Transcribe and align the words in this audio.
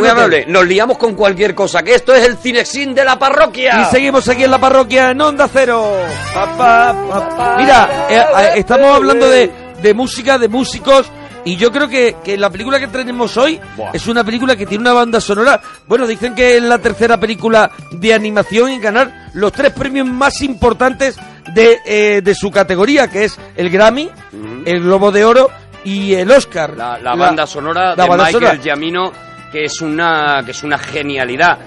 Muy 0.00 0.08
amable, 0.08 0.44
nos 0.46 0.66
liamos 0.66 0.98
con 0.98 1.14
cualquier 1.14 1.54
cosa, 1.54 1.82
que 1.82 1.94
esto 1.94 2.14
es 2.14 2.26
el 2.26 2.36
Cinexin 2.36 2.94
de 2.94 3.04
la 3.04 3.18
parroquia. 3.18 3.82
Y 3.82 3.84
seguimos 3.86 4.28
aquí 4.28 4.44
en 4.44 4.50
la 4.50 4.58
parroquia 4.58 5.10
en 5.10 5.20
Onda 5.20 5.48
Cero. 5.52 5.92
Pa, 6.34 6.56
pa, 6.56 6.94
pa, 7.08 7.28
pa. 7.36 7.56
Mira, 7.58 8.06
eh, 8.08 8.16
eh, 8.16 8.50
estamos 8.56 8.94
hablando 8.94 9.28
de, 9.28 9.50
de 9.82 9.94
música, 9.94 10.38
de 10.38 10.48
músicos. 10.48 11.06
Y 11.44 11.56
yo 11.56 11.70
creo 11.70 11.88
que, 11.88 12.16
que 12.24 12.36
la 12.36 12.50
película 12.50 12.80
que 12.80 12.88
tenemos 12.88 13.36
hoy 13.36 13.60
Buah. 13.76 13.92
es 13.92 14.08
una 14.08 14.24
película 14.24 14.56
que 14.56 14.66
tiene 14.66 14.82
una 14.82 14.92
banda 14.92 15.20
sonora. 15.20 15.60
Bueno, 15.86 16.04
dicen 16.04 16.34
que 16.34 16.56
es 16.56 16.62
la 16.62 16.78
tercera 16.80 17.20
película 17.20 17.70
de 17.92 18.12
animación 18.12 18.70
en 18.70 18.80
ganar 18.80 19.28
los 19.32 19.52
tres 19.52 19.72
premios 19.72 20.08
más 20.08 20.42
importantes 20.42 21.16
de, 21.54 21.78
eh, 21.86 22.20
de 22.20 22.34
su 22.34 22.50
categoría, 22.50 23.06
que 23.08 23.24
es 23.26 23.38
el 23.54 23.70
Grammy, 23.70 24.10
el 24.64 24.80
Globo 24.82 25.12
de 25.12 25.24
Oro 25.24 25.48
y 25.84 26.14
el 26.14 26.28
Oscar. 26.32 26.76
La, 26.76 26.98
la 26.98 27.14
banda 27.14 27.46
sonora 27.46 27.94
la 27.94 28.02
de 28.02 28.08
banda 28.08 28.24
Michael. 28.24 28.60
Giamino, 28.60 29.12
que 29.52 29.64
es 29.64 29.80
una 29.80 30.42
que 30.44 30.50
es 30.52 30.62
una 30.62 30.78
genialidad. 30.78 31.58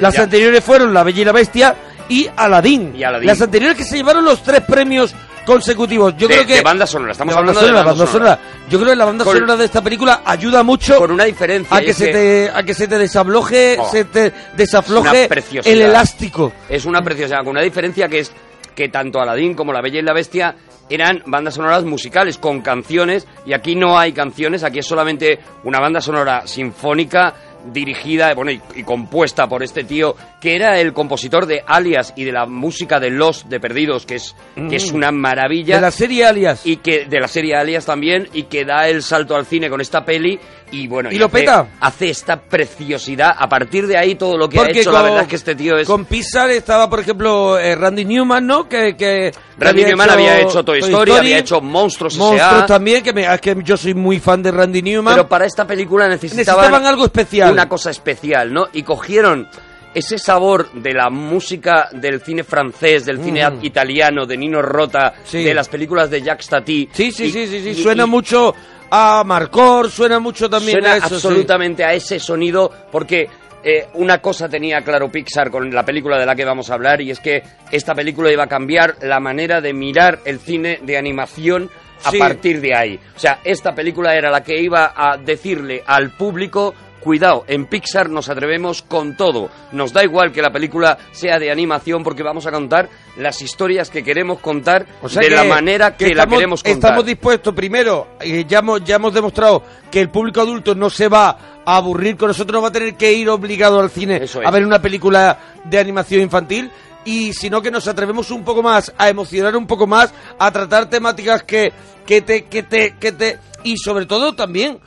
Las 0.00 0.14
Ya- 0.14 0.22
anteriores 0.24 0.62
fueron 0.62 0.92
La 0.92 1.02
Bella 1.02 1.22
y 1.22 1.24
la 1.24 1.32
Bestia 1.32 1.74
y 2.08 2.28
Aladdin. 2.36 2.94
Y 2.96 3.04
Aladdin. 3.04 3.26
Las 3.26 3.40
anteriores 3.42 3.76
que 3.76 3.84
se 3.84 3.96
llevaron 3.96 4.24
los 4.24 4.42
tres 4.42 4.60
premios 4.62 5.14
consecutivos. 5.46 6.14
Yo 6.18 6.28
de, 6.28 6.34
creo 6.34 6.46
que 6.46 6.54
de 6.56 6.62
banda 6.62 6.86
sonora, 6.86 7.12
estamos 7.12 7.34
de 7.34 7.38
hablando 7.38 7.58
sonora, 7.60 7.78
de 7.78 7.84
banda 7.86 8.04
banda 8.04 8.12
sonora. 8.12 8.38
Yo 8.68 8.78
creo 8.78 8.90
que 8.90 8.96
la 8.96 9.04
banda 9.06 9.24
Con- 9.24 9.34
sonora 9.34 9.56
de 9.56 9.64
esta 9.64 9.80
película 9.82 10.20
ayuda 10.24 10.62
mucho 10.62 10.98
Con 10.98 11.10
una 11.10 11.24
diferencia. 11.24 11.74
a 11.74 11.80
que 11.80 11.94
se 11.94 12.08
te 12.08 12.50
a 12.54 12.62
que 12.62 12.74
se 12.74 12.86
te 12.86 12.98
desabloje, 12.98 13.76
Oh. 13.78 13.90
se 13.90 14.04
te 14.04 14.26
Es 14.26 14.32
desafloje 14.56 15.28
el 15.64 15.80
elástico. 15.82 16.52
Es 16.68 16.84
una 16.84 17.00
preciosidad, 17.02 17.38
con 17.38 17.48
una 17.48 17.62
diferencia 17.62 18.08
que 18.08 18.18
es 18.20 18.32
que 18.74 18.90
tanto 18.90 19.20
Aladdin 19.20 19.54
como 19.54 19.72
La 19.72 19.80
Bella 19.80 19.98
y 20.00 20.02
la 20.02 20.12
Bestia 20.12 20.54
eran 20.88 21.22
bandas 21.26 21.54
sonoras 21.54 21.84
musicales 21.84 22.38
con 22.38 22.60
canciones 22.60 23.26
y 23.44 23.52
aquí 23.52 23.74
no 23.74 23.98
hay 23.98 24.12
canciones, 24.12 24.64
aquí 24.64 24.78
es 24.78 24.86
solamente 24.86 25.38
una 25.64 25.80
banda 25.80 26.00
sonora 26.00 26.46
sinfónica 26.46 27.34
dirigida 27.72 28.34
bueno, 28.34 28.50
y, 28.50 28.60
y 28.76 28.82
compuesta 28.84 29.46
por 29.48 29.62
este 29.62 29.84
tío 29.84 30.14
que 30.40 30.54
era 30.56 30.78
el 30.80 30.92
compositor 30.92 31.46
de 31.46 31.62
Alias 31.66 32.12
y 32.16 32.24
de 32.24 32.32
la 32.32 32.46
música 32.46 33.00
de 33.00 33.10
Los 33.10 33.48
de 33.48 33.58
Perdidos, 33.60 34.06
que 34.06 34.14
es, 34.16 34.34
que 34.70 34.76
es 34.76 34.92
Mm. 34.92 34.96
una 34.96 35.10
maravilla. 35.12 35.76
De 35.76 35.80
la 35.82 35.90
serie 35.90 36.24
Alias. 36.24 36.60
y 36.64 36.76
que 36.76 37.06
de 37.06 37.20
la 37.20 37.26
serie 37.28 37.56
Alias 37.56 37.84
también 37.86 38.28
y 38.32 38.44
que 38.44 38.64
da 38.64 38.88
el 38.88 39.02
salto 39.02 39.34
al 39.36 39.46
cine 39.46 39.68
con 39.68 39.80
esta 39.80 40.04
peli 40.04 40.38
y 40.70 40.86
bueno 40.86 41.10
Y 41.10 41.18
lo 41.18 41.26
hace- 41.26 41.38
peta. 41.38 41.66
hace 41.80 42.10
esta 42.10 42.40
preciosidad 42.40 43.34
a 43.36 43.48
partir 43.48 43.86
de 43.86 43.96
ahí 43.96 44.14
todo 44.14 44.36
lo 44.36 44.48
que 44.48 44.58
ha 44.58 44.62
Porque 44.64 44.80
hecho 44.80 44.92
la 44.92 45.02
verdad 45.02 45.22
es 45.22 45.28
que 45.28 45.36
este 45.36 45.54
tío 45.54 45.76
es 45.78 45.86
Con 45.86 46.04
Pixar 46.04 46.50
estaba, 46.50 46.88
por 46.88 47.00
ejemplo, 47.00 47.58
eh, 47.58 47.74
Randy 47.74 48.04
Newman, 48.04 48.46
¿no? 48.46 48.68
Que, 48.68 48.96
que 48.96 49.32
Randy 49.58 49.84
Newman 49.84 50.10
había 50.10 50.40
hecho 50.40 50.62
Toy 50.64 50.78
Story, 50.80 51.12
había 51.12 51.38
hecho 51.38 51.60
Monstruos 51.60 52.16
Monstruos 52.16 52.66
también, 52.66 53.02
que, 53.02 53.12
me, 53.12 53.24
es 53.32 53.40
que 53.40 53.56
yo 53.64 53.76
soy 53.76 53.94
muy 53.94 54.20
fan 54.20 54.42
de 54.42 54.50
Randy 54.52 54.82
Newman. 54.82 55.14
pero 55.14 55.28
para 55.28 55.46
esta 55.46 55.66
película 55.66 56.06
necesitaban, 56.08 56.38
Necesitaban 56.66 56.86
algo 56.86 57.04
especial. 57.06 57.47
Una 57.52 57.68
cosa 57.68 57.90
especial 57.90 58.52
no 58.52 58.68
y 58.72 58.82
cogieron 58.82 59.48
ese 59.94 60.18
sabor 60.18 60.70
de 60.72 60.92
la 60.92 61.08
música 61.10 61.88
del 61.92 62.20
cine 62.20 62.44
francés, 62.44 63.04
del 63.06 63.22
cine 63.22 63.48
Mm. 63.48 63.64
italiano, 63.64 64.26
de 64.26 64.36
Nino 64.36 64.60
Rota, 64.62 65.14
Sí. 65.24 65.42
de 65.42 65.54
las 65.54 65.68
películas 65.68 66.10
de 66.10 66.22
Jacques 66.22 66.48
Tati. 66.48 66.88
Sí, 66.92 67.10
sí, 67.10 67.24
y- 67.24 67.30
sí, 67.32 67.46
sí, 67.46 67.60
sí. 67.62 67.68
y- 67.70 67.82
Suena 67.82 68.04
y- 68.04 68.06
mucho 68.06 68.54
a 68.90 69.22
Marcor, 69.24 69.90
suena 69.90 70.18
mucho 70.18 70.48
también 70.48 70.72
Suena 70.72 70.92
a 70.92 70.96
eso. 70.98 71.08
sí. 71.08 71.14
absolutamente 71.14 71.84
a 71.84 71.92
ese 71.94 72.18
sonido 72.20 72.70
porque 72.92 73.28
eh, 73.64 73.88
una 73.94 74.18
cosa 74.22 74.48
tenía 74.48 74.82
claro 74.82 75.10
Pixar 75.10 75.50
con 75.50 75.68
la 75.74 75.84
película 75.84 76.16
de 76.16 76.24
la 76.24 76.36
que 76.36 76.44
vamos 76.44 76.70
a 76.70 76.74
hablar 76.74 77.00
y 77.00 77.10
es 77.10 77.18
que 77.18 77.42
esta 77.72 77.92
película 77.92 78.30
iba 78.32 78.44
a 78.44 78.46
cambiar 78.46 78.94
la 79.02 79.18
manera 79.18 79.60
de 79.60 79.72
mirar 79.72 80.20
el 80.24 80.38
cine 80.38 80.78
de 80.82 80.96
animación 80.96 81.68
a 82.04 82.10
Sí. 82.12 82.18
partir 82.18 82.60
de 82.60 82.76
ahí. 82.76 83.00
O 83.16 83.18
sea, 83.18 83.40
esta 83.42 83.74
película 83.74 84.14
era 84.14 84.30
la 84.30 84.44
que 84.44 84.56
iba 84.62 84.92
a 84.96 85.16
decirle 85.16 85.82
al 85.84 86.10
público 86.12 86.72
Cuidado, 87.00 87.44
en 87.46 87.66
Pixar 87.66 88.10
nos 88.10 88.28
atrevemos 88.28 88.82
con 88.82 89.16
todo. 89.16 89.48
Nos 89.72 89.92
da 89.92 90.02
igual 90.04 90.32
que 90.32 90.42
la 90.42 90.50
película 90.50 90.98
sea 91.12 91.38
de 91.38 91.50
animación 91.50 92.02
porque 92.02 92.22
vamos 92.22 92.46
a 92.46 92.50
contar 92.50 92.88
las 93.16 93.40
historias 93.40 93.88
que 93.90 94.02
queremos 94.02 94.40
contar 94.40 94.86
O 95.00 95.08
sea 95.08 95.22
de 95.22 95.28
que- 95.28 95.34
la 95.34 95.44
manera 95.44 95.96
que, 95.96 96.06
la 96.06 96.22
estamos, 96.22 96.34
queremos 96.36 96.62
contar. 96.62 96.76
Estamos 96.76 97.06
dispuestos, 97.06 97.54
primero, 97.54 98.08
eh, 98.20 98.44
ya, 98.48 98.58
hemos, 98.58 98.82
ya 98.84 98.96
hemos 98.96 99.14
demostrado 99.14 99.62
que 99.90 100.00
el 100.00 100.10
público 100.10 100.40
adulto 100.40 100.74
no 100.74 100.90
se 100.90 101.08
va 101.08 101.60
a 101.64 101.76
aburrir 101.76 102.16
con 102.16 102.28
nosotros, 102.28 102.52
no 102.54 102.62
va 102.62 102.68
a 102.68 102.72
tener 102.72 102.94
que 102.96 103.12
ir 103.12 103.28
obligado 103.28 103.80
al 103.80 103.90
cine 103.90 104.20
es. 104.22 104.34
a 104.36 104.50
ver 104.50 104.64
una 104.66 104.80
película 104.82 105.38
de 105.64 105.78
animación 105.78 106.20
infantil. 106.22 106.70
Y 107.04 107.32
sino 107.32 107.62
que 107.62 107.70
nos 107.70 107.88
atrevemos 107.88 108.30
un 108.30 108.44
poco 108.44 108.62
más 108.62 108.92
a 108.98 109.08
emocionar 109.08 109.56
un 109.56 109.66
poco 109.66 109.86
más, 109.86 110.12
a 110.38 110.50
tratar 110.50 110.90
temáticas 110.90 111.42
que, 111.42 111.72
que 112.04 112.20
te, 112.20 112.44
que 112.44 112.62
te, 112.64 112.96
que 112.98 113.12
te. 113.12 113.38
Y 113.64 113.78
sobre 113.78 114.04
todo 114.04 114.34
también, 114.34 114.78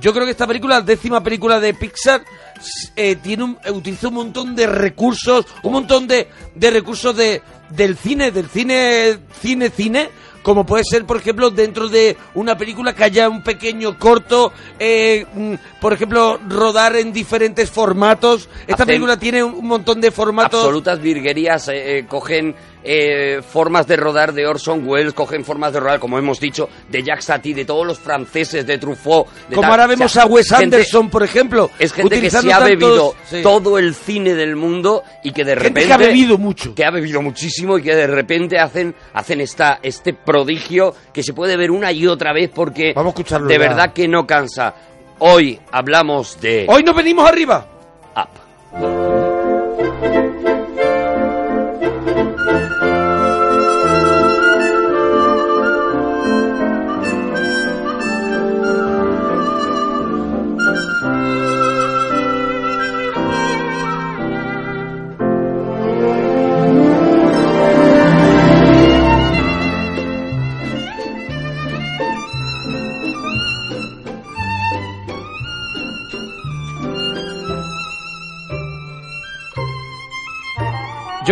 yo 0.00 0.12
creo 0.12 0.24
que 0.24 0.30
esta 0.32 0.46
película, 0.46 0.76
la 0.76 0.80
décima 0.82 1.22
película 1.22 1.60
de 1.60 1.74
Pixar, 1.74 2.22
eh, 2.96 3.16
tiene 3.16 3.44
un, 3.44 3.58
eh, 3.64 3.70
utiliza 3.70 4.08
un 4.08 4.14
montón 4.14 4.54
de 4.56 4.66
recursos, 4.66 5.46
un 5.62 5.72
montón 5.72 6.06
de, 6.06 6.28
de 6.54 6.70
recursos 6.70 7.16
de, 7.16 7.42
del 7.70 7.96
cine, 7.96 8.30
del 8.30 8.48
cine, 8.48 9.18
cine, 9.40 9.70
cine, 9.70 10.08
como 10.42 10.66
puede 10.66 10.82
ser, 10.84 11.04
por 11.04 11.18
ejemplo, 11.18 11.50
dentro 11.50 11.88
de 11.88 12.16
una 12.34 12.56
película 12.56 12.94
que 12.94 13.04
haya 13.04 13.28
un 13.28 13.42
pequeño 13.44 13.96
corto, 13.98 14.52
eh, 14.78 15.24
mm, 15.32 15.54
por 15.80 15.92
ejemplo, 15.92 16.40
rodar 16.48 16.96
en 16.96 17.12
diferentes 17.12 17.70
formatos. 17.70 18.48
Esta 18.66 18.82
Hacen- 18.82 18.86
película 18.86 19.16
tiene 19.18 19.44
un, 19.44 19.54
un 19.54 19.66
montón 19.68 20.00
de 20.00 20.10
formatos. 20.10 20.60
absolutas 20.64 21.00
virguerías 21.00 21.68
eh, 21.68 21.98
eh, 21.98 22.06
cogen 22.08 22.56
eh, 22.84 23.40
formas 23.48 23.86
de 23.86 23.96
rodar 23.96 24.32
de 24.32 24.46
Orson 24.46 24.86
Welles 24.86 25.14
cogen 25.14 25.44
formas 25.44 25.72
de 25.72 25.80
rodar 25.80 26.00
como 26.00 26.18
hemos 26.18 26.40
dicho 26.40 26.68
de 26.88 27.02
Jacques 27.02 27.26
Tati 27.26 27.52
de 27.54 27.64
todos 27.64 27.86
los 27.86 27.98
franceses 27.98 28.66
de 28.66 28.78
Truffaut 28.78 29.28
de 29.48 29.54
Como 29.54 29.62
tal. 29.62 29.70
ahora 29.70 29.84
O 29.84 29.88
vemos 29.88 30.12
sea, 30.12 30.24
a 30.24 30.26
Wes 30.26 30.48
gente- 30.48 30.64
Anderson, 30.64 31.08
por 31.10 31.22
ejemplo. 31.22 31.70
es 31.78 31.92
gente 31.92 32.20
que 32.20 32.30
se 32.30 32.38
ha 32.38 32.42
tantos- 32.42 32.64
bebido 32.64 33.14
sí. 33.30 33.40
todo 33.42 33.78
el 33.78 33.94
cine 33.94 34.34
del 34.34 34.56
mundo 34.56 35.04
y 35.22 35.30
que 35.32 35.44
de 35.44 35.52
Gente 35.52 35.68
repente 35.68 35.86
que 35.86 35.92
ha 35.92 35.96
bebido 35.96 36.38
mucho. 36.38 36.74
que 36.74 36.84
ha 36.84 36.90
bebido 36.90 37.22
muchísimo 37.22 37.78
y 37.78 37.82
que 37.82 37.94
de 37.94 38.06
repente 38.06 38.58
hacen 38.58 38.94
hacen 39.14 39.40
esta 39.40 39.78
este 39.82 40.12
prodigio 40.14 40.94
que 41.12 41.22
se 41.22 41.32
puede 41.32 41.56
ver 41.56 41.70
una 41.70 41.92
y 41.92 42.06
otra 42.06 42.32
vez 42.32 42.50
porque 42.52 42.92
Vamos 42.94 43.10
a 43.10 43.14
escucharlo 43.14 43.46
de 43.48 43.54
ya. 43.54 43.60
verdad 43.60 43.92
que 43.92 44.08
no 44.08 44.26
cansa 44.26 44.74
hoy 45.20 45.60
hablamos 45.70 46.40
de 46.40 46.66
Hoy 46.68 46.82
nos 46.82 46.96
venimos 46.96 47.28
arriba. 47.28 47.66
Up. 48.16 48.28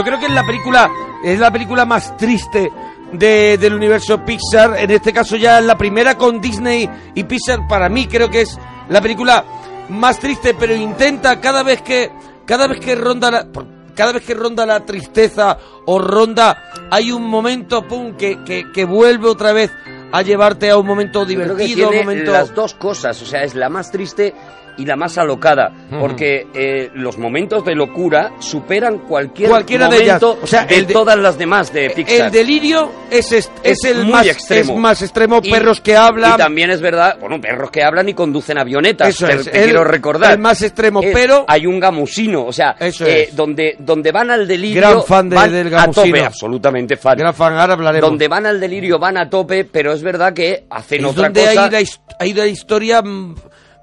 Yo 0.01 0.05
creo 0.07 0.19
que 0.19 0.27
es 0.27 0.33
la 0.33 0.47
película, 0.47 0.91
es 1.23 1.39
la 1.39 1.51
película 1.53 1.85
más 1.85 2.17
triste 2.17 2.73
de- 3.13 3.59
del 3.59 3.75
universo 3.75 4.25
Pixar. 4.25 4.79
En 4.79 4.91
este 4.91 5.13
caso 5.13 5.37
ya 5.37 5.59
es 5.59 5.65
la 5.67 5.77
primera 5.77 6.17
con 6.17 6.41
Disney 6.41 6.89
y 7.15 7.25
Pixar. 7.25 7.69
Para 7.69 7.91
mí 7.91 8.07
creo 8.07 8.31
que 8.31 8.41
es 8.41 8.59
la 8.89 9.03
película 9.03 9.45
más 9.91 10.19
triste, 10.19 10.55
pero 10.59 10.75
intenta 10.75 11.39
cada 11.39 11.63
vez 11.63 11.83
que, 11.83 12.11
cada 12.47 12.67
vez 12.67 12.81
que 12.81 12.95
ronda 12.95 13.31
la, 13.31 13.45
por- 13.45 13.67
cada 13.95 14.13
vez 14.13 14.25
que 14.25 14.33
ronda 14.33 14.65
la 14.65 14.87
tristeza 14.87 15.59
o 15.85 15.99
ronda, 15.99 16.57
hay 16.91 17.13
un 17.13 17.27
momento, 17.27 17.87
pum, 17.87 18.17
que, 18.17 18.43
que, 18.43 18.73
que 18.73 18.85
vuelve 18.87 19.29
otra 19.29 19.53
vez 19.53 19.71
a 20.13 20.23
llevarte 20.23 20.71
a 20.71 20.79
un 20.79 20.87
momento 20.87 21.27
Yo 21.27 21.35
creo 21.43 21.57
que 21.57 21.65
divertido, 21.65 21.85
a 21.85 21.89
un 21.89 21.93
tiene 21.93 22.05
momento... 22.07 22.33
las 22.33 22.55
dos 22.55 22.73
cosas, 22.73 23.21
o 23.21 23.27
sea, 23.27 23.43
es 23.45 23.55
la 23.55 23.69
más 23.69 23.91
triste 23.93 24.35
y 24.79 24.85
la 24.87 24.97
más 24.97 25.19
alocada, 25.19 25.71
porque 26.01 26.47
eh, 26.55 26.91
los 26.95 27.19
momentos 27.19 27.65
de 27.65 27.75
locura 27.75 28.33
superan 28.39 28.99
cualquier 29.01 29.49
Cualquiera 29.51 29.89
de 29.89 29.97
ellas. 29.97 30.23
momento 30.23 30.41
O 30.43 30.47
sea, 30.47 30.65
de 30.65 30.77
el 30.77 30.87
de- 30.87 30.93
todas 30.93 31.19
las 31.19 31.37
demás 31.39 31.73
de 31.73 31.91
Pixar. 31.91 32.27
El 32.27 32.31
delirio 32.33 32.91
es, 33.11 33.33
es, 33.33 33.51
Es 33.63 33.85
el 33.85 34.05
muy 34.05 34.13
más 34.13 34.27
extremo. 34.27 34.73
es 34.75 34.79
más 34.79 35.03
extremo, 35.03 35.41
Y- 35.43 35.51
perros 35.51 35.81
que 35.81 35.97
hablan. 35.97 36.35
Y 36.35 36.37
también 36.39 36.71
es 36.71 36.81
verdad, 36.81 37.17
bueno, 37.21 37.41
perros 37.41 37.71
que 37.71 37.83
hablan 37.83 38.09
y 38.09 38.15
conducen 38.15 38.59
avionetas, 38.59 39.09
Eso 39.09 39.27
te, 39.27 39.33
es, 39.35 39.45
te 39.51 39.59
el- 39.59 39.65
quiero 39.65 39.85
recordar. 39.85 40.33
el 40.33 40.39
más 40.39 40.63
extremo, 40.63 41.01
Es- 41.03 41.13
pero- 41.13 41.45
Hay 41.49 41.67
un 41.67 41.79
gamusino, 41.81 42.45
o 42.47 42.53
sea, 42.53 42.77
Eso 42.79 43.07
eh, 43.07 43.29
donde, 43.33 43.77
donde 43.79 44.13
van 44.13 44.31
al 44.31 44.47
delirio... 44.47 44.81
Gran 44.81 45.03
fan 45.05 45.29
de- 45.29 45.37
van 45.37 45.51
del 45.53 45.67
a 45.69 45.71
gamusino. 45.71 46.05
tope, 46.07 46.25
absolutamente 46.25 46.97
fan. 46.97 47.19
Gran 47.19 47.35
fan, 47.35 47.55
ahora 47.59 47.75
hablaremos. 47.75 48.09
Donde 48.11 48.29
van 48.29 48.47
al 48.47 48.61
delirio 48.61 48.99
van 48.99 49.17
a 49.17 49.29
tope, 49.29 49.65
pero 49.65 49.93
es 49.93 50.03
verdad 50.03 50.33
que 50.33 50.65
hacen 50.71 51.01
es 51.01 51.07
otra 51.11 51.25
donde 51.25 51.41
cosa... 51.41 51.65
hay 51.65 51.71
la, 51.71 51.81
his- 51.81 52.01
hay 52.19 52.33
la 52.35 52.47
historia 52.47 53.03
mm, 53.03 53.35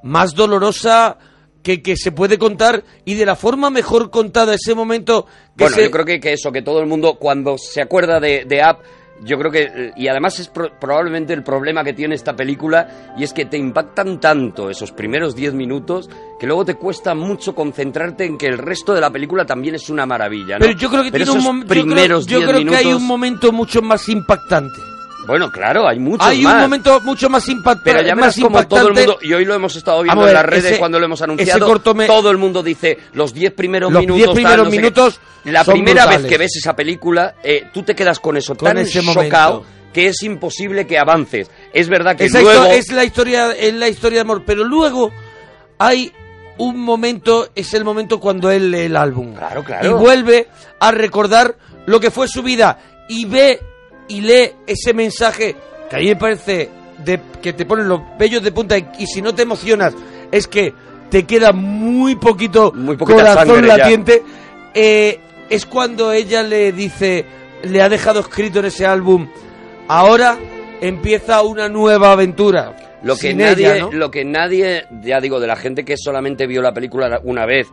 más 0.07 0.33
dolorosa 0.33 1.18
que, 1.63 1.81
que 1.81 1.95
se 1.98 2.12
puede 2.12 2.38
contar 2.38 2.83
y 3.06 3.15
de 3.15 3.25
la 3.25 3.36
forma 3.36 3.69
mejor 3.69 4.09
contada 4.09 4.54
ese 4.56 4.74
momento 4.74 5.25
que 5.57 5.65
Bueno, 5.65 5.75
se- 5.75 5.83
yo 5.83 5.92
creo 5.92 6.06
que, 6.06 6.19
que 6.19 6.33
eso, 6.33 6.51
que 6.51 6.62
todo 6.62 6.80
el 6.80 6.88
mundo 6.88 7.15
cuando 7.19 7.57
se 7.57 7.81
acuerda 7.81 8.19
de, 8.19 8.45
de 8.45 8.62
App 8.62 8.80
yo 9.24 9.36
creo 9.39 9.51
que, 9.51 9.63
eh, 9.63 9.92
y 9.98 10.07
además 10.09 10.39
es 10.39 10.48
pro- 10.48 10.69
probablemente 10.80 11.33
el 11.33 11.42
problema 11.44 11.83
que 11.83 11.94
tiene 11.94 12.13
esta 12.13 12.36
película, 12.36 13.15
y 13.18 13.24
es 13.24 13.33
que 13.33 13.45
te 13.45 13.57
impactan 13.57 14.19
tanto 14.19 14.69
esos 14.69 14.92
primeros 14.92 15.36
10 15.36 15.56
minutos 15.56 16.07
que 16.39 16.45
luego 16.45 16.63
te 16.65 16.75
cuesta 16.75 17.15
mucho 17.15 17.56
concentrarte 17.56 18.25
en 18.25 18.38
que 18.38 18.45
el 18.45 18.60
resto 18.60 18.94
de 18.94 19.01
la 19.01 19.10
película 19.10 19.44
también 19.44 19.74
es 19.74 19.89
una 19.89 20.06
maravilla. 20.06 20.60
¿no? 20.60 20.65
Pero 20.65 20.77
yo 20.77 20.89
creo 20.92 21.01
que 21.03 21.12
Pero 21.12 21.25
tiene 21.25 21.39
un 21.39 21.44
momento. 21.44 21.74
Yo 21.74 21.81
creo, 21.81 21.95
primeros 21.95 22.27
yo 22.27 22.38
10 22.38 22.50
creo 22.51 22.69
que 22.69 22.75
hay 22.75 22.94
un 22.94 23.07
momento 23.07 23.51
mucho 23.51 23.81
más 23.81 24.07
impactante. 24.07 24.80
Bueno, 25.27 25.51
claro, 25.51 25.88
hay 25.88 26.00
muchos 26.00 26.25
hay 26.25 26.41
más. 26.41 26.56
un 26.56 26.62
momento 26.62 27.01
mucho 27.01 27.29
más 27.29 27.47
impactante. 27.50 27.91
Pero 27.94 28.07
ya 28.07 28.15
más 28.15 28.35
como 28.39 28.65
todo 28.65 28.79
el 28.79 28.88
impactante. 28.88 29.01
mundo, 29.01 29.19
y 29.21 29.33
hoy 29.33 29.45
lo 29.45 29.53
hemos 29.53 29.75
estado 29.75 30.01
viendo 30.03 30.27
en 30.27 30.33
las 30.33 30.45
redes 30.45 30.65
ese- 30.65 30.79
cuando 30.79 31.00
lo 31.00 31.06
hemos 31.06 31.21
anunciado, 31.21 31.79
todo 32.07 32.31
el 32.31 32.38
mundo 32.38 32.63
dice 32.63 32.97
los 33.13 33.33
10 33.33 33.51
primeros 33.53 33.91
Los 33.91 34.01
minutos. 34.01 34.18
10 34.18 34.25
tal, 34.27 34.33
primeros 34.35 34.57
no 34.65 34.71
sé 34.71 34.71
qué. 34.77 34.81
minutos 34.81 35.19
La 35.44 35.63
primera 35.63 36.01
brutales. 36.03 36.24
vez 36.24 36.31
que 36.31 36.38
ves 36.38 36.56
esa 36.57 36.75
película, 36.75 37.35
eh, 37.44 37.65
tú 37.74 37.83
te 37.83 37.94
quedas 37.95 38.19
con 38.19 38.38
eso 38.38 38.56
Con 38.56 38.68
tan 38.69 38.77
ese 38.79 39.01
chocado 39.03 39.63
que 39.94 40.07
es 40.07 40.21
imposible 40.24 40.85
que 40.88 40.97
avances. 40.97 41.50
Es 41.74 41.89
verdad 41.89 42.15
que 42.15 42.25
Esa 42.25 42.41
luego... 42.41 42.65
es 42.65 42.91
la 42.91 43.03
historia 43.03 43.51
es 43.51 43.74
la 43.74 43.88
historia 43.89 44.18
de 44.18 44.21
amor 44.21 44.44
pero 44.45 44.63
luego 44.63 45.12
hay 45.79 46.12
un 46.59 46.79
momento 46.79 47.50
es 47.56 47.74
el 47.74 47.83
momento 47.83 48.19
cuando 48.19 48.50
él 48.51 48.71
lee 48.71 48.81
el 48.85 48.95
álbum 48.95 49.33
Claro, 49.35 49.63
claro. 49.63 49.89
y 49.89 49.94
vuelve 49.94 50.47
a 50.79 50.91
recordar 50.91 51.56
lo 51.85 52.00
que 52.00 52.12
fue 52.12 52.27
su 52.27 52.41
vida 52.44 52.79
y 53.09 53.25
ve 53.25 53.59
y 54.07 54.21
lee 54.21 54.51
ese 54.65 54.94
mensaje 54.94 55.56
que 55.89 55.95
a 55.95 56.00
mí 56.00 56.07
me 56.07 56.15
parece 56.15 56.69
de 57.04 57.19
que 57.42 57.54
te 57.54 57.65
ponen 57.65 57.88
los 57.88 58.01
vellos 58.18 58.44
de 58.44 58.51
punta 58.51 58.77
y, 58.77 58.88
y 59.00 59.07
si 59.07 59.21
no 59.21 59.33
te 59.33 59.44
emocionas 59.44 59.94
es 60.31 60.48
que 60.48 60.74
te 61.09 61.24
queda 61.24 61.51
muy 61.51 62.15
poquito 62.15 62.71
Muy 62.74 62.98
corazón 62.98 63.68
latiente 63.68 64.24
eh, 64.74 65.19
es 65.50 65.65
cuando 65.65 66.12
ella 66.12 66.44
le 66.44 66.71
dice 66.71 67.25
le 67.63 67.81
ha 67.81 67.89
dejado 67.89 68.19
escrito 68.19 68.59
en 68.59 68.65
ese 68.65 68.86
álbum 68.86 69.27
ahora 69.88 70.38
empieza 70.81 71.42
una 71.42 71.69
nueva 71.69 72.12
aventura 72.12 73.00
Lo 73.03 73.15
que, 73.15 73.30
Sin 73.30 73.38
nadie, 73.38 73.75
ella, 73.75 73.80
¿no? 73.81 73.92
lo 73.92 74.12
que 74.12 74.25
nadie, 74.25 74.86
ya 75.01 75.19
digo, 75.19 75.39
de 75.39 75.48
la 75.48 75.56
gente 75.56 75.86
que 75.86 75.95
solamente 75.98 76.48
vio 76.48 76.62
la 76.62 76.74
película 76.74 77.21
una 77.24 77.45
vez, 77.45 77.68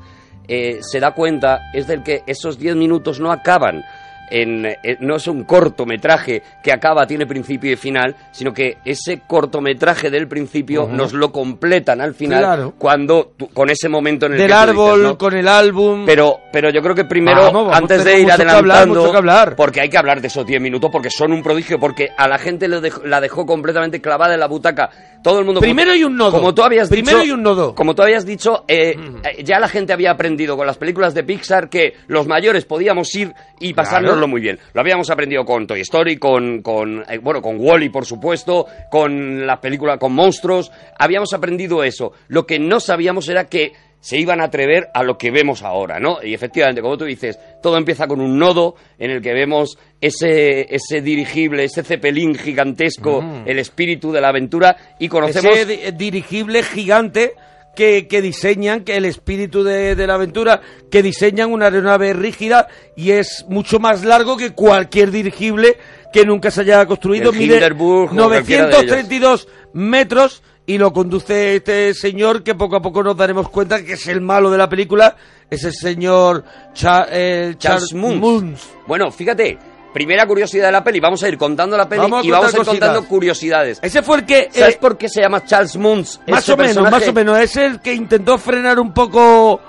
eh, 0.46 0.78
se 0.80 1.00
da 1.00 1.12
cuenta 1.12 1.60
es 1.72 1.86
del 1.86 2.02
que 2.02 2.22
esos 2.26 2.58
10 2.58 2.76
minutos 2.76 3.20
no 3.20 3.32
acaban. 3.32 3.82
En, 4.30 4.64
eh, 4.66 4.96
no 5.00 5.16
es 5.16 5.26
un 5.26 5.44
cortometraje 5.44 6.42
que 6.62 6.72
acaba, 6.72 7.06
tiene 7.06 7.26
principio 7.26 7.72
y 7.72 7.76
final, 7.76 8.14
sino 8.32 8.52
que 8.52 8.78
ese 8.84 9.20
cortometraje 9.26 10.10
del 10.10 10.26
principio 10.28 10.88
nos 10.90 11.12
lo 11.12 11.30
completan 11.32 12.00
al 12.00 12.14
final 12.14 12.40
Claro. 12.40 12.74
cuando 12.78 13.32
tú- 13.36 13.48
con 13.48 13.68
ese 13.70 13.88
momento 13.88 14.26
en 14.26 14.32
el 14.32 14.38
del 14.38 14.46
que 14.48 14.52
árbol 14.54 14.94
dices, 15.00 15.12
¿no? 15.12 15.18
con 15.18 15.34
el 15.34 15.46
álbum 15.48 16.04
Pero, 16.06 16.38
pero 16.52 16.70
yo 16.70 16.80
creo 16.82 16.94
que 16.94 17.04
primero, 17.04 17.42
Vamos, 17.42 17.64
vamos, 17.66 17.76
antes 17.76 18.04
de 18.04 18.18
ir 18.20 18.24
mucho 18.24 18.36
que 18.36 18.42
hablar, 18.42 18.56
adelantando, 18.56 19.00
mucho 19.00 19.10
que 19.12 19.18
hablar. 19.18 19.56
porque 19.56 19.80
hay 19.80 19.88
que 19.90 19.98
hablar 19.98 20.20
de 20.20 20.28
esos 20.28 20.46
10 20.46 20.60
minutos, 20.60 20.90
porque 20.92 21.10
son 21.10 21.32
un 21.32 21.42
prodigio, 21.42 21.78
porque 21.78 22.08
a 22.16 22.26
la 22.28 22.38
gente 22.38 22.68
lo 22.68 22.80
dejó- 22.80 23.02
la 23.04 23.20
dejó 23.20 23.44
completamente 23.46 24.00
clavada 24.00 24.34
en 24.34 24.40
la 24.40 24.46
butaca. 24.48 24.90
Todo 25.22 25.38
el 25.38 25.46
mundo... 25.46 25.60
como- 25.60 25.66
Primero 25.66 25.92
hay 25.92 26.04
un 26.04 26.16
nodo. 26.16 26.32
Como 26.32 26.52
tú 26.54 26.62
habías 26.62 26.88
Primero 26.90 27.16
dicho, 27.18 27.24
hay 27.24 27.30
un 27.30 27.42
nodo. 27.42 27.74
Como 27.74 27.94
tú 27.94 28.02
habías 28.02 28.26
dicho, 28.26 28.64
eh, 28.68 28.94
eh, 29.24 29.42
ya 29.42 29.58
la 29.58 29.68
gente 29.68 29.92
había 29.94 30.10
aprendido 30.10 30.54
con 30.56 30.66
las 30.66 30.76
películas 30.76 31.14
de 31.14 31.24
Pixar 31.24 31.70
que 31.70 31.94
los 32.08 32.26
mayores 32.26 32.66
podíamos 32.66 33.14
ir 33.14 33.32
y 33.58 33.72
Claro. 33.72 33.88
Muy 34.28 34.40
bien. 34.40 34.58
Lo 34.72 34.80
habíamos 34.80 35.10
aprendido 35.10 35.44
con 35.44 35.66
Toy 35.66 35.80
Story, 35.80 36.16
con, 36.16 36.62
con 36.62 37.04
eh, 37.08 37.18
bueno, 37.18 37.42
con 37.42 37.56
Wally, 37.58 37.88
por 37.90 38.06
supuesto, 38.06 38.66
con 38.90 39.46
la 39.46 39.60
película 39.60 39.98
con 39.98 40.12
monstruos. 40.14 40.70
Habíamos 40.98 41.32
aprendido 41.34 41.82
eso. 41.84 42.12
Lo 42.28 42.46
que 42.46 42.58
no 42.58 42.80
sabíamos 42.80 43.28
era 43.28 43.44
que 43.48 43.72
se 44.00 44.18
iban 44.18 44.40
a 44.42 44.44
atrever 44.44 44.88
a 44.92 45.02
lo 45.02 45.16
que 45.16 45.30
vemos 45.30 45.62
ahora, 45.62 45.98
¿no? 45.98 46.18
Y 46.22 46.34
efectivamente, 46.34 46.82
como 46.82 46.98
tú 46.98 47.06
dices, 47.06 47.38
todo 47.62 47.78
empieza 47.78 48.06
con 48.06 48.20
un 48.20 48.38
nodo 48.38 48.74
en 48.98 49.10
el 49.10 49.22
que 49.22 49.32
vemos 49.32 49.78
ese, 49.98 50.66
ese 50.74 51.00
dirigible, 51.00 51.64
ese 51.64 51.82
cepelín 51.82 52.34
gigantesco, 52.34 53.22
Mm. 53.22 53.44
el 53.48 53.58
espíritu 53.58 54.12
de 54.12 54.20
la 54.20 54.28
aventura, 54.28 54.76
y 54.98 55.08
conocemos... 55.08 55.56
ese 55.56 55.64
di- 55.64 55.90
dirigible 55.92 56.62
gigante 56.62 57.32
que, 57.74 58.06
que 58.08 58.22
diseñan, 58.22 58.84
que 58.84 58.96
el 58.96 59.04
espíritu 59.04 59.62
de, 59.64 59.94
de 59.94 60.06
la 60.06 60.14
aventura, 60.14 60.60
que 60.90 61.02
diseñan 61.02 61.52
una 61.52 61.66
aeronave 61.66 62.12
rígida 62.12 62.68
y 62.96 63.10
es 63.12 63.44
mucho 63.48 63.78
más 63.78 64.04
largo 64.04 64.36
que 64.36 64.52
cualquier 64.52 65.10
dirigible 65.10 65.76
que 66.12 66.24
nunca 66.24 66.50
se 66.50 66.60
haya 66.62 66.86
construido. 66.86 67.30
El 67.30 67.36
Mide 67.38 67.54
Hindenburg 67.56 68.12
o 68.12 68.28
cualquiera 68.28 68.66
de 68.66 68.70
ellos. 68.70 68.84
932 68.86 69.48
metros 69.72 70.42
y 70.66 70.78
lo 70.78 70.92
conduce 70.92 71.56
este 71.56 71.92
señor 71.92 72.42
que 72.42 72.54
poco 72.54 72.76
a 72.76 72.80
poco 72.82 73.02
nos 73.02 73.16
daremos 73.16 73.48
cuenta 73.50 73.84
que 73.84 73.94
es 73.94 74.06
el 74.06 74.20
malo 74.22 74.50
de 74.50 74.56
la 74.58 74.68
película, 74.68 75.16
es 75.50 75.62
el 75.64 75.72
señor 75.74 76.42
Cha- 76.72 77.06
eh, 77.10 77.54
Charles 77.58 77.90
Charles 77.90 77.92
Moons. 77.94 78.20
Moons. 78.20 78.68
Bueno, 78.86 79.10
fíjate, 79.10 79.58
primera 79.94 80.26
curiosidad 80.26 80.66
de 80.66 80.72
la 80.72 80.84
peli, 80.84 81.00
vamos 81.00 81.22
a 81.22 81.28
ir 81.28 81.38
contando 81.38 81.74
la 81.78 81.88
peli 81.88 82.02
Vamos 82.02 82.24
y 82.26 82.30
vamos 82.30 82.52
a 82.52 82.58
ir 82.58 82.64
contando 82.64 83.04
curiosidades. 83.06 83.78
Ese 83.80 84.02
fue 84.02 84.18
el 84.18 84.26
que... 84.26 84.48
¿Sabes 84.52 84.74
eh, 84.74 84.78
por 84.78 84.98
qué 84.98 85.08
se 85.08 85.22
llama 85.22 85.42
Charles 85.46 85.76
Moons? 85.76 86.20
Más 86.26 86.46
o 86.50 86.56
menos, 86.56 86.72
personaje? 86.74 86.90
más 86.90 87.08
o 87.08 87.12
menos. 87.14 87.38
Es 87.38 87.56
el 87.56 87.80
que 87.80 87.94
intentó 87.94 88.36
frenar 88.36 88.78
un 88.78 88.92
poco. 88.92 89.60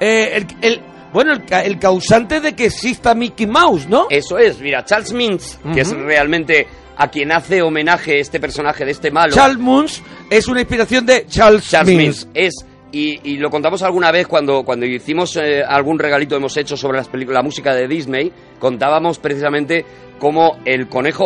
eh, 0.00 0.30
el, 0.36 0.46
el- 0.62 0.82
bueno, 1.12 1.32
el, 1.34 1.42
el 1.52 1.78
causante 1.78 2.40
de 2.40 2.54
que 2.54 2.64
exista 2.66 3.14
Mickey 3.14 3.46
Mouse, 3.46 3.86
¿no? 3.86 4.06
Eso 4.08 4.38
es, 4.38 4.58
mira, 4.60 4.82
Charles 4.86 5.12
Mintz, 5.12 5.58
que 5.74 5.82
es 5.82 5.90
realmente 5.90 6.66
a 6.96 7.08
quien 7.08 7.32
hace 7.32 7.60
homenaje 7.60 8.18
este 8.20 8.40
personaje 8.40 8.86
de 8.86 8.92
este 8.92 9.10
malo. 9.10 9.34
Charles 9.34 9.58
Moons 9.58 10.02
es 10.30 10.48
una 10.48 10.60
inspiración 10.60 11.04
de 11.04 11.26
Charles, 11.26 11.68
Charles 11.68 11.94
Mintz. 11.94 12.24
Mintz 12.24 12.28
es 12.32 12.66
y, 12.92 13.20
y 13.24 13.38
lo 13.38 13.50
contamos 13.50 13.82
alguna 13.82 14.12
vez 14.12 14.26
cuando, 14.26 14.62
cuando 14.64 14.86
hicimos 14.86 15.36
eh, 15.36 15.62
algún 15.66 15.98
regalito 15.98 16.36
hemos 16.36 16.56
hecho 16.56 16.76
sobre 16.76 16.98
las 16.98 17.08
películas, 17.08 17.38
la 17.40 17.42
música 17.42 17.74
de 17.74 17.88
Disney, 17.88 18.30
contábamos 18.58 19.18
precisamente 19.18 19.84
cómo 20.18 20.58
el 20.64 20.88
conejo 20.88 21.24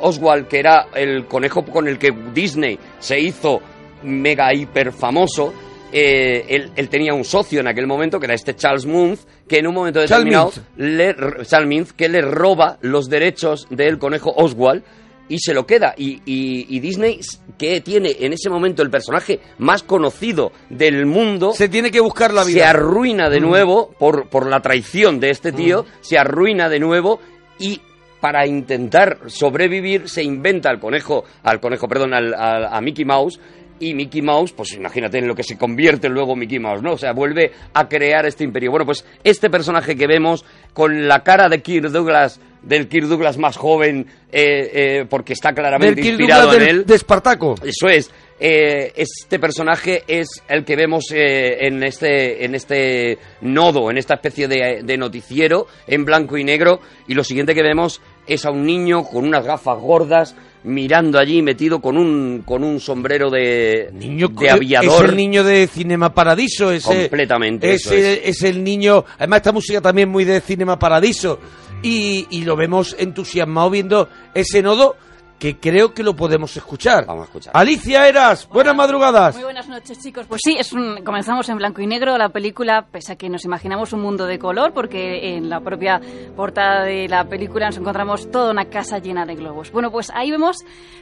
Oswald, 0.00 0.46
que 0.46 0.60
era 0.60 0.86
el 0.94 1.26
conejo 1.26 1.64
con 1.64 1.88
el 1.88 1.98
que 1.98 2.12
Disney 2.32 2.78
se 3.00 3.18
hizo 3.20 3.60
mega 4.04 4.54
hiper 4.54 4.92
famoso, 4.92 5.52
eh, 5.90 6.44
él, 6.48 6.70
él 6.76 6.88
tenía 6.88 7.14
un 7.14 7.24
socio 7.24 7.60
en 7.60 7.66
aquel 7.66 7.86
momento, 7.86 8.20
que 8.20 8.26
era 8.26 8.34
este 8.34 8.54
Charles 8.54 8.86
Muntz, 8.86 9.26
que 9.48 9.58
en 9.58 9.66
un 9.66 9.74
momento 9.74 9.98
Charles 10.06 10.24
determinado, 10.24 10.52
Mintz. 10.76 11.16
le, 11.36 11.44
Charles 11.44 11.92
que 11.94 12.08
le 12.08 12.20
roba 12.20 12.78
los 12.82 13.08
derechos 13.08 13.66
del 13.70 13.98
conejo 13.98 14.32
Oswald 14.36 14.84
y 15.28 15.38
se 15.40 15.54
lo 15.54 15.66
queda. 15.66 15.94
Y, 15.96 16.20
y- 16.24 16.66
y 16.68 16.80
Disney, 16.80 17.20
que 17.58 17.80
tiene 17.80 18.16
en 18.20 18.32
ese 18.32 18.48
momento 18.50 18.82
el 18.82 18.90
personaje 18.90 19.40
más 19.58 19.82
conocido 19.82 20.52
del 20.70 21.06
mundo, 21.06 21.52
Se 21.52 21.68
tiene 21.68 21.90
que 21.90 22.00
buscar 22.00 22.32
la 22.32 22.44
se 22.44 22.52
vida. 22.54 22.70
arruina 22.70 23.28
de 23.30 23.40
Mm. 23.40 23.44
nuevo 23.44 23.90
por, 23.98 24.28
por 24.28 24.46
la 24.46 24.60
traición 24.60 25.20
de 25.20 25.30
este 25.30 25.52
tío, 25.52 25.84
se 26.00 26.18
arruina 26.18 26.68
de 26.68 26.80
nuevo 26.80 27.20
y 27.58 27.80
para 28.20 28.46
intentar 28.46 29.18
sobrevivir 29.26 30.08
se 30.08 30.22
inventa 30.24 30.70
al 30.70 30.80
conejo, 30.80 31.24
al 31.44 31.60
conejo, 31.60 31.86
perdón, 31.88 32.14
al, 32.14 32.34
al- 32.34 32.66
a 32.66 32.80
Mickey 32.80 33.04
Mouse 33.04 33.38
y 33.80 33.94
Mickey 33.94 34.22
Mouse, 34.22 34.52
pues 34.52 34.72
imagínate 34.74 35.18
en 35.18 35.26
lo 35.28 35.34
que 35.34 35.42
se 35.42 35.56
convierte 35.58 36.08
luego 36.08 36.34
Mickey 36.36 36.58
Mouse, 36.58 36.82
¿no? 36.82 36.92
O 36.92 36.98
sea, 36.98 37.12
vuelve 37.12 37.52
a 37.74 37.88
crear 37.88 38.26
este 38.26 38.44
imperio. 38.44 38.70
Bueno, 38.70 38.86
pues 38.86 39.04
este 39.24 39.50
personaje 39.50 39.96
que 39.96 40.06
vemos 40.06 40.44
con 40.72 41.08
la 41.08 41.22
cara 41.22 41.48
de 41.48 41.62
Kirk 41.62 41.88
Douglas, 41.90 42.40
del 42.62 42.88
Kirk 42.88 43.06
Douglas 43.06 43.38
más 43.38 43.56
joven, 43.56 44.06
eh, 44.32 44.70
eh, 45.00 45.06
porque 45.08 45.32
está 45.32 45.52
claramente 45.52 45.94
Del 45.96 46.04
Kirk 46.04 46.18
inspirado 46.20 46.42
Douglas 46.48 46.60
en 46.62 46.66
del- 46.68 46.76
él. 46.80 46.86
de 46.86 46.94
Espartaco. 46.94 47.54
Eso 47.64 47.88
es. 47.88 48.10
Eh, 48.40 48.92
este 48.94 49.40
personaje 49.40 50.04
es 50.06 50.28
el 50.48 50.64
que 50.64 50.76
vemos 50.76 51.06
en 51.10 51.82
este 51.82 52.44
en 52.44 52.54
este 52.54 53.18
nodo, 53.40 53.90
en 53.90 53.98
esta 53.98 54.14
especie 54.14 54.46
de, 54.46 54.82
de 54.84 54.96
noticiero 54.96 55.66
en 55.88 56.04
blanco 56.04 56.38
y 56.38 56.44
negro. 56.44 56.80
Y 57.08 57.14
lo 57.14 57.24
siguiente 57.24 57.52
que 57.52 57.62
vemos 57.64 58.00
es 58.28 58.44
a 58.44 58.50
un 58.50 58.64
niño 58.64 59.04
con 59.04 59.24
unas 59.24 59.44
gafas 59.44 59.78
gordas 59.78 60.34
mirando 60.64 61.18
allí 61.18 61.40
metido 61.42 61.80
con 61.80 61.96
un 61.96 62.42
con 62.44 62.62
un 62.62 62.80
sombrero 62.80 63.30
de, 63.30 63.90
Niño, 63.92 64.28
de 64.28 64.50
aviador. 64.50 65.04
Es 65.04 65.10
el 65.10 65.16
niño 65.16 65.44
de 65.44 65.66
Cinema 65.66 66.12
Paradiso. 66.12 66.70
Ese, 66.72 66.86
Completamente, 66.86 67.72
eso 67.72 67.92
Ese, 67.92 68.28
es 68.28 68.42
el 68.42 68.62
niño. 68.62 69.04
Además, 69.18 69.38
esta 69.38 69.52
música 69.52 69.80
también 69.80 70.08
muy 70.08 70.24
de 70.24 70.40
Cinema 70.40 70.78
Paradiso. 70.78 71.38
Y, 71.82 72.26
y 72.30 72.42
lo 72.42 72.56
vemos 72.56 72.96
entusiasmado 72.98 73.70
viendo 73.70 74.08
ese 74.34 74.62
nodo 74.62 74.96
que 75.38 75.56
creo 75.58 75.94
que 75.94 76.02
lo 76.02 76.16
podemos 76.16 76.56
escuchar. 76.56 77.06
Vamos 77.06 77.22
a 77.22 77.24
escuchar. 77.26 77.52
Alicia 77.56 78.08
Eras, 78.08 78.48
buenas 78.48 78.74
madrugadas. 78.74 79.34
Muy 79.36 79.44
buenas 79.44 79.68
noches, 79.68 79.98
chicos. 80.02 80.26
Pues 80.28 80.40
sí, 80.44 80.56
es 80.58 80.72
un- 80.72 81.02
comenzamos 81.04 81.48
en 81.48 81.56
blanco 81.58 81.80
y 81.80 81.86
negro 81.86 82.18
la 82.18 82.30
película, 82.30 82.86
pese 82.90 83.12
a 83.12 83.16
que 83.16 83.28
nos 83.28 83.44
imaginamos 83.44 83.92
un 83.92 84.00
mundo 84.00 84.26
de 84.26 84.38
color, 84.38 84.72
porque 84.72 85.36
en 85.36 85.48
la 85.48 85.60
propia 85.60 86.00
portada 86.36 86.82
de 86.84 87.08
la 87.08 87.24
película 87.24 87.66
nos 87.66 87.76
encontramos 87.76 88.30
toda 88.30 88.50
una 88.50 88.64
casa 88.64 88.98
llena 88.98 89.24
de 89.26 89.36
globos. 89.36 89.70
Bueno, 89.70 89.90
pues 89.92 90.10
ahí 90.14 90.30
vemos 90.30 90.58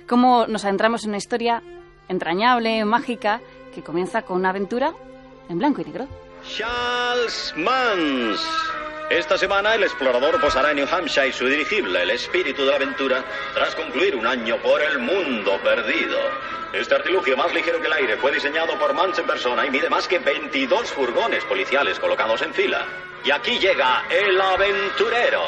cómo 0.07 0.47
nos 0.47 0.64
adentramos 0.64 1.05
en 1.05 1.11
una 1.11 1.19
historia 1.19 1.62
entrañable, 2.09 2.85
mágica, 2.85 3.40
que 3.75 3.83
comienza 3.83 4.23
con 4.23 4.37
una 4.37 4.50
aventura 4.50 4.93
en 5.49 5.59
blanco 5.59 5.81
y 5.81 5.85
negro. 5.85 6.07
Charles 6.57 7.52
Mans. 7.57 8.40
Esta 9.10 9.38
semana 9.38 9.76
el 9.76 9.84
explorador 9.84 10.40
posará 10.40 10.72
en 10.72 10.78
New 10.78 10.88
Hampshire 10.90 11.32
su 11.32 11.46
dirigible, 11.46 12.02
el 12.02 12.10
espíritu 12.10 12.64
de 12.64 12.70
la 12.70 12.76
aventura, 12.76 13.22
tras 13.54 13.72
concluir 13.76 14.16
un 14.16 14.26
año 14.26 14.56
por 14.56 14.82
el 14.82 14.98
mundo 14.98 15.60
perdido. 15.62 16.18
Este 16.72 16.96
artilugio 16.96 17.36
más 17.36 17.54
ligero 17.54 17.80
que 17.80 17.86
el 17.86 17.92
aire 17.92 18.16
fue 18.16 18.32
diseñado 18.32 18.76
por 18.80 18.94
Mans 18.94 19.16
en 19.20 19.26
persona 19.26 19.64
y 19.64 19.70
mide 19.70 19.88
más 19.88 20.08
que 20.08 20.18
22 20.18 20.90
furgones 20.90 21.44
policiales 21.44 22.00
colocados 22.00 22.42
en 22.42 22.52
fila. 22.52 22.84
Y 23.25 23.30
aquí 23.30 23.60
llega 23.60 24.04
el 24.10 24.40
aventurero. 24.40 25.42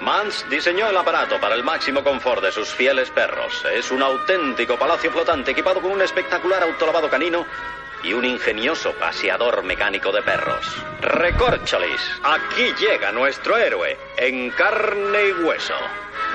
Mans 0.00 0.46
diseñó 0.48 0.88
el 0.88 0.96
aparato 0.96 1.38
para 1.38 1.54
el 1.54 1.64
máximo 1.64 2.02
confort 2.02 2.42
de 2.42 2.52
sus 2.52 2.70
fieles 2.70 3.10
perros. 3.10 3.62
Es 3.74 3.90
un 3.90 4.02
auténtico 4.02 4.78
palacio 4.78 5.12
flotante 5.12 5.50
equipado 5.50 5.82
con 5.82 5.92
un 5.92 6.00
espectacular 6.00 6.62
autolavado 6.62 7.10
canino 7.10 7.44
y 8.02 8.12
un 8.12 8.24
ingenioso 8.24 8.92
paseador 8.94 9.62
mecánico 9.62 10.12
de 10.12 10.22
perros. 10.22 10.66
Recorcholis, 11.00 12.00
aquí 12.22 12.72
llega 12.78 13.12
nuestro 13.12 13.56
héroe, 13.56 13.96
en 14.16 14.50
carne 14.50 15.28
y 15.28 15.32
hueso. 15.32 15.74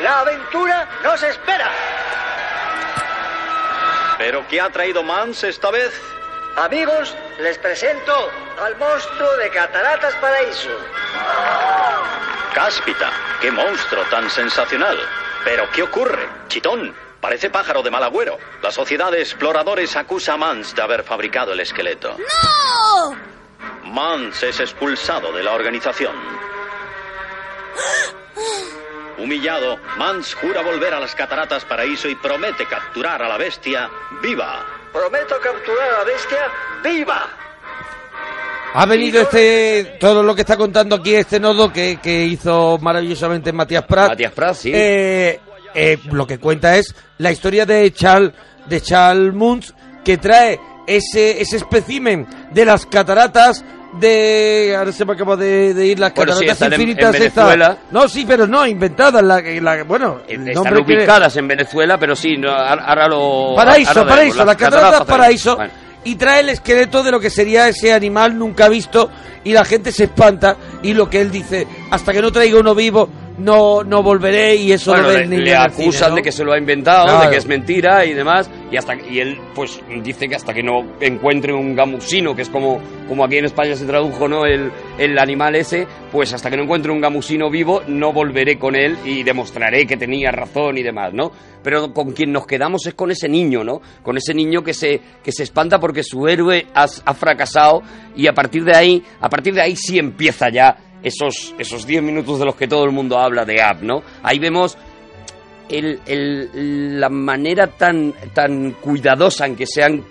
La 0.01 0.19
aventura 0.19 0.89
nos 1.03 1.21
espera. 1.23 1.69
¿Pero 4.17 4.45
qué 4.49 4.61
ha 4.61 4.69
traído 4.69 5.03
Mans 5.03 5.43
esta 5.43 5.71
vez? 5.71 5.99
Amigos, 6.57 7.15
les 7.39 7.57
presento 7.57 8.29
al 8.61 8.75
monstruo 8.77 9.37
de 9.37 9.49
Cataratas 9.49 10.13
Paraíso. 10.15 10.69
Cáspita, 12.53 13.09
qué 13.39 13.49
monstruo 13.51 14.03
tan 14.11 14.29
sensacional. 14.29 14.97
Pero 15.43 15.67
¿qué 15.71 15.83
ocurre? 15.83 16.27
Chitón, 16.49 16.93
parece 17.21 17.49
pájaro 17.49 17.81
de 17.83 17.91
mal 17.91 18.03
agüero. 18.03 18.37
La 18.61 18.71
sociedad 18.71 19.11
de 19.11 19.21
exploradores 19.21 19.95
acusa 19.95 20.33
a 20.33 20.37
Mans 20.37 20.75
de 20.75 20.81
haber 20.81 21.03
fabricado 21.03 21.53
el 21.53 21.59
esqueleto. 21.59 22.17
¡No! 22.17 23.15
Mans 23.91 24.43
es 24.43 24.59
expulsado 24.59 25.31
de 25.31 25.43
la 25.43 25.53
organización. 25.53 26.15
Humillado, 29.17 29.77
Mans 29.97 30.33
jura 30.33 30.63
volver 30.63 30.93
a 30.93 30.99
las 30.99 31.13
cataratas 31.13 31.63
Paraíso 31.63 32.09
y 32.09 32.15
promete 32.15 32.65
capturar 32.65 33.21
a 33.21 33.29
la 33.29 33.37
bestia 33.37 33.89
viva. 34.21 34.65
Prometo 34.91 35.35
capturar 35.39 35.89
a 35.93 35.97
la 35.99 36.03
bestia 36.03 36.39
viva. 36.83 37.29
Ha 38.73 38.85
venido 38.85 39.21
este 39.21 39.97
todo 39.99 40.23
lo 40.23 40.33
que 40.33 40.41
está 40.41 40.55
contando 40.55 40.95
aquí 40.95 41.13
este 41.13 41.39
nodo 41.39 41.71
que, 41.71 41.99
que 42.01 42.23
hizo 42.23 42.77
maravillosamente 42.81 43.51
Matías 43.51 43.83
Prat. 43.83 44.09
Matías 44.09 44.31
Prat, 44.31 44.55
sí. 44.55 44.71
Eh, 44.73 45.39
eh, 45.75 45.97
lo 46.11 46.25
que 46.27 46.37
cuenta 46.39 46.77
es 46.77 46.93
la 47.17 47.31
historia 47.31 47.65
de 47.65 47.91
Charles 47.93 48.33
de 48.67 48.81
Charles 48.81 49.33
Munz 49.33 49.73
que 50.03 50.17
trae 50.17 50.59
ese 50.87 51.41
ese 51.41 51.57
espécimen 51.57 52.27
de 52.51 52.65
las 52.65 52.85
cataratas 52.85 53.63
de 53.99 54.73
ahora 54.77 54.91
se 54.91 55.03
me 55.05 55.13
acaba 55.13 55.35
de, 55.35 55.73
de 55.73 55.85
ir 55.85 55.99
las 55.99 56.13
Bueno, 56.13 56.33
sí, 56.33 56.45
cataratas 56.45 56.53
están 56.61 56.73
en- 56.73 56.81
en 56.81 56.81
infinitas. 56.89 57.11
Venezuela. 57.11 57.77
no 57.91 58.07
sí 58.07 58.25
pero 58.27 58.47
no 58.47 58.65
inventadas 58.65 59.21
la, 59.23 59.41
la 59.41 59.83
bueno 59.83 60.21
el 60.27 60.47
Están 60.47 60.73
que- 60.75 60.81
ubicadas 60.81 61.35
en 61.37 61.47
Venezuela, 61.47 61.97
pero 61.97 62.15
sí, 62.15 62.37
no, 62.37 62.49
ahora 62.51 63.07
lo... 63.07 63.53
Paraíso, 63.55 63.89
ahora 63.99 64.09
paraíso, 64.09 64.33
vemos, 64.35 64.47
las 64.47 64.55
cataratas 64.57 65.05
paraíso. 65.05 65.55
Bueno. 65.57 65.73
Y 66.03 66.15
trae 66.15 66.39
el 66.39 66.49
esqueleto 66.49 67.03
de 67.03 67.11
lo 67.11 67.19
que 67.19 67.29
sería 67.29 67.67
ese 67.67 67.93
animal 67.93 68.35
nunca 68.35 68.67
visto 68.69 69.11
y 69.43 69.53
la 69.53 69.63
gente 69.65 69.91
se 69.91 70.05
espanta 70.05 70.55
y 70.81 70.95
lo 70.95 71.07
que 71.09 71.21
él 71.21 71.29
dice, 71.29 71.67
hasta 71.91 72.11
que 72.11 72.21
no 72.23 72.31
traiga 72.31 72.59
uno 72.59 72.73
vivo, 72.73 73.07
no, 73.37 73.83
no 73.83 74.03
volveré 74.03 74.55
y 74.55 74.71
eso 74.71 74.91
Bueno, 74.91 75.07
no 75.07 75.37
le, 75.37 75.55
acusan 75.55 75.93
cine, 75.93 76.09
¿no? 76.09 76.15
de 76.15 76.21
que 76.21 76.31
se 76.31 76.43
lo 76.43 76.53
ha 76.53 76.57
inventado, 76.57 77.05
Claro. 77.05 77.21
de 77.25 77.29
que 77.31 77.37
es 77.37 77.47
mentira 77.47 78.05
y 78.05 78.13
demás, 78.13 78.49
y 78.71 78.77
hasta 78.77 78.95
y 78.95 79.19
él 79.19 79.39
pues 79.55 79.81
dice 80.03 80.27
que 80.27 80.35
hasta 80.35 80.53
que 80.53 80.63
no 80.63 80.81
encuentre 80.99 81.53
un 81.53 81.75
gamusino, 81.75 82.35
que 82.35 82.43
es 82.43 82.49
como, 82.49 82.79
como 83.07 83.23
aquí 83.25 83.37
en 83.37 83.45
España 83.45 83.75
se 83.75 83.85
tradujo, 83.85 84.27
¿no? 84.27 84.45
El, 84.45 84.71
el 84.97 85.17
animal 85.19 85.55
ese, 85.55 85.87
pues 86.11 86.33
hasta 86.33 86.49
que 86.49 86.57
no 86.57 86.63
encuentre 86.63 86.91
un 86.91 87.01
gamusino 87.01 87.49
vivo, 87.49 87.81
no 87.87 88.13
volveré 88.13 88.57
con 88.57 88.75
él 88.75 88.97
y 89.05 89.23
demostraré 89.23 89.85
que 89.85 89.97
tenía 89.97 90.31
razón 90.31 90.77
y 90.77 90.83
demás, 90.83 91.13
¿no? 91.13 91.31
Pero 91.63 91.93
con 91.93 92.11
quien 92.11 92.31
nos 92.31 92.47
quedamos 92.47 92.85
es 92.87 92.93
con 92.95 93.11
ese 93.11 93.29
niño, 93.29 93.63
¿no? 93.63 93.81
Con 94.03 94.17
ese 94.17 94.33
niño 94.33 94.63
que 94.63 94.73
se, 94.73 94.99
que 95.23 95.31
se 95.31 95.43
espanta 95.43 95.79
porque 95.79 96.03
su 96.03 96.27
héroe 96.27 96.67
ha, 96.73 96.85
ha 97.05 97.13
fracasado 97.13 97.81
y 98.15 98.27
a 98.27 98.33
partir 98.33 98.63
de 98.63 98.75
ahí, 98.75 99.03
a 99.19 99.29
partir 99.29 99.53
de 99.53 99.61
ahí 99.61 99.75
sí 99.75 99.99
empieza 99.99 100.49
ya 100.49 100.75
esos 101.03 101.53
esos 101.57 101.85
10 101.85 102.03
minutos 102.03 102.39
de 102.39 102.45
los 102.45 102.55
que 102.55 102.67
todo 102.67 102.83
el 102.85 102.91
mundo 102.91 103.17
habla 103.19 103.45
de 103.45 103.61
App, 103.61 103.81
¿no? 103.81 104.01
Ahí 104.23 104.39
vemos 104.39 104.77
el, 105.69 105.99
el- 106.05 106.99
la 106.99 107.09
manera 107.09 107.67
tan, 107.67 108.13
tan 108.33 108.71
cuidadosa 108.73 109.45
en 109.45 109.55
que 109.55 109.65
se 109.65 109.81
han 109.83 110.03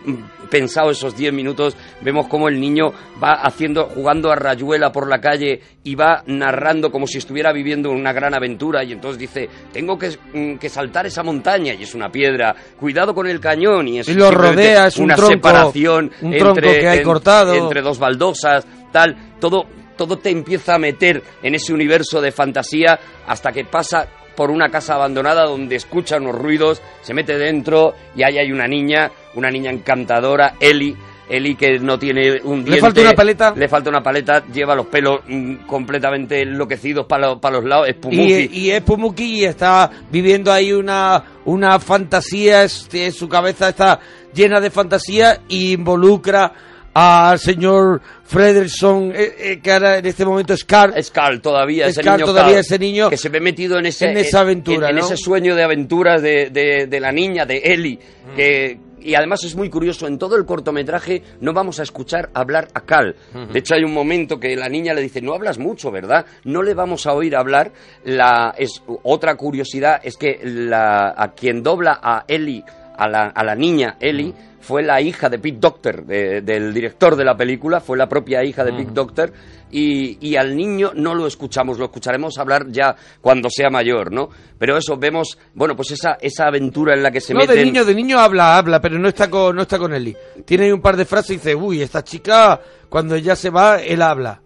pensado 0.50 0.90
esos 0.90 1.14
10 1.16 1.32
minutos, 1.32 1.76
vemos 2.00 2.26
cómo 2.26 2.48
el 2.48 2.58
niño 2.58 2.92
va 3.22 3.34
haciendo, 3.34 3.84
jugando 3.84 4.32
a 4.32 4.36
rayuela 4.36 4.90
por 4.90 5.06
la 5.08 5.20
calle 5.20 5.60
y 5.84 5.94
va 5.94 6.24
narrando 6.26 6.90
como 6.90 7.06
si 7.06 7.18
estuviera 7.18 7.52
viviendo 7.52 7.90
una 7.90 8.12
gran 8.12 8.34
aventura 8.34 8.82
y 8.82 8.92
entonces 8.92 9.18
dice, 9.18 9.48
tengo 9.72 9.96
que, 9.98 10.10
mm, 10.32 10.56
que 10.56 10.68
saltar 10.68 11.06
esa 11.06 11.22
montaña 11.22 11.74
y 11.74 11.82
es 11.84 11.94
una 11.94 12.08
piedra, 12.10 12.56
cuidado 12.80 13.14
con 13.14 13.28
el 13.28 13.38
cañón 13.38 13.86
y 13.86 13.98
es 14.00 14.08
Y 14.08 14.14
lo 14.14 14.30
rodea, 14.30 14.86
es 14.88 14.96
un 14.96 15.04
una 15.04 15.14
tronco, 15.14 15.32
separación 15.34 16.10
un 16.22 16.32
entre, 16.32 16.38
tronco 16.40 16.60
que 16.62 16.88
hay 16.88 16.98
en- 16.98 17.04
cortado. 17.04 17.54
entre 17.54 17.82
dos 17.82 17.98
baldosas, 18.00 18.66
tal, 18.90 19.14
todo, 19.38 19.66
todo 20.00 20.16
te 20.16 20.30
empieza 20.30 20.76
a 20.76 20.78
meter 20.78 21.22
en 21.42 21.54
ese 21.54 21.74
universo 21.74 22.22
de 22.22 22.32
fantasía 22.32 22.98
hasta 23.26 23.52
que 23.52 23.66
pasa 23.66 24.08
por 24.34 24.50
una 24.50 24.70
casa 24.70 24.94
abandonada 24.94 25.44
donde 25.44 25.76
escucha 25.76 26.16
unos 26.16 26.36
ruidos, 26.36 26.80
se 27.02 27.12
mete 27.12 27.36
dentro 27.36 27.92
y 28.16 28.22
ahí 28.22 28.38
hay 28.38 28.50
una 28.50 28.66
niña, 28.66 29.10
una 29.34 29.50
niña 29.50 29.70
encantadora, 29.70 30.54
Eli, 30.58 30.96
Eli 31.28 31.54
que 31.54 31.78
no 31.78 31.98
tiene 31.98 32.40
un 32.44 32.64
diente. 32.64 32.80
falta 32.80 33.02
una 33.02 33.12
paleta? 33.12 33.52
Le 33.54 33.68
falta 33.68 33.90
una 33.90 34.02
paleta, 34.02 34.42
lleva 34.46 34.74
los 34.74 34.86
pelos 34.86 35.20
mm, 35.28 35.66
completamente 35.66 36.40
enloquecidos 36.40 37.04
para 37.04 37.36
los 37.50 37.64
lados, 37.64 37.88
es 37.88 37.96
Y, 37.96 38.00
Pumuki. 38.00 38.50
y 38.50 38.70
es 38.70 38.80
Pumuki 38.80 39.40
y 39.40 39.44
está 39.44 39.90
viviendo 40.10 40.50
ahí 40.50 40.72
una, 40.72 41.22
una 41.44 41.78
fantasía, 41.78 42.64
este, 42.64 43.10
su 43.10 43.28
cabeza 43.28 43.68
está 43.68 44.00
llena 44.32 44.60
de 44.60 44.70
fantasía 44.70 45.42
y 45.46 45.74
involucra 45.74 46.69
al 46.94 47.38
señor 47.38 48.00
Frederson, 48.24 49.12
eh, 49.14 49.34
eh, 49.38 49.60
que 49.62 49.72
ahora 49.72 49.98
en 49.98 50.06
este 50.06 50.24
momento 50.24 50.54
es 50.54 50.64
Carl. 50.64 50.92
Es 50.96 51.10
Carl 51.10 51.40
todavía, 51.40 51.86
ese 51.86 52.02
Carl 52.02 52.16
niño 52.18 52.26
todavía, 52.26 52.52
Carl, 52.54 52.60
ese 52.60 52.78
niño 52.78 53.10
que 53.10 53.16
se 53.16 53.28
ve 53.28 53.40
metido 53.40 53.78
en 53.78 53.86
ese 53.86 54.10
en 54.10 54.16
esa 54.18 54.40
aventura, 54.40 54.88
en, 54.88 54.96
en 54.96 55.00
¿no? 55.00 55.06
ese 55.06 55.16
sueño 55.16 55.54
de 55.54 55.62
aventuras 55.62 56.22
de, 56.22 56.50
de- 56.50 56.86
de 56.88 57.00
la 57.00 57.12
niña 57.12 57.44
de 57.46 57.58
Ellie 57.64 57.98
Mm. 58.32 58.36
que 58.36 58.78
y 59.02 59.14
además 59.14 59.42
es 59.44 59.56
muy 59.56 59.70
curioso 59.70 60.06
en 60.06 60.18
todo 60.18 60.36
el 60.36 60.44
cortometraje 60.44 61.22
no 61.40 61.54
vamos 61.54 61.80
a 61.80 61.84
escuchar 61.84 62.28
hablar 62.34 62.68
a 62.74 62.82
Carl 62.82 63.16
de 63.50 63.58
hecho 63.58 63.74
hay 63.74 63.82
un 63.82 63.94
momento 63.94 64.38
que 64.38 64.54
la 64.56 64.68
niña 64.68 64.92
le 64.92 65.00
dice 65.00 65.22
no 65.22 65.32
hablas 65.32 65.56
mucho 65.58 65.90
verdad 65.90 66.26
no 66.44 66.62
le 66.62 66.74
vamos 66.74 67.06
a 67.06 67.14
oír 67.14 67.34
hablar 67.34 67.72
la 68.04 68.54
es 68.58 68.82
otra 69.02 69.36
curiosidad 69.36 70.00
es 70.04 70.18
que 70.18 70.38
la 70.44 71.14
a 71.16 71.32
quien 71.32 71.62
dobla 71.62 71.98
a 72.02 72.24
Ellie 72.28 72.62
a 73.00 73.08
la, 73.08 73.26
a 73.28 73.42
la 73.44 73.54
niña 73.54 73.96
Ellie 73.98 74.32
fue 74.60 74.82
la 74.82 75.00
hija 75.00 75.28
de 75.30 75.38
Pete 75.38 75.56
Doctor, 75.58 76.04
de- 76.04 76.42
del 76.42 76.72
director 76.74 77.16
de 77.16 77.24
la 77.24 77.34
película, 77.36 77.80
fue 77.80 77.96
la 77.96 78.06
propia 78.08 78.44
hija 78.44 78.62
de 78.62 78.72
Pete 78.72 78.90
Doctor, 78.92 79.32
y, 79.70 80.18
y 80.28 80.36
al 80.36 80.54
niño 80.54 80.92
no 80.94 81.14
lo 81.14 81.26
escuchamos, 81.26 81.78
lo 81.78 81.86
escucharemos 81.86 82.36
hablar 82.38 82.66
ya 82.70 82.94
cuando 83.22 83.48
sea 83.50 83.70
mayor, 83.70 84.12
¿no? 84.12 84.28
Pero 84.58 84.76
eso, 84.76 84.96
vemos, 84.98 85.38
bueno, 85.54 85.74
pues 85.74 85.92
esa, 85.92 86.18
esa 86.20 86.46
aventura 86.46 86.92
en 86.94 87.02
la 87.02 87.10
que 87.10 87.20
se 87.22 87.32
no, 87.32 87.40
meten... 87.40 87.56
de 87.56 87.64
niño, 87.64 87.84
de 87.86 87.94
niño 87.94 88.18
habla, 88.18 88.58
habla, 88.58 88.80
pero 88.80 88.98
no 88.98 89.08
está 89.08 89.30
con, 89.30 89.56
no 89.56 89.62
está 89.62 89.78
con 89.78 89.94
Eli. 89.94 90.14
Tiene 90.44 90.64
ahí 90.66 90.72
un 90.72 90.82
par 90.82 90.96
de 90.96 91.04
frases 91.06 91.30
y 91.30 91.34
dice, 91.36 91.54
uy, 91.54 91.80
esta 91.80 92.04
chica, 92.04 92.60
cuando 92.90 93.14
ella 93.14 93.34
se 93.36 93.48
va, 93.50 93.80
él 93.80 94.02
habla. 94.02 94.42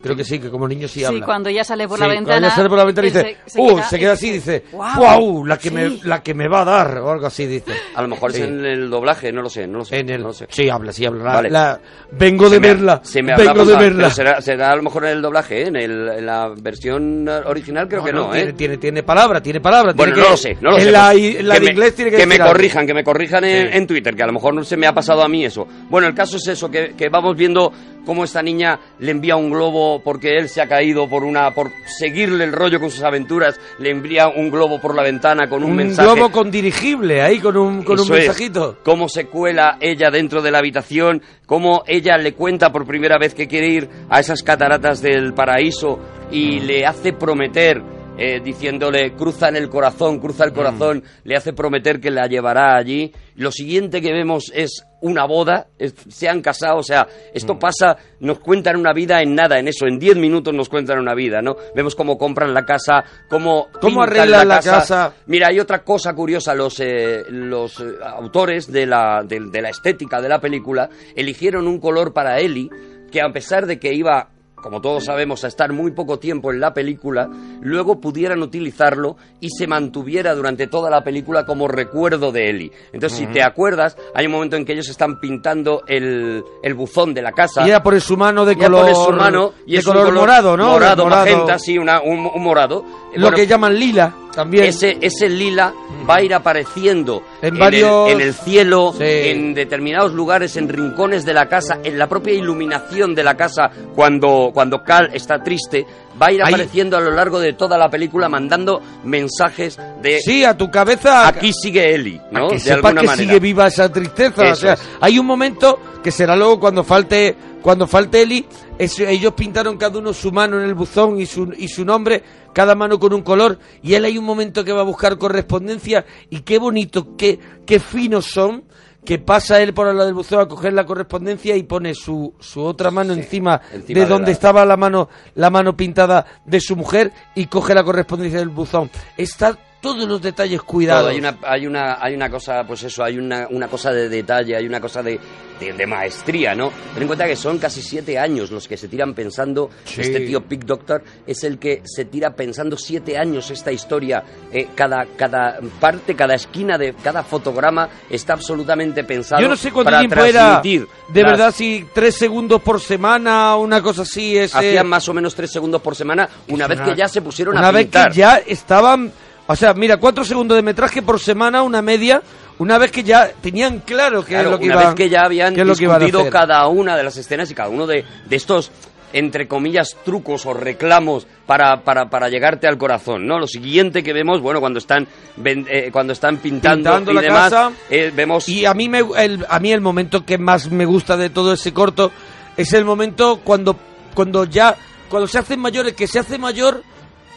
Creo 0.00 0.14
que 0.14 0.22
sí, 0.22 0.38
que 0.38 0.48
como 0.48 0.68
niño 0.68 0.86
sí, 0.86 1.00
Sí, 1.00 1.04
habla. 1.04 1.26
cuando 1.26 1.50
ya 1.50 1.64
sale 1.64 1.88
por 1.88 1.98
Sí, 1.98 2.02
la 2.02 2.06
cuando 2.08 2.28
ventana. 2.30 2.46
ella 2.46 2.54
sale 2.56 2.68
por 2.68 2.78
la 2.78 2.84
ventana 2.84 3.06
dice, 3.08 3.36
se- 3.46 3.50
se 3.50 3.60
uh, 3.60 3.66
queda 3.74 3.88
se 3.88 3.98
queda 3.98 4.12
así 4.12 4.28
y 4.28 4.32
dice, 4.34 4.64
wow, 4.72 5.44
la 5.44 5.56
que, 5.58 5.70
me, 5.72 5.88
Sí. 5.90 6.00
la 6.04 6.22
que 6.22 6.34
me 6.34 6.46
va 6.48 6.62
a 6.62 6.64
dar, 6.64 6.98
o 6.98 7.10
algo 7.10 7.26
así 7.26 7.46
dice. 7.46 7.72
A 7.96 8.02
lo 8.02 8.06
mejor 8.08 8.32
Sí. 8.32 8.40
es 8.42 8.48
en 8.48 8.64
el 8.64 8.90
doblaje, 8.90 9.32
no 9.32 9.42
lo 9.42 9.50
sé, 9.50 9.66
no 9.66 9.78
lo 9.78 9.84
sé. 9.84 9.98
En 9.98 10.08
el, 10.10 10.20
no 10.22 10.28
lo 10.28 10.32
sé. 10.34 10.46
Sí, 10.50 10.68
habla, 10.68 10.92
sí, 10.92 11.04
habla. 11.04 11.24
La- 11.24 11.32
Vale. 11.34 11.50
la- 11.50 11.80
vengo 12.12 12.48
Se 12.48 12.54
de 12.54 12.60
me- 12.60 12.68
verla. 12.68 13.00
Se 13.02 13.22
me 13.24 13.36
vengo 13.36 13.64
de 13.64 13.76
verla. 13.76 14.10
será, 14.10 14.40
será 14.40 14.70
a 14.70 14.76
lo 14.76 14.82
mejor 14.84 15.04
en 15.06 15.10
el 15.16 15.22
doblaje, 15.22 15.62
¿eh? 15.62 15.66
en, 15.66 15.74
el- 15.76 16.08
en 16.08 16.26
la 16.26 16.52
versión 16.56 17.28
original 17.28 17.88
creo 17.88 18.04
que 18.04 18.12
no, 18.12 18.32
¿eh? 18.32 18.38
tiene, 18.38 18.52
tiene, 18.52 18.76
tiene 18.78 19.02
palabra, 19.02 19.40
tiene 19.42 19.60
palabra. 19.60 19.94
Bueno, 19.96 20.12
tiene 20.14 20.20
no 20.20 20.24
que- 20.26 20.30
lo 20.30 20.36
sé, 20.36 20.56
no 20.60 20.70
lo 20.70 20.76
en 20.78 20.84
sé. 20.84 20.90
La, 20.92 21.10
pues, 21.10 21.36
en 21.36 21.48
la 21.48 21.54
de 21.54 21.60
me- 21.60 21.66
inglés 21.72 21.94
tiene 21.96 22.10
que, 22.12 22.16
que 22.18 22.26
me 22.26 22.38
corrijan, 22.38 22.86
que 22.86 22.94
me 22.94 23.02
corrijan 23.02 23.42
en, 23.44 23.66
Sí. 23.72 23.76
en 23.78 23.86
Twitter, 23.88 24.14
que 24.14 24.22
a 24.22 24.26
lo 24.26 24.32
mejor 24.32 24.54
no 24.54 24.62
se 24.62 24.76
me 24.76 24.86
ha 24.86 24.92
pasado 24.94 25.22
a 25.24 25.28
mí 25.28 25.44
eso. 25.44 25.66
Bueno, 25.90 26.06
el 26.06 26.14
caso 26.14 26.36
es 26.36 26.46
eso, 26.46 26.70
que, 26.70 26.94
que 26.96 27.08
vamos 27.08 27.36
viendo 27.36 27.72
cómo 28.06 28.22
esta 28.24 28.42
niña 28.42 28.78
le 29.00 29.10
envía 29.10 29.34
un 29.36 29.50
globo 29.50 29.87
porque 30.04 30.36
él 30.36 30.48
se 30.48 30.60
ha 30.62 30.68
caído 30.68 31.08
por 31.08 31.24
una 31.24 31.52
por 31.54 31.70
seguirle 31.86 32.44
el 32.44 32.52
rollo 32.52 32.78
con 32.80 32.90
sus 32.90 33.02
aventuras, 33.02 33.58
le 33.78 33.90
envía 33.90 34.28
un 34.28 34.50
globo 34.50 34.80
por 34.80 34.94
la 34.94 35.02
ventana 35.02 35.48
con 35.48 35.64
un, 35.64 35.70
Un 35.70 35.76
mensaje. 35.76 36.08
globo 36.08 36.30
con 36.30 36.50
dirigible 36.50 37.22
ahí, 37.22 37.38
con 37.40 37.56
un, 37.56 37.82
con 37.82 37.98
un 37.98 38.04
es. 38.06 38.10
mensajito. 38.10 38.78
Cómo 38.84 39.08
se 39.08 39.26
cuela 39.26 39.78
ella 39.80 40.10
dentro 40.10 40.42
de 40.42 40.50
la 40.50 40.58
habitación, 40.58 41.22
cómo 41.46 41.82
ella 41.86 42.16
le 42.18 42.34
cuenta 42.34 42.70
por 42.70 42.86
primera 42.86 43.18
vez 43.18 43.34
que 43.34 43.48
quiere 43.48 43.68
ir 43.68 43.88
a 44.10 44.20
esas 44.20 44.42
cataratas 44.42 45.00
del 45.02 45.32
paraíso 45.34 45.98
y 46.30 46.60
le 46.60 46.84
hace 46.86 47.12
prometer, 47.12 47.80
eh, 48.18 48.40
diciéndole, 48.44 49.14
cruza 49.14 49.48
en 49.48 49.56
el 49.56 49.68
corazón, 49.68 50.18
cruza 50.18 50.44
Mm. 50.44 50.48
el 50.48 50.52
corazón, 50.54 51.04
le 51.24 51.36
hace 51.36 51.52
prometer 51.52 52.00
que 52.00 52.10
la 52.10 52.26
llevará 52.26 52.76
allí. 52.76 53.12
Lo 53.36 53.50
siguiente 53.52 54.00
que 54.02 54.12
vemos 54.12 54.50
es 54.54 54.84
una 55.00 55.24
boda, 55.26 55.68
es- 55.78 55.94
se 56.08 56.28
han 56.28 56.40
casado, 56.42 56.78
o 56.78 56.82
sea, 56.82 57.06
esto 57.32 57.54
Mm. 57.54 57.58
pasa, 57.58 57.96
nos 58.20 58.40
cuentan 58.40 58.76
una 58.76 58.92
vida 58.92 59.22
en 59.22 59.34
nada, 59.34 59.58
en 59.58 59.68
eso, 59.68 59.86
en 59.86 59.98
10 59.98 60.16
minutos 60.16 60.52
nos 60.52 60.68
cuentan 60.68 60.98
una 60.98 61.14
vida, 61.14 61.40
¿no? 61.40 61.56
Vemos 61.74 61.94
cómo 61.94 62.18
compran 62.18 62.52
la 62.52 62.64
casa, 62.64 63.04
cómo, 63.28 63.68
Cómo 63.80 64.02
arreglan 64.02 64.48
la 64.48 64.60
casa. 64.60 65.12
Mira, 65.26 65.48
hay 65.48 65.60
otra 65.60 65.84
cosa 65.84 66.12
curiosa, 66.14 66.54
los, 66.54 66.80
eh, 66.80 67.22
los 67.28 67.78
eh, 67.80 67.84
autores 68.04 68.70
de 68.72 68.86
la, 68.86 69.22
de, 69.24 69.40
de 69.50 69.62
la 69.62 69.68
estética 69.70 70.20
de 70.20 70.28
la 70.28 70.40
película 70.40 70.88
eligieron 71.14 71.66
un 71.68 71.78
color 71.78 72.12
para 72.12 72.38
Ellie 72.40 72.68
que 73.12 73.22
a 73.22 73.28
pesar 73.32 73.66
de 73.66 73.78
que 73.78 73.94
iba 73.94 74.28
como 74.62 74.80
todos 74.80 75.04
sabemos, 75.04 75.44
a 75.44 75.48
estar 75.48 75.72
muy 75.72 75.92
poco 75.92 76.18
tiempo 76.18 76.52
en 76.52 76.60
la 76.60 76.72
película, 76.74 77.28
luego 77.60 78.00
pudieran 78.00 78.42
utilizarlo 78.42 79.16
y 79.40 79.50
se 79.50 79.66
mantuviera 79.66 80.34
durante 80.34 80.66
toda 80.66 80.90
la 80.90 81.02
película 81.02 81.44
como 81.44 81.68
recuerdo 81.68 82.32
de 82.32 82.50
Ellie. 82.50 82.72
Entonces, 82.92 83.18
si 83.18 83.26
te 83.26 83.42
acuerdas, 83.42 83.96
hay 84.14 84.26
un 84.26 84.32
momento 84.32 84.56
en 84.56 84.64
que 84.64 84.72
ellos 84.72 84.88
están 84.88 85.20
pintando 85.20 85.82
el, 85.86 86.42
el 86.62 86.74
buzón 86.74 87.14
de 87.14 87.22
la 87.22 87.32
casa. 87.32 87.64
Y 87.66 87.70
era 87.70 87.82
por 87.82 87.98
su 88.00 88.16
mano 88.16 88.44
de 88.44 88.56
color, 88.56 88.94
su 88.94 89.12
mano 89.12 89.52
y 89.66 89.72
de 89.72 89.78
es 89.78 89.84
color 89.84 90.12
morado, 90.12 90.56
¿no? 90.56 90.68
Morado, 90.70 91.04
Morado. 91.04 91.24
magenta, 91.24 91.58
sí, 91.58 91.78
una- 91.78 92.00
un, 92.00 92.26
un 92.34 92.42
morado. 92.42 92.84
Lo 93.14 93.22
Bueno, 93.22 93.36
que 93.36 93.46
llaman 93.46 93.74
lila 93.78 94.12
también. 94.38 94.64
ese, 94.64 94.96
ese 95.00 95.28
lila 95.28 95.72
va 96.08 96.16
a 96.16 96.22
ir 96.22 96.32
apareciendo 96.34 97.22
En 97.42 97.54
el- 97.54 97.60
varios- 97.60 98.10
en 98.10 98.20
el 98.20 98.34
cielo, 98.34 98.94
Sí. 98.96 99.04
en 99.04 99.54
determinados 99.54 100.12
lugares, 100.14 100.56
en 100.56 100.68
rincones 100.68 101.24
de 101.24 101.34
la 101.34 101.48
casa, 101.48 101.78
en 101.82 101.98
la 101.98 102.06
propia 102.08 102.32
iluminación 102.34 103.14
de 103.14 103.24
la 103.24 103.36
casa 103.36 103.70
cuando, 103.94 104.50
cuando 104.54 104.82
Cal 104.84 105.10
está 105.12 105.42
triste, 105.42 105.84
va 106.20 106.26
a 106.26 106.32
ir 106.32 106.42
Ahí- 106.42 106.54
apareciendo 106.54 106.96
a 106.96 107.00
lo 107.00 107.10
largo 107.10 107.38
de 107.40 107.52
toda 107.54 107.76
la 107.76 107.88
película 107.88 108.28
mandando 108.28 108.80
mensajes 109.04 109.78
de 110.02 110.20
Sí, 110.20 110.44
a 110.44 110.56
tu 110.56 110.70
cabeza. 110.70 111.26
aquí 111.28 111.52
sigue 111.52 111.94
Eli, 111.94 112.18
a 112.32 112.38
¿no? 112.38 112.48
que 112.48 112.54
de 112.54 112.60
sepa 112.60 112.88
alguna 112.88 113.00
que 113.02 113.06
manera. 113.08 113.28
sigue 113.28 113.40
viva 113.40 113.66
esa 113.66 113.90
tristeza. 113.90 114.52
o 114.52 114.54
sea, 114.54 114.72
es. 114.74 114.80
hay 115.00 115.18
un 115.18 115.26
momento 115.26 115.78
que 116.02 116.10
será 116.10 116.36
luego 116.36 116.58
cuando 116.60 116.84
falte 116.84 117.34
cuando 117.68 117.86
falte 117.86 118.22
Eli, 118.22 118.46
es- 118.78 118.98
ellos 119.00 119.34
pintaron 119.34 119.76
cada 119.76 119.98
uno 119.98 120.14
su 120.14 120.32
mano 120.32 120.58
en 120.58 120.64
el 120.64 120.72
buzón 120.72 121.20
y 121.20 121.26
su, 121.26 121.52
y 121.54 121.68
su 121.68 121.84
nombre, 121.84 122.22
cada 122.54 122.74
mano 122.74 122.98
con 122.98 123.12
un 123.12 123.20
color, 123.20 123.58
y 123.82 123.92
él 123.92 124.06
hay 124.06 124.16
un 124.16 124.24
momento 124.24 124.64
que 124.64 124.72
va 124.72 124.80
a 124.80 124.84
buscar 124.84 125.18
correspondencia, 125.18 126.06
y 126.30 126.40
qué 126.40 126.56
bonito, 126.58 127.14
qué, 127.18 127.38
qué 127.66 127.78
finos 127.78 128.24
son, 128.24 128.64
que 129.04 129.18
pasa 129.18 129.60
él 129.60 129.74
por 129.74 129.86
lado 129.86 130.06
del 130.06 130.14
buzón 130.14 130.40
a 130.40 130.46
coger 130.48 130.72
la 130.72 130.86
correspondencia 130.86 131.56
y 131.56 131.62
pone 131.64 131.92
su, 131.94 132.32
su 132.40 132.62
otra 132.62 132.90
mano 132.90 133.12
encima, 133.12 133.60
encima 133.70 134.00
de 134.00 134.00
de 134.00 134.06
donde 134.06 134.28
la- 134.28 134.32
estaba 134.32 134.64
la 134.64 134.78
mano, 134.78 135.10
la 135.34 135.50
mano 135.50 135.76
pintada 135.76 136.24
de 136.46 136.60
su 136.62 136.74
mujer 136.74 137.12
y 137.34 137.48
coge 137.48 137.74
la 137.74 137.84
correspondencia 137.84 138.38
del 138.38 138.48
buzón. 138.48 138.90
Está 139.18 139.58
todos 139.80 140.08
los 140.08 140.20
detalles 140.20 140.60
cuidados. 140.62 141.02
Todo, 141.02 141.10
hay 141.10 141.18
una 141.18 141.38
hay 141.42 141.66
una 141.66 141.98
hay 142.02 142.14
una 142.14 142.28
cosa 142.30 142.64
pues 142.66 142.82
eso 142.82 143.04
hay 143.04 143.18
una, 143.18 143.46
una 143.50 143.68
cosa 143.68 143.90
de 143.92 144.08
detalle 144.08 144.56
hay 144.56 144.66
una 144.66 144.80
cosa 144.80 145.02
de, 145.02 145.18
de, 145.60 145.72
de 145.72 145.86
maestría 145.86 146.54
no 146.54 146.72
ten 146.94 147.02
en 147.02 147.06
cuenta 147.06 147.26
que 147.26 147.36
son 147.36 147.58
casi 147.58 147.80
siete 147.80 148.18
años 148.18 148.50
los 148.50 148.66
que 148.66 148.76
se 148.76 148.88
tiran 148.88 149.14
pensando 149.14 149.70
Sí. 149.84 150.00
este 150.00 150.20
tío 150.20 150.40
Pick 150.42 150.64
Doctor 150.64 151.02
es 151.26 151.44
el 151.44 151.58
que 151.58 151.82
se 151.84 152.04
tira 152.06 152.30
pensando 152.34 152.76
siete 152.76 153.16
años 153.18 153.50
esta 153.50 153.70
historia 153.70 154.22
Eh, 154.52 154.68
cada 154.74 155.06
cada 155.16 155.58
parte 155.80 156.14
cada 156.16 156.34
esquina 156.34 156.76
de 156.76 156.94
cada 156.94 157.22
fotograma 157.22 157.88
está 158.10 158.32
absolutamente 158.32 159.04
pensado 159.04 159.40
Yo 159.42 159.48
no 159.48 159.56
sé 159.56 159.70
cuánto 159.70 159.90
para 159.90 160.00
tiempo 160.00 160.20
era. 160.24 160.32
transmitir 160.60 160.86
De 161.08 161.22
las- 161.22 161.30
verdad, 161.32 161.54
si 161.54 161.86
tres 161.94 162.16
segundos 162.16 162.60
por 162.62 162.80
semana, 162.80 163.54
una 163.56 163.80
cosa 163.80 164.02
así. 164.02 164.36
Es, 164.36 164.54
eh, 164.54 164.58
hacían 164.58 164.86
más 164.88 165.08
o 165.08 165.14
menos 165.14 165.34
tres 165.34 165.50
segundos 165.52 165.80
por 165.82 165.94
semana 165.94 166.28
una 166.48 166.66
vez 166.66 166.80
que 166.80 166.94
ya 166.96 167.06
se 167.08 167.22
pusieron 167.22 167.56
una 167.56 167.68
a 167.68 167.72
vez 167.72 167.84
pintar 167.84 168.08
que 168.10 168.14
ya 168.18 168.36
estaban. 168.38 169.12
O 169.50 169.56
sea, 169.56 169.72
mira, 169.74 169.96
cuatro 169.96 170.24
segundos 170.24 170.56
de 170.56 170.62
metraje 170.62 171.00
por 171.02 171.18
semana, 171.18 171.62
una 171.62 171.82
media. 171.82 172.22
Una 172.58 172.76
vez 172.76 172.90
que 172.92 173.02
ya 173.02 173.30
tenían 173.40 173.78
claro 173.80 174.22
que 174.22 174.30
Claro, 174.32 174.48
es 174.48 174.50
lo 174.52 174.58
que 174.58 174.64
una 174.66 174.74
iban, 174.74 174.86
vez 174.86 174.94
que 174.94 175.08
ya 175.08 175.22
habían 175.22 175.54
qué 175.54 175.62
que 175.62 175.66
discutido 175.68 176.28
cada 176.30 176.66
una 176.68 176.96
de 176.96 177.02
las 177.04 177.16
escenas 177.16 177.50
y 177.50 177.54
cada 177.54 177.68
uno 177.68 177.86
de, 177.86 178.04
de 178.26 178.36
estos 178.36 178.70
entre 179.12 179.48
comillas 179.48 179.96
trucos 180.04 180.44
o 180.44 180.52
reclamos 180.52 181.26
para, 181.46 181.82
para, 181.82 182.10
para 182.10 182.28
llegarte 182.28 182.66
al 182.66 182.76
corazón, 182.76 183.26
¿no? 183.26 183.38
Lo 183.38 183.46
siguiente 183.46 184.02
que 184.02 184.12
vemos, 184.12 184.42
bueno, 184.42 184.60
cuando 184.60 184.80
están 184.80 185.06
eh, 185.42 185.88
cuando 185.90 186.12
están 186.12 186.36
pintando, 186.38 186.90
Pintando 186.90 187.12
y 187.12 187.14
la 187.14 187.20
demás, 187.22 187.50
casa. 187.50 187.72
eh, 187.88 188.12
vemos 188.14 188.46
Y 188.50 188.66
a 188.66 188.74
mí, 188.74 188.88
me, 188.90 189.02
el, 189.16 189.46
a 189.48 189.58
mí 189.60 189.72
el 189.72 189.80
momento 189.80 190.26
que 190.26 190.36
más 190.36 190.70
me 190.70 190.84
gusta 190.84 191.16
de 191.16 191.30
todo 191.30 191.54
ese 191.54 191.72
corto 191.72 192.10
es 192.56 192.72
el 192.74 192.84
momento 192.84 193.40
cuando, 193.42 193.76
cuando 194.14 194.44
ya, 194.44 194.76
cuando 195.08 195.26
se 195.26 195.38
hacen 195.38 195.58
mayores, 195.60 195.94
que 195.94 196.06
se 196.06 196.18
hace 196.18 196.36
mayor 196.36 196.82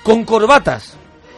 con 0.04 0.26
corbatas. 0.26 0.98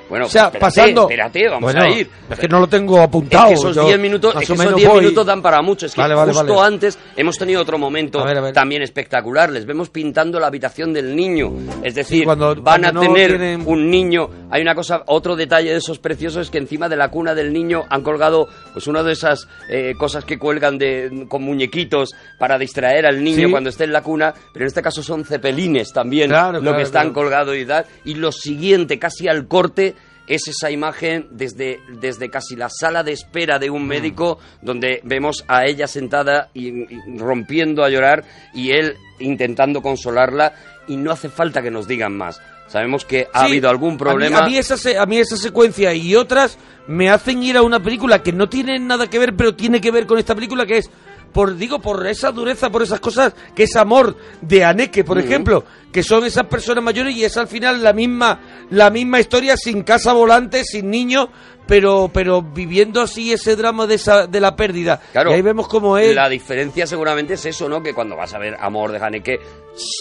Bueno, 0.10 0.26
o 0.26 0.30
sea, 0.30 0.46
espérate, 0.46 0.60
pasando. 0.60 1.02
espérate, 1.04 1.48
vamos 1.50 1.62
Bueno, 1.74 1.82
a 1.86 1.90
ir. 1.90 2.10
Es 2.30 2.40
que 2.40 2.48
no 2.48 2.60
lo 2.60 2.68
tengo 2.68 3.00
apuntado. 3.02 3.46
Es 3.46 3.50
que 3.52 3.56
esos 3.56 3.76
yo 3.76 3.86
10 3.88 4.00
minutos, 4.00 4.30
es 4.36 4.36
que 4.36 4.40
o 4.40 4.56
esos 4.56 4.58
menos 4.58 4.76
10 4.76 4.90
voy. 4.90 5.00
minutos 5.02 5.26
dan 5.26 5.42
para 5.42 5.62
mucho. 5.62 5.86
Es 5.86 5.94
que 5.96 6.02
Vale, 6.02 6.14
vale, 6.16 6.34
justo 6.34 6.56
vale. 6.56 6.76
antes 6.76 7.00
hemos 7.16 7.38
tenido 7.38 7.62
otro 7.62 7.78
momento 7.78 8.20
A 8.20 8.26
ver, 8.26 8.38
a 8.38 8.42
ver. 8.42 8.54
también 8.54 8.82
espectacular. 8.82 9.50
Les 9.52 9.66
vemos 9.66 9.90
pintando 9.90 10.40
la 10.40 10.48
habitación 10.48 10.94
del 10.94 11.16
niño. 11.16 11.52
Es 11.84 11.96
decir, 11.96 12.26
cuando- 12.26 12.56
van 12.62 12.86
a 12.86 12.92
no 12.92 13.02
tener 13.02 13.32
tienen- 13.38 13.64
un 13.66 13.90
niño. 13.90 14.30
Hay 14.52 14.62
una 14.62 14.76
cosa, 14.76 15.04
otro 15.08 15.36
detalle 15.36 15.72
de 15.72 15.78
esos 15.78 16.00
preciosos 16.00 16.44
es 16.44 16.50
que 16.52 16.58
encima 16.60 16.88
de 16.90 16.96
la 16.96 17.10
cuna 17.10 17.34
del 17.34 17.52
niño 17.54 17.84
han 17.90 18.02
colgado 18.04 18.48
pues 18.74 18.88
una 18.88 19.04
de 19.04 19.14
esas 19.14 19.48
eh, 19.70 19.94
cosas 19.98 20.26
que 20.26 20.38
cuelgan 20.38 20.78
de, 20.78 21.26
con 21.28 21.44
muñequitos 21.44 22.14
para 22.38 22.58
distraer 22.58 23.06
al 23.06 23.24
niño 23.24 23.46
Sí. 23.48 23.52
cuando 23.52 23.70
esté 23.70 23.86
en 23.86 23.94
la 23.94 24.02
cuna. 24.02 24.34
Pero 24.54 24.66
en 24.66 24.68
este 24.68 24.82
caso 24.82 25.02
son 25.02 25.24
cepelines 25.26 25.92
también 25.94 26.30
Claro, 26.30 26.54
lo 26.54 26.62
claro, 26.62 26.78
que 26.78 26.84
están 26.84 27.02
claro. 27.08 27.14
colgado 27.14 27.56
y 27.56 27.66
tal. 27.66 27.86
Y 28.06 28.16
lo 28.16 28.32
siguiente, 28.32 29.00
casi 29.00 29.28
al 29.28 29.48
corte, 29.48 29.96
es 30.28 30.48
esa 30.48 30.72
imagen 30.72 31.28
desde, 31.32 31.80
desde 32.00 32.30
casi 32.30 32.56
la 32.56 32.70
sala 32.70 33.04
de 33.04 33.12
espera 33.12 33.60
de 33.60 33.70
Mm. 33.70 33.74
un 33.76 33.88
médico, 33.88 34.40
donde 34.62 35.02
vemos 35.04 35.44
a 35.48 35.66
ella 35.66 35.88
sentada 35.88 36.50
y, 36.54 36.68
y 36.94 37.18
rompiendo 37.18 37.84
a 37.84 37.90
llorar 37.90 38.24
y 38.54 38.72
él 38.72 38.96
intentando 39.20 39.82
consolarla. 39.82 40.54
Y 40.88 40.98
no 40.98 41.12
hace 41.12 41.30
falta 41.30 41.62
que 41.62 41.72
nos 41.72 41.88
digan 41.88 42.18
más. 42.18 42.42
Sabemos 42.68 43.06
que 43.06 43.28
ha 43.34 43.46
Sí, 43.46 43.52
habido 43.52 43.70
algún 43.70 43.92
a 43.92 43.94
mí- 43.94 43.98
problema. 44.00 44.40
A 44.40 44.46
mí, 44.48 44.58
esa, 44.58 44.76
a 45.02 45.06
mí 45.06 45.18
esa 45.18 45.38
secuencia 45.38 45.94
y 45.94 46.16
otras 46.16 46.58
me 46.88 47.10
hacen 47.10 47.42
ir 47.44 47.56
a 47.56 47.62
una 47.62 47.82
película 47.82 48.22
que 48.22 48.34
no 48.34 48.50
tiene 48.50 48.80
nada 48.80 49.10
que 49.10 49.20
ver, 49.20 49.34
pero 49.36 49.56
tiene 49.56 49.80
que 49.80 49.92
ver 49.92 50.06
con 50.06 50.18
esta 50.18 50.36
película 50.36 50.66
que 50.66 50.80
es, 50.80 50.90
por 51.34 51.58
digo, 51.58 51.80
por 51.80 52.06
esa 52.08 52.32
dureza, 52.32 52.70
por 52.70 52.84
esas 52.84 53.00
cosas, 53.00 53.34
que 53.56 53.64
es 53.64 53.76
amor 53.76 54.16
de 54.42 54.64
Aneke, 54.64 55.04
por 55.04 55.18
ejemplo, 55.18 55.66
que 55.92 56.04
son 56.04 56.24
esas 56.26 56.46
personas 56.46 56.84
mayores 56.84 57.16
y 57.16 57.24
es 57.24 57.36
al 57.38 57.48
final 57.48 57.82
la 57.82 57.92
misma, 57.92 58.68
la 58.70 58.90
misma 58.90 59.20
historia 59.20 59.58
sin 59.58 59.84
casa 59.84 60.14
volante, 60.14 60.64
sin 60.64 60.90
niños, 60.90 61.30
pero, 61.66 62.10
pero 62.14 62.42
viviendo 62.42 63.02
así 63.02 63.34
ese 63.34 63.56
drama 63.56 63.88
de, 63.88 63.96
esa, 63.96 64.28
de 64.28 64.40
la 64.40 64.56
pérdida. 64.56 65.02
Claro, 65.12 65.32
y 65.32 65.34
ahí 65.34 65.42
vemos 65.42 65.68
como 65.68 65.98
él... 65.98 66.16
La 66.16 66.30
diferencia 66.30 66.86
seguramente 66.86 67.34
es 67.34 67.46
eso, 67.46 67.68
¿no? 67.68 67.82
Que 67.82 67.94
cuando 67.94 68.16
vas 68.16 68.34
a 68.34 68.38
ver 68.38 68.56
Amor 68.60 68.92
de 68.92 69.00
Haneke, 69.00 69.40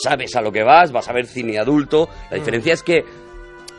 sabes 0.02 0.36
a 0.36 0.42
lo 0.42 0.52
que 0.52 0.62
vas, 0.62 0.92
vas 0.92 1.08
a 1.08 1.12
ver 1.12 1.26
cine 1.26 1.58
adulto. 1.58 2.08
Mm. 2.08 2.30
La 2.30 2.36
diferencia 2.36 2.74
es 2.74 2.82
que 2.82 3.04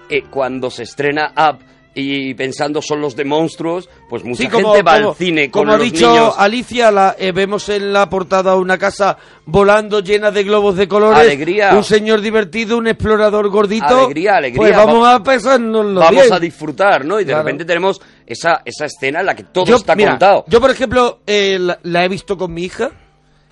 eh, 0.09 0.23
cuando 0.29 0.71
se 0.71 0.83
estrena 0.83 1.33
Up 1.37 1.72
y 1.95 2.34
pensando 2.34 2.82
son 2.82 3.01
los 3.01 3.15
de 3.15 3.23
monstruos, 3.23 3.88
pues 4.10 4.23
mucha 4.23 4.41
Sí, 4.43 4.49
como, 4.49 4.69
gente 4.73 4.84
va 4.84 4.97
como- 4.97 5.10
al 5.12 5.15
cine 5.15 5.51
con 5.51 5.62
como 5.63 5.73
ha 5.73 5.77
los 5.77 5.91
dicho 5.91 6.10
niños. 6.12 6.34
Alicia, 6.38 6.91
la, 6.91 7.15
eh, 7.19 7.32
vemos 7.32 7.69
en 7.69 7.93
la 7.93 8.10
portada 8.10 8.56
una 8.56 8.77
casa 8.79 9.17
volando 9.45 9.99
llena 9.99 10.32
de 10.32 10.43
globos 10.43 10.75
de 10.75 10.88
colores. 10.88 11.19
Alegría. 11.19 11.75
Un 11.75 11.84
señor 11.84 12.21
divertido, 12.21 12.77
un 12.77 12.88
explorador 12.88 13.47
gordito. 13.49 14.06
Alegría, 14.06 14.38
alegría. 14.38 14.58
Pues 14.58 14.75
vamos 14.75 15.03
Va- 15.03 15.15
a 15.15 15.23
pasárnoslo 15.23 15.99
Vamos 15.99 16.21
bien. 16.23 16.34
a 16.34 16.39
disfrutar, 16.39 17.06
¿no? 17.06 17.19
Y 17.19 17.25
de 17.25 17.32
Claro. 17.32 17.43
repente 17.43 17.65
tenemos 17.65 18.01
esa, 18.25 18.62
esa 18.65 18.86
escena 18.86 19.19
en 19.19 19.25
la 19.27 19.36
que 19.36 19.43
todo 19.43 19.65
yo, 19.65 19.75
está 19.75 19.95
mira, 19.95 20.12
contado. 20.12 20.45
Yo, 20.47 20.60
por 20.60 20.71
ejemplo, 20.71 21.19
eh, 21.27 21.58
la, 21.60 21.77
la 21.84 22.06
he 22.06 22.08
visto 22.10 22.38
con 22.38 22.53
mi 22.53 22.63
hija 22.63 22.89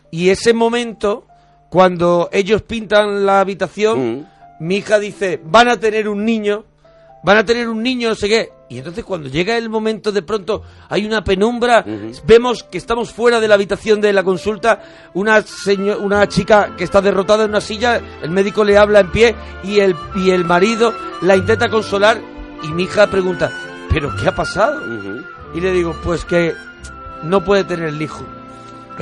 y 0.10 0.30
ese 0.30 0.54
momento, 0.54 1.28
cuando 1.70 2.28
ellos 2.32 2.64
pintan 2.64 3.26
la 3.26 3.40
habitación, 3.40 4.26
Mm. 4.60 4.66
mi 4.66 4.78
hija 4.78 4.98
dice, 5.00 5.40
van 5.44 5.68
a 5.68 5.78
tener 5.80 6.08
un 6.10 6.26
niño, 6.26 6.66
van 7.24 7.38
a 7.38 7.46
tener 7.46 7.68
un 7.70 7.82
niño, 7.84 8.10
no 8.10 8.16
sé 8.16 8.28
qué. 8.30 8.50
Y 8.70 8.78
entonces 8.78 9.04
cuando 9.04 9.28
llega 9.30 9.58
el 9.58 9.70
momento, 9.70 10.12
de 10.12 10.22
pronto 10.22 10.64
hay 10.90 11.06
una 11.06 11.24
penumbra, 11.24 11.84
vemos 12.26 12.64
que 12.64 12.78
estamos 12.78 13.12
fuera 13.12 13.40
de 13.40 13.48
la 13.48 13.56
habitación 13.56 14.00
de 14.00 14.14
la 14.14 14.24
consulta, 14.24 14.82
una, 15.14 15.42
seño- 15.42 15.98
una 16.00 16.28
chica 16.30 16.76
que 16.78 16.84
está 16.86 17.02
derrotada 17.02 17.44
en 17.44 17.50
una 17.50 17.60
silla, 17.62 18.00
el 18.22 18.30
médico 18.32 18.64
le 18.64 18.78
habla 18.78 19.02
en 19.02 19.12
pie 19.12 19.36
y 19.64 19.80
el, 19.80 19.96
y 20.16 20.30
el 20.32 20.46
marido 20.46 20.94
la 21.22 21.36
intenta 21.36 21.70
consolar 21.70 22.22
y 22.64 22.70
mi 22.70 22.84
hija 22.84 23.08
pregunta, 23.08 23.52
¿pero 23.90 24.16
qué 24.16 24.30
ha 24.30 24.36
pasado? 24.36 24.82
Y 25.54 25.60
le 25.60 25.72
digo, 25.74 25.94
pues 26.04 26.24
que 26.24 26.54
no 27.24 27.44
puede 27.44 27.66
tener 27.66 27.90
el 27.90 28.02
hijo. 28.02 28.24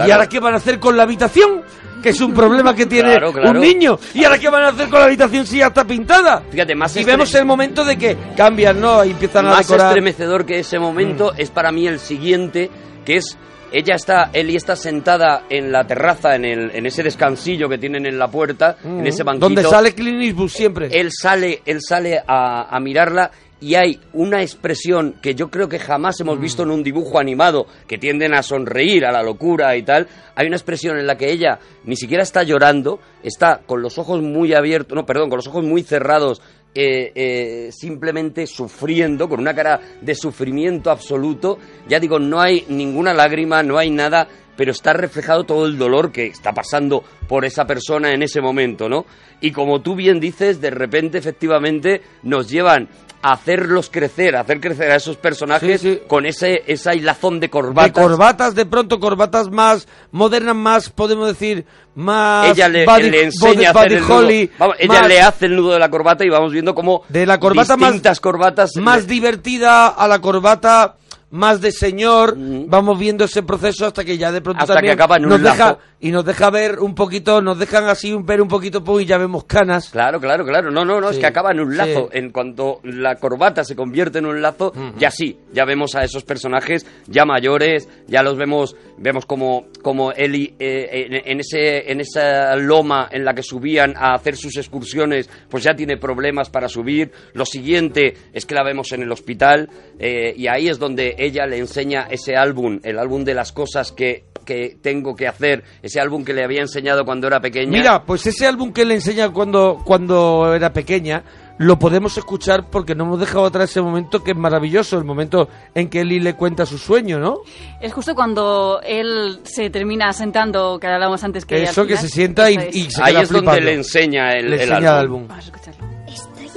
¿Y 0.07 0.11
ahora 0.11 0.27
qué 0.29 0.39
van 0.39 0.53
a 0.55 0.57
hacer 0.57 0.79
con 0.79 0.97
la 0.97 1.03
habitación? 1.03 1.61
Que 2.01 2.09
es 2.09 2.21
un 2.21 2.33
problema 2.33 2.73
que 2.75 2.85
tiene 2.85 3.11
Claro, 3.11 3.33
claro. 3.33 3.51
un 3.51 3.59
niño. 3.59 3.97
¿Y 4.13 4.23
ahora 4.23 4.39
qué 4.39 4.49
van 4.49 4.63
a 4.63 4.67
hacer 4.69 4.89
con 4.89 4.99
la 4.99 5.05
habitación 5.05 5.45
si 5.45 5.57
ya 5.57 5.67
está 5.67 5.85
pintada? 5.85 6.43
Fíjate, 6.49 6.75
más 6.75 6.95
Y 6.95 7.03
vemos 7.03 7.33
el 7.35 7.45
momento 7.45 7.83
de 7.83 7.97
que 7.97 8.17
cambian, 8.37 8.79
¿no? 8.79 9.03
Y 9.03 9.11
empiezan 9.11 9.45
a 9.47 9.49
más 9.51 9.67
decorar. 9.67 9.87
estremecedor 9.87 10.45
que 10.45 10.59
ese 10.59 10.79
momento 10.79 11.31
Mm. 11.35 11.41
es 11.41 11.49
para 11.51 11.71
mí 11.71 11.87
el 11.87 11.99
siguiente, 11.99 12.69
que 13.05 13.17
es 13.17 13.37
ella 13.71 13.93
está, 13.93 14.31
Eli 14.33 14.55
está 14.55 14.75
sentada 14.75 15.43
en 15.47 15.71
la 15.71 15.83
terraza, 15.85 16.35
en, 16.35 16.43
el, 16.43 16.71
en 16.73 16.87
ese 16.87 17.03
descansillo 17.03 17.69
que 17.69 17.77
tienen 17.77 18.07
en 18.07 18.17
la 18.17 18.27
puerta, 18.27 18.77
en 18.83 19.05
ese 19.05 19.21
banquito. 19.23 19.47
Mm. 19.49 19.53
Donde 19.53 19.69
sale 19.69 19.93
Clint 19.93 20.23
Eastwood 20.23 20.49
siempre. 20.49 20.87
Él 20.91 21.09
sale, 21.11 21.61
él 21.67 21.77
sale 21.87 22.19
a, 22.25 22.75
a 22.75 22.79
mirarla 22.79 23.29
y 23.61 23.75
hay 23.75 23.99
una 24.13 24.41
expresión 24.41 25.15
que 25.21 25.35
yo 25.35 25.49
creo 25.49 25.67
que 25.67 25.79
jamás 25.79 26.19
hemos 26.21 26.37
Mm. 26.37 26.41
visto 26.41 26.63
en 26.63 26.71
un 26.71 26.83
dibujo 26.83 27.19
animado, 27.19 27.65
que 27.87 27.97
tienden 27.97 28.33
a 28.33 28.41
sonreír, 28.43 29.05
a 29.05 29.11
la 29.11 29.21
locura 29.23 29.75
y 29.75 29.83
tal. 29.83 30.07
Hay 30.35 30.47
una 30.47 30.55
expresión 30.55 30.97
en 30.97 31.07
la 31.07 31.17
que 31.17 31.31
ella 31.31 31.59
ni 31.83 31.95
siquiera 31.95 32.23
está 32.23 32.43
llorando, 32.43 32.99
está 33.23 33.61
con 33.65 33.81
los 33.81 33.97
ojos 33.97 34.21
muy 34.21 34.53
abiertos, 34.53 34.95
no, 34.95 35.05
perdón, 35.05 35.29
con 35.29 35.37
los 35.37 35.47
ojos 35.47 35.63
muy 35.63 35.83
cerrados, 35.83 36.41
eh, 36.75 37.11
eh, 37.15 37.69
simplemente 37.71 38.45
sufriendo, 38.47 39.27
con 39.27 39.39
una 39.39 39.55
cara 39.55 39.81
de 40.01 40.15
sufrimiento 40.15 40.91
absoluto. 40.91 41.57
Ya 41.87 41.99
digo, 41.99 42.19
no 42.19 42.39
hay 42.39 42.65
ninguna 42.69 43.13
lágrima, 43.13 43.63
no 43.63 43.77
hay 43.77 43.89
nada, 43.89 44.27
pero 44.59 44.73
está 44.73 44.91
reflejado 44.91 45.45
todo 45.45 45.65
el 45.65 45.77
dolor 45.77 46.11
que 46.11 46.25
está 46.25 46.51
pasando 46.51 47.01
por 47.29 47.45
esa 47.45 47.63
persona 47.63 48.11
en 48.11 48.23
ese 48.23 48.41
momento, 48.41 48.89
¿no? 48.89 49.05
Y 49.39 49.53
como 49.53 49.79
tú 49.81 49.95
bien 49.95 50.19
dices, 50.19 50.59
de 50.59 50.69
repente 50.69 51.17
efectivamente 51.17 52.01
nos 52.23 52.49
llevan 52.49 52.89
a 53.21 53.31
hacerlos 53.35 53.89
crecer, 53.89 54.35
a 54.35 54.41
hacer 54.41 54.59
crecer 54.59 54.91
a 54.91 54.97
esos 54.97 55.15
personajes 55.15 55.79
Sí, 55.79 55.93
sí. 55.93 56.01
con 56.07 56.25
ese 56.25 56.61
esa 56.67 56.93
hilazón 56.93 57.35
de 57.39 57.47
De 57.47 57.49
corbatas. 57.49 57.91
corbatas, 58.03 58.53
de 58.55 58.65
pronto, 58.65 58.99
corbatas 58.99 59.49
más 59.49 59.87
modernas, 60.11 60.55
más, 60.57 60.89
podemos 60.89 61.29
decir, 61.29 61.65
más... 61.95 62.49
ella 62.51 62.67
le, 62.67 62.85
body- 62.85 63.09
le 63.11 63.23
enseña 63.23 63.69
a 63.69 63.73
body 63.73 63.85
hacer 63.85 63.93
el 63.93 64.01
nudo. 64.01 64.49
Vamos, 64.57 64.75
ella 64.77 64.99
más- 64.99 65.07
le 65.07 65.21
hace 65.21 65.45
el 65.45 65.55
nudo 65.55 65.71
de 65.71 65.79
la 65.79 65.89
corbata 65.89 66.25
y 66.25 66.29
vamos 66.29 66.51
viendo 66.51 66.75
cómo 66.75 67.03
de 67.07 67.25
la 67.25 67.39
corbata 67.39 67.77
más, 67.77 67.91
distintas 67.93 68.19
corbatas 68.19 68.75
más 68.75 69.07
divertida 69.07 69.87
a 69.87 70.05
la 70.09 70.19
corbata 70.19 70.95
más 71.31 71.61
de 71.61 71.71
señor, 71.71 72.35
vamos 72.37 72.97
viendo 72.97 73.25
ese 73.25 73.43
proceso 73.43 73.85
hasta 73.85 74.03
que 74.03 74.17
ya 74.17 74.31
de 74.31 74.41
pronto 74.41 74.61
Hasta 74.61 74.73
también 74.73 74.95
que 74.95 75.01
acaba 75.03 75.17
en 75.17 75.23
un 75.25 75.29
nos 75.29 75.41
deja 75.41 75.65
lazo. 75.65 75.79
y 75.99 76.11
nos 76.11 76.25
deja 76.25 76.49
ver 76.49 76.79
un 76.79 76.95
poquito, 76.95 77.41
nos 77.41 77.59
dejan 77.59 77.85
así 77.85 78.15
ver 78.23 78.41
un 78.41 78.47
poquito 78.47 78.83
pum, 78.83 78.99
y 78.99 79.05
ya 79.05 79.17
vemos 79.17 79.43
canas. 79.43 79.89
Claro, 79.89 80.19
claro, 80.19 80.45
claro. 80.45 80.71
No, 80.71 80.83
no, 80.85 80.99
no, 80.99 81.09
es 81.09 81.17
que 81.17 81.27
acaba 81.27 81.51
en 81.51 81.59
un 81.59 81.77
lazo. 81.77 82.09
sí. 82.11 82.17
En 82.17 82.31
cuanto 82.31 82.79
la 82.83 83.15
corbata 83.15 83.63
se 83.63 83.75
convierte 83.75 84.19
en 84.19 84.25
un 84.25 84.41
lazo, 84.41 84.73
ya 84.97 85.11
sí, 85.11 85.37
ya 85.53 85.65
vemos 85.65 85.95
a 85.95 86.03
esos 86.03 86.23
personajes 86.23 86.85
ya 87.07 87.25
mayores, 87.25 87.87
ya 88.07 88.23
los 88.23 88.37
vemos, 88.37 88.75
vemos 88.97 89.25
como, 89.25 89.67
como 89.81 90.11
Eli 90.11 90.55
eh, 90.59 91.07
en, 91.09 91.13
en 91.25 91.39
ese, 91.39 91.91
en 91.91 92.01
esa 92.01 92.55
loma 92.55 93.07
en 93.11 93.25
la 93.25 93.33
que 93.33 93.43
subían 93.43 93.93
a 93.97 94.13
hacer 94.13 94.35
sus 94.35 94.57
excursiones, 94.57 95.29
pues 95.49 95.63
ya 95.63 95.73
tiene 95.75 95.97
problemas 95.97 96.49
para 96.49 96.67
subir. 96.67 97.11
Lo 97.33 97.45
siguiente 97.45 98.15
es 98.33 98.45
que 98.45 98.55
la 98.55 98.63
vemos 98.63 98.91
en 98.91 99.01
el 99.03 99.11
hospital 99.11 99.69
eh, 99.99 100.33
y 100.35 100.47
ahí 100.47 100.67
es 100.67 100.79
donde 100.79 101.15
ella 101.19 101.45
le 101.45 101.57
enseña 101.59 102.07
ese 102.09 102.35
álbum, 102.35 102.79
el 102.83 102.97
álbum 102.99 103.23
de 103.23 103.33
las 103.33 103.51
cosas 103.51 103.91
que 103.91 104.25
que 104.45 104.77
tengo 104.81 105.15
que 105.15 105.27
hacer, 105.27 105.63
ese 105.83 105.99
álbum 105.99 106.25
que 106.25 106.33
le 106.33 106.43
había 106.43 106.61
enseñado 106.61 107.05
cuando 107.05 107.27
era 107.27 107.39
pequeña. 107.39 107.69
Mira, 107.71 108.03
pues 108.03 108.25
ese 108.25 108.47
álbum 108.47 108.73
que 108.73 108.83
le 108.83 108.95
enseña 108.95 109.29
cuando, 109.29 109.79
cuando 109.85 110.55
era 110.55 110.73
pequeña, 110.73 111.21
lo 111.59 111.77
podemos 111.77 112.17
escuchar 112.17 112.67
porque 112.71 112.95
no 112.95 113.03
hemos 113.03 113.19
dejado 113.19 113.45
atrás 113.45 113.69
ese 113.69 113.81
momento 113.81 114.23
que 114.23 114.31
es 114.31 114.37
maravilloso, 114.37 114.97
el 114.97 115.03
momento 115.03 115.49
en 115.75 115.87
que 115.87 116.01
Eli 116.01 116.19
le 116.19 116.33
cuenta 116.33 116.65
su 116.65 116.79
sueño, 116.79 117.19
¿no? 117.19 117.41
Es 117.79 117.93
justo 117.93 118.15
cuando 118.15 118.81
él 118.83 119.39
se 119.43 119.69
termina 119.69 120.11
sentando, 120.13 120.79
que 120.79 120.87
hablábamos 120.87 121.23
antes 121.23 121.45
que... 121.45 121.61
Eso 121.61 121.81
al 121.81 121.87
que 121.87 121.93
final- 121.97 122.09
se 122.09 122.15
sienta 122.15 122.49
y, 122.49 122.55
Eso 122.55 122.67
es. 122.69 122.75
y 122.75 122.89
se 122.89 123.03
Ahí 123.03 123.11
queda 123.13 123.21
es 123.21 123.29
donde 123.29 123.61
le 123.61 123.73
enseña 123.75 124.31
el, 124.33 124.49
Le 124.49 124.55
el 124.55 124.61
enseña 124.63 124.77
el 124.79 124.87
álbum. 124.87 125.27
Vamos 125.27 125.45
a 125.45 125.47
escucharlo. 125.47 125.87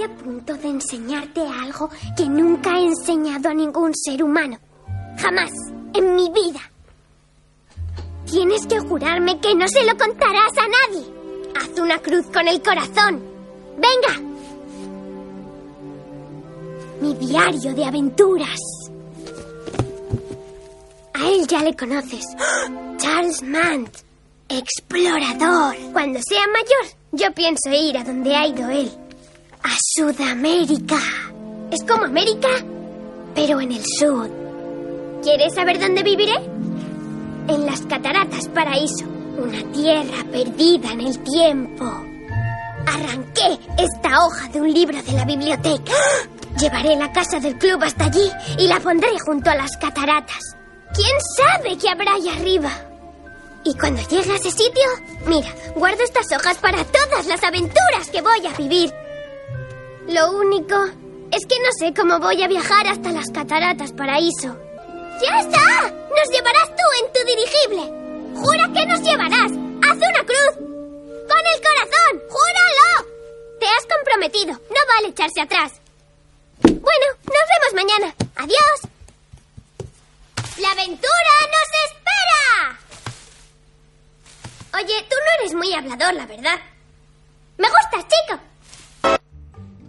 A 0.03 0.09
punto 0.09 0.55
de 0.55 0.69
enseñarte 0.69 1.41
algo 1.41 1.89
que 2.17 2.27
nunca 2.27 2.77
he 2.77 2.87
enseñado 2.87 3.51
a 3.51 3.55
ningún 3.55 3.95
ser 3.95 4.25
humano. 4.25 4.59
Jamás, 5.17 5.53
en 5.95 6.17
mi 6.17 6.29
vida. 6.31 6.61
Tienes 8.27 8.67
que 8.67 8.81
jurarme 8.81 9.39
que 9.39 9.55
no 9.55 9.69
se 9.69 9.85
lo 9.85 9.97
contarás 9.97 10.51
a 10.59 10.67
nadie. 10.67 11.07
Haz 11.55 11.79
una 11.79 11.99
cruz 11.99 12.27
con 12.33 12.49
el 12.49 12.61
corazón. 12.61 13.23
Venga. 13.77 14.21
Mi 17.01 17.15
diario 17.15 17.73
de 17.73 17.85
aventuras. 17.85 18.59
A 21.15 21.29
él 21.29 21.47
ya 21.47 21.63
le 21.63 21.77
conoces. 21.77 22.25
Charles 22.97 23.43
Mant, 23.43 23.95
explorador. 24.49 25.77
Cuando 25.93 26.19
sea 26.29 26.45
mayor, 26.49 26.97
yo 27.13 27.33
pienso 27.33 27.71
ir 27.71 27.97
a 27.99 28.03
donde 28.03 28.35
ha 28.35 28.47
ido 28.49 28.69
él. 28.69 28.91
Sudamérica. 29.95 30.97
Es 31.71 31.85
como 31.85 32.05
América, 32.05 32.49
pero 33.35 33.61
en 33.61 33.73
el 33.73 33.85
sur. 33.85 34.31
¿Quieres 35.23 35.55
saber 35.55 35.79
dónde 35.79 36.03
viviré? 36.03 36.33
En 37.47 37.67
las 37.67 37.83
Cataratas 37.83 38.49
Paraíso, 38.49 39.05
una 39.37 39.71
tierra 39.71 40.25
perdida 40.33 40.93
en 40.93 41.01
el 41.03 41.19
tiempo. 41.19 41.85
Arranqué 42.87 43.59
esta 43.77 44.25
hoja 44.25 44.49
de 44.49 44.63
un 44.63 44.73
libro 44.73 45.03
de 45.03 45.13
la 45.13 45.27
biblioteca. 45.27 45.93
Llevaré 46.59 46.97
la 46.97 47.13
casa 47.13 47.39
del 47.39 47.59
club 47.59 47.83
hasta 47.83 48.07
allí 48.07 48.31
y 48.59 48.69
la 48.69 48.81
pondré 48.81 49.11
junto 49.27 49.51
a 49.51 49.57
las 49.57 49.77
cataratas. 49.77 50.57
¿Quién 50.95 51.17
sabe 51.37 51.77
qué 51.77 51.91
habrá 51.91 52.15
allá 52.15 52.33
arriba? 52.33 52.71
Y 53.63 53.75
cuando 53.75 54.01
llegue 54.09 54.33
a 54.33 54.37
ese 54.37 54.53
sitio, 54.53 54.89
mira, 55.27 55.49
guardo 55.77 56.03
estas 56.03 56.33
hojas 56.35 56.57
para 56.57 56.83
todas 56.83 57.27
las 57.27 57.45
aventuras 57.45 58.09
que 58.11 58.23
voy 58.23 58.47
a 58.47 58.57
vivir. 58.57 59.02
Lo 60.09 60.33
único 60.33 60.75
es 61.31 61.47
que 61.47 61.59
no 61.61 61.71
sé 61.79 61.95
cómo 61.95 62.19
voy 62.19 62.43
a 62.43 62.49
viajar 62.49 62.87
hasta 62.87 63.13
las 63.13 63.31
cataratas 63.31 63.93
paraíso. 63.93 64.57
¡Ya 65.23 65.41
está! 65.41 65.91
¡Nos 65.91 66.29
llevarás 66.31 66.69
tú 66.69 66.85
en 67.01 67.13
tu 67.13 67.21
dirigible! 67.25 68.39
¡Jura 68.41 68.69
que 68.75 68.87
nos 68.87 69.01
llevarás! 69.01 69.53
¡Haz 69.53 69.97
una 69.97 70.25
cruz! 70.25 70.55
¡Con 70.57 71.47
el 71.47 71.61
corazón! 71.63 72.23
¡Júralo! 72.29 73.09
Te 73.61 73.67
has 73.67 73.87
comprometido. 73.97 74.53
No 74.53 74.81
vale 74.95 75.09
echarse 75.09 75.41
atrás. 75.41 75.73
Bueno, 76.63 77.07
nos 77.25 77.47
vemos 77.53 77.75
mañana. 77.75 78.15
Adiós. 78.37 78.81
¡La 80.59 80.71
aventura 80.73 81.35
nos 81.55 81.69
espera! 81.87 82.81
Oye, 84.75 85.07
tú 85.09 85.17
no 85.17 85.43
eres 85.43 85.55
muy 85.55 85.73
hablador, 85.73 86.15
la 86.15 86.27
verdad. 86.27 86.61
Me 87.59 87.69
gustas, 87.69 88.05
chico. 88.09 88.41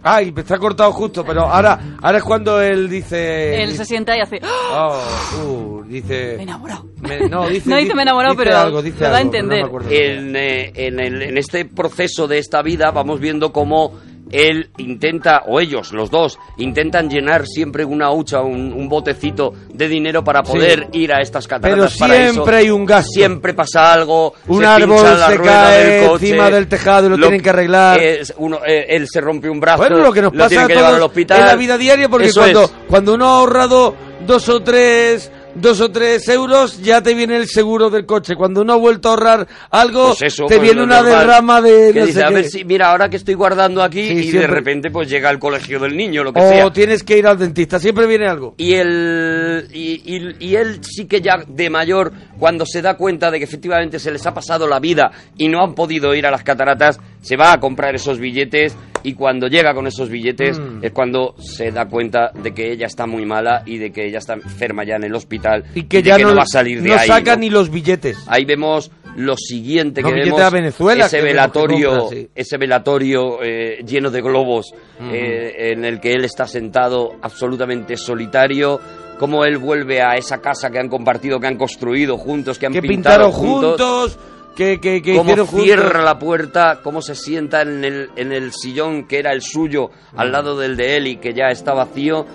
Ay, 0.06 0.30
me 0.32 0.42
está 0.42 0.58
cortado 0.58 0.92
justo, 0.92 1.24
pero 1.24 1.42
ahora, 1.48 1.96
ahora 2.02 2.18
es 2.18 2.24
cuando 2.24 2.60
él 2.60 2.90
dice... 2.90 3.62
Él 3.62 3.74
se 3.74 3.86
sienta 3.86 4.14
y 4.16 4.20
hace... 4.20 4.38
¡Ah! 4.42 5.00
Oh, 5.42 5.78
uh, 5.78 5.82
dice... 5.84 6.34
Me 6.36 6.40
he 6.40 6.42
enamorado. 6.42 6.84
Me- 7.00 7.28
no, 7.28 7.48
dice, 7.48 7.70
No 7.70 7.76
dice 7.76 7.94
me 7.94 8.02
he 8.02 8.04
enamorado, 8.04 8.34
dice 8.34 8.44
pero 8.44 8.58
algo, 8.58 8.82
dice 8.82 9.00
lo 9.00 9.08
da 9.10 9.16
a 9.16 9.18
algo, 9.20 9.34
entender. 9.34 9.66
en, 9.90 10.36
eh, 10.36 10.72
en 10.74 11.00
el- 11.00 11.22
en 11.22 11.38
este 11.38 11.64
proceso 11.64 12.28
de 12.28 12.36
esta 12.38 12.60
vida 12.60 12.90
vamos 12.90 13.18
viendo 13.18 13.50
cómo 13.50 13.98
él 14.34 14.70
intenta, 14.78 15.44
o 15.46 15.60
ellos, 15.60 15.92
los 15.92 16.10
dos, 16.10 16.38
intentan 16.58 17.08
llenar 17.08 17.46
siempre 17.46 17.84
una 17.84 18.10
hucha, 18.10 18.40
un, 18.40 18.72
un 18.72 18.88
botecito 18.88 19.52
de 19.72 19.88
dinero 19.88 20.24
para 20.24 20.42
poder 20.42 20.88
ir 20.92 21.12
a 21.12 21.20
estas 21.20 21.46
Pero 21.46 21.60
cataratas 21.60 21.96
para 21.96 22.30
siempre 22.30 22.56
hay 22.56 22.70
un 22.70 22.84
gasto. 22.84 23.12
Siempre 23.12 23.54
pasa 23.54 23.92
algo. 23.92 24.34
Un 24.48 24.60
se 24.60 24.66
árbol 24.66 25.04
la 25.04 25.28
se 25.28 25.40
cae 25.40 25.84
del 25.84 26.08
coche, 26.08 26.26
encima 26.26 26.50
del 26.50 26.66
tejado 26.66 27.06
y 27.06 27.10
lo 27.10 27.16
tienen 27.16 27.40
que 27.40 27.50
arreglar. 27.50 28.00
es 28.00 28.34
uno, 28.36 28.58
eh, 28.66 28.86
él 28.88 29.06
se 29.08 29.20
rompe 29.20 29.48
un 29.48 29.60
brazo. 29.60 29.78
Bueno, 29.78 29.98
lo 29.98 30.12
que 30.12 30.22
nos 30.22 30.32
pasa 30.32 30.62
a 30.62 30.88
al 30.88 31.02
hospital. 31.02 31.40
en 31.40 31.46
la 31.46 31.56
vida 31.56 31.78
diaria, 31.78 32.08
porque 32.08 32.32
cuando, 32.32 32.68
cuando 32.88 33.14
uno 33.14 33.28
ha 33.28 33.38
ahorrado 33.38 33.94
dos 34.26 34.48
o 34.48 34.62
tres 34.62 35.30
dos 35.54 35.80
o 35.80 35.90
tres 35.90 36.28
euros, 36.28 36.80
ya 36.82 37.02
te 37.02 37.14
viene 37.14 37.36
el 37.36 37.46
seguro 37.48 37.90
del 37.90 38.06
coche. 38.06 38.34
Cuando 38.36 38.62
uno 38.62 38.72
ha 38.72 38.76
vuelto 38.76 39.08
a 39.08 39.12
ahorrar 39.12 39.48
algo, 39.70 40.08
Pues 40.08 40.22
eso, 40.32 40.46
te 40.46 40.56
pues 40.56 40.62
viene 40.62 40.82
una 40.82 41.00
normal. 41.00 41.18
derrama 41.20 41.60
de 41.62 41.90
Que 41.92 42.00
no 42.00 42.06
dice, 42.06 42.18
sé 42.20 42.24
a 42.24 42.28
qué. 42.28 42.34
ver 42.34 42.44
si, 42.46 42.64
mira, 42.64 42.90
ahora 42.90 43.08
que 43.08 43.16
estoy 43.16 43.34
guardando 43.34 43.82
aquí 43.82 44.06
Sí, 44.06 44.28
y 44.28 44.30
de 44.32 44.46
repente 44.46 44.90
pues 44.90 45.08
llega 45.08 45.28
al 45.28 45.38
colegio 45.38 45.78
del 45.78 45.96
niño, 45.96 46.24
lo 46.24 46.32
que 46.32 46.40
O 46.40 46.48
sea. 46.48 46.70
tienes 46.72 47.02
que 47.02 47.18
ir 47.18 47.26
al 47.26 47.38
dentista, 47.38 47.78
siempre 47.78 48.06
viene 48.06 48.26
algo. 48.26 48.54
Y 48.58 48.74
él, 48.74 49.68
y, 49.72 50.02
y- 50.04 50.36
y 50.40 50.56
él 50.56 50.80
sí 50.82 51.06
que 51.06 51.20
ya 51.20 51.42
de 51.46 51.70
mayor, 51.70 52.12
cuando 52.38 52.64
se 52.66 52.82
da 52.82 52.96
cuenta 52.96 53.30
de 53.30 53.38
que 53.38 53.44
efectivamente 53.44 53.98
se 53.98 54.10
les 54.10 54.26
ha 54.26 54.34
pasado 54.34 54.66
la 54.66 54.80
vida 54.80 55.10
y 55.36 55.48
no 55.48 55.62
han 55.62 55.74
podido 55.74 56.14
ir 56.14 56.26
a 56.26 56.30
las 56.30 56.42
cataratas, 56.42 56.98
se 57.24 57.36
va 57.36 57.52
a 57.52 57.58
comprar 57.58 57.94
esos 57.94 58.18
billetes 58.20 58.76
y 59.02 59.14
cuando 59.14 59.48
llega 59.48 59.74
con 59.74 59.86
esos 59.86 60.08
billetes 60.08 60.58
Mm. 60.58 60.84
es 60.84 60.92
cuando 60.92 61.34
se 61.38 61.70
da 61.72 61.86
cuenta 61.86 62.30
de 62.34 62.52
que 62.52 62.70
ella 62.72 62.86
está 62.86 63.06
muy 63.06 63.26
mala 63.26 63.62
y 63.66 63.78
de 63.78 63.90
que 63.90 64.06
ella 64.06 64.18
está 64.18 64.34
enferma 64.34 64.84
ya 64.84 64.94
en 64.96 65.04
el 65.04 65.14
hospital 65.14 65.64
Y 65.74 65.82
que 65.84 66.02
ya 66.02 66.16
que 66.16 66.22
no, 66.22 66.30
no, 66.30 66.36
va 66.36 66.42
a 66.42 66.46
salir 66.46 66.80
de 66.82 66.88
no 66.90 66.94
ahí. 66.94 67.06
saca 67.08 67.34
¿no? 67.34 67.40
ni 67.40 67.50
los 67.50 67.70
billetes. 67.70 68.16
Ahí 68.28 68.44
vemos 68.44 68.90
lo 69.16 69.36
siguiente 69.36 70.02
que 70.02 70.12
vemos 70.12 70.40
a 70.40 70.50
Venezuela, 70.50 71.06
ese 71.06 71.16
que 71.18 71.22
que 71.22 71.28
velatorio, 71.28 71.98
compra, 71.98 72.16
sí. 72.16 72.28
ese 72.34 72.56
velatorio 72.58 73.42
eh, 73.42 73.78
lleno 73.86 74.10
de 74.10 74.20
globos 74.22 74.74
eh, 75.00 75.72
en 75.72 75.84
el 75.84 76.00
que 76.00 76.12
él 76.12 76.24
está 76.24 76.46
sentado 76.46 77.12
absolutamente 77.22 77.96
solitario. 77.96 78.80
Cómo 79.18 79.44
él 79.44 79.58
vuelve 79.58 80.02
a 80.02 80.16
esa 80.16 80.38
casa 80.40 80.70
que 80.70 80.78
han 80.80 80.88
compartido, 80.88 81.38
que 81.38 81.46
han 81.46 81.56
construido 81.56 82.18
juntos, 82.18 82.58
que 82.58 82.66
han 82.66 82.72
Que 82.72 82.82
pintado 82.82 83.30
pintaron 83.30 83.32
juntos, 83.32 84.18
que, 84.54 84.80
que, 84.80 85.02
que 85.02 85.16
cómo 85.16 85.36
juntos. 85.36 85.62
cierra 85.62 86.02
la 86.02 86.18
puerta, 86.18 86.80
cómo 86.82 87.02
se 87.02 87.14
sienta 87.14 87.62
en 87.62 87.84
el, 87.84 88.10
en 88.16 88.32
el 88.32 88.52
sillón 88.52 89.06
que 89.06 89.18
era 89.18 89.32
el 89.32 89.42
suyo, 89.42 89.90
al 90.16 90.32
lado 90.32 90.58
del 90.58 90.76
de 90.76 90.96
él 90.96 91.06
y 91.06 91.16
que 91.16 91.34
ya 91.34 91.46
está 91.48 91.74
vacío, 91.74 92.26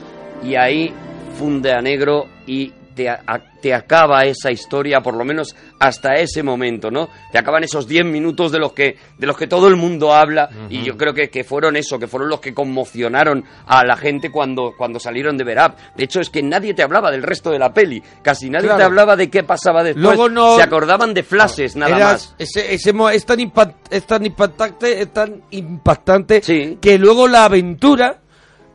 y 0.44 0.56
ahí 0.56 0.94
funde 1.38 1.72
a 1.72 1.82
negro 1.82 2.26
y 2.46 2.74
te, 3.00 3.08
a- 3.08 3.22
te 3.62 3.74
acaba 3.74 4.26
esa 4.26 4.52
historia, 4.52 5.00
por 5.00 5.14
lo 5.16 5.24
menos 5.24 5.56
hasta 5.80 6.16
ese 6.16 6.44
momento, 6.44 6.92
¿no? 6.92 7.08
Te 7.32 7.38
acaban 7.38 7.64
esos 7.64 7.88
10 7.88 8.04
minutos 8.06 8.52
de 8.52 8.60
los 8.60 8.74
que, 8.74 8.98
de 9.18 9.26
los 9.26 9.38
que 9.38 9.48
todo 9.48 9.70
el 9.70 9.78
mundo 9.78 10.14
habla, 10.14 10.50
y 10.70 10.84
yo 10.84 10.98
creo 10.98 11.14
que, 11.14 11.30
que 11.30 11.46
fueron 11.46 11.78
eso, 11.78 11.98
que 11.98 12.08
fueron 12.08 12.28
los 12.28 12.42
que 12.42 12.54
conmocionaron 12.54 13.46
a 13.68 13.86
la 13.86 13.96
gente 13.96 14.30
cuando, 14.32 14.74
cuando 14.78 15.00
salieron 15.00 15.38
de 15.38 15.46
ver 15.46 15.60
Up. 15.60 15.76
De 15.96 16.04
hecho, 16.04 16.20
es 16.20 16.30
que 16.30 16.44
nadie 16.44 16.74
te 16.74 16.84
hablaba 16.84 17.10
del 17.10 17.24
resto 17.24 17.52
de 17.52 17.60
la 17.60 17.74
peli, 17.74 18.04
casi 18.22 18.50
nadie 18.50 18.66
Claro. 18.66 18.80
te 18.80 18.84
hablaba 18.84 19.16
de 19.16 19.30
qué 19.30 19.44
pasaba 19.44 19.82
después. 19.82 20.04
Luego 20.04 20.28
no- 20.28 20.58
Se 20.58 20.64
acordaban 20.64 21.14
de 21.14 21.24
flashes, 21.24 21.78
nada 21.78 21.98
más. 21.98 22.36
Ese, 22.38 22.74
es, 22.74 22.84
tan 23.26 23.40
impa- 23.40 23.76
es 23.90 24.06
tan 24.06 24.26
impactante, 24.26 25.02
es 25.02 25.14
tan 25.14 25.42
impactante 25.52 26.42
Sí. 26.42 26.78
que 26.82 26.98
luego 26.98 27.30
la 27.30 27.46
aventura, 27.46 28.18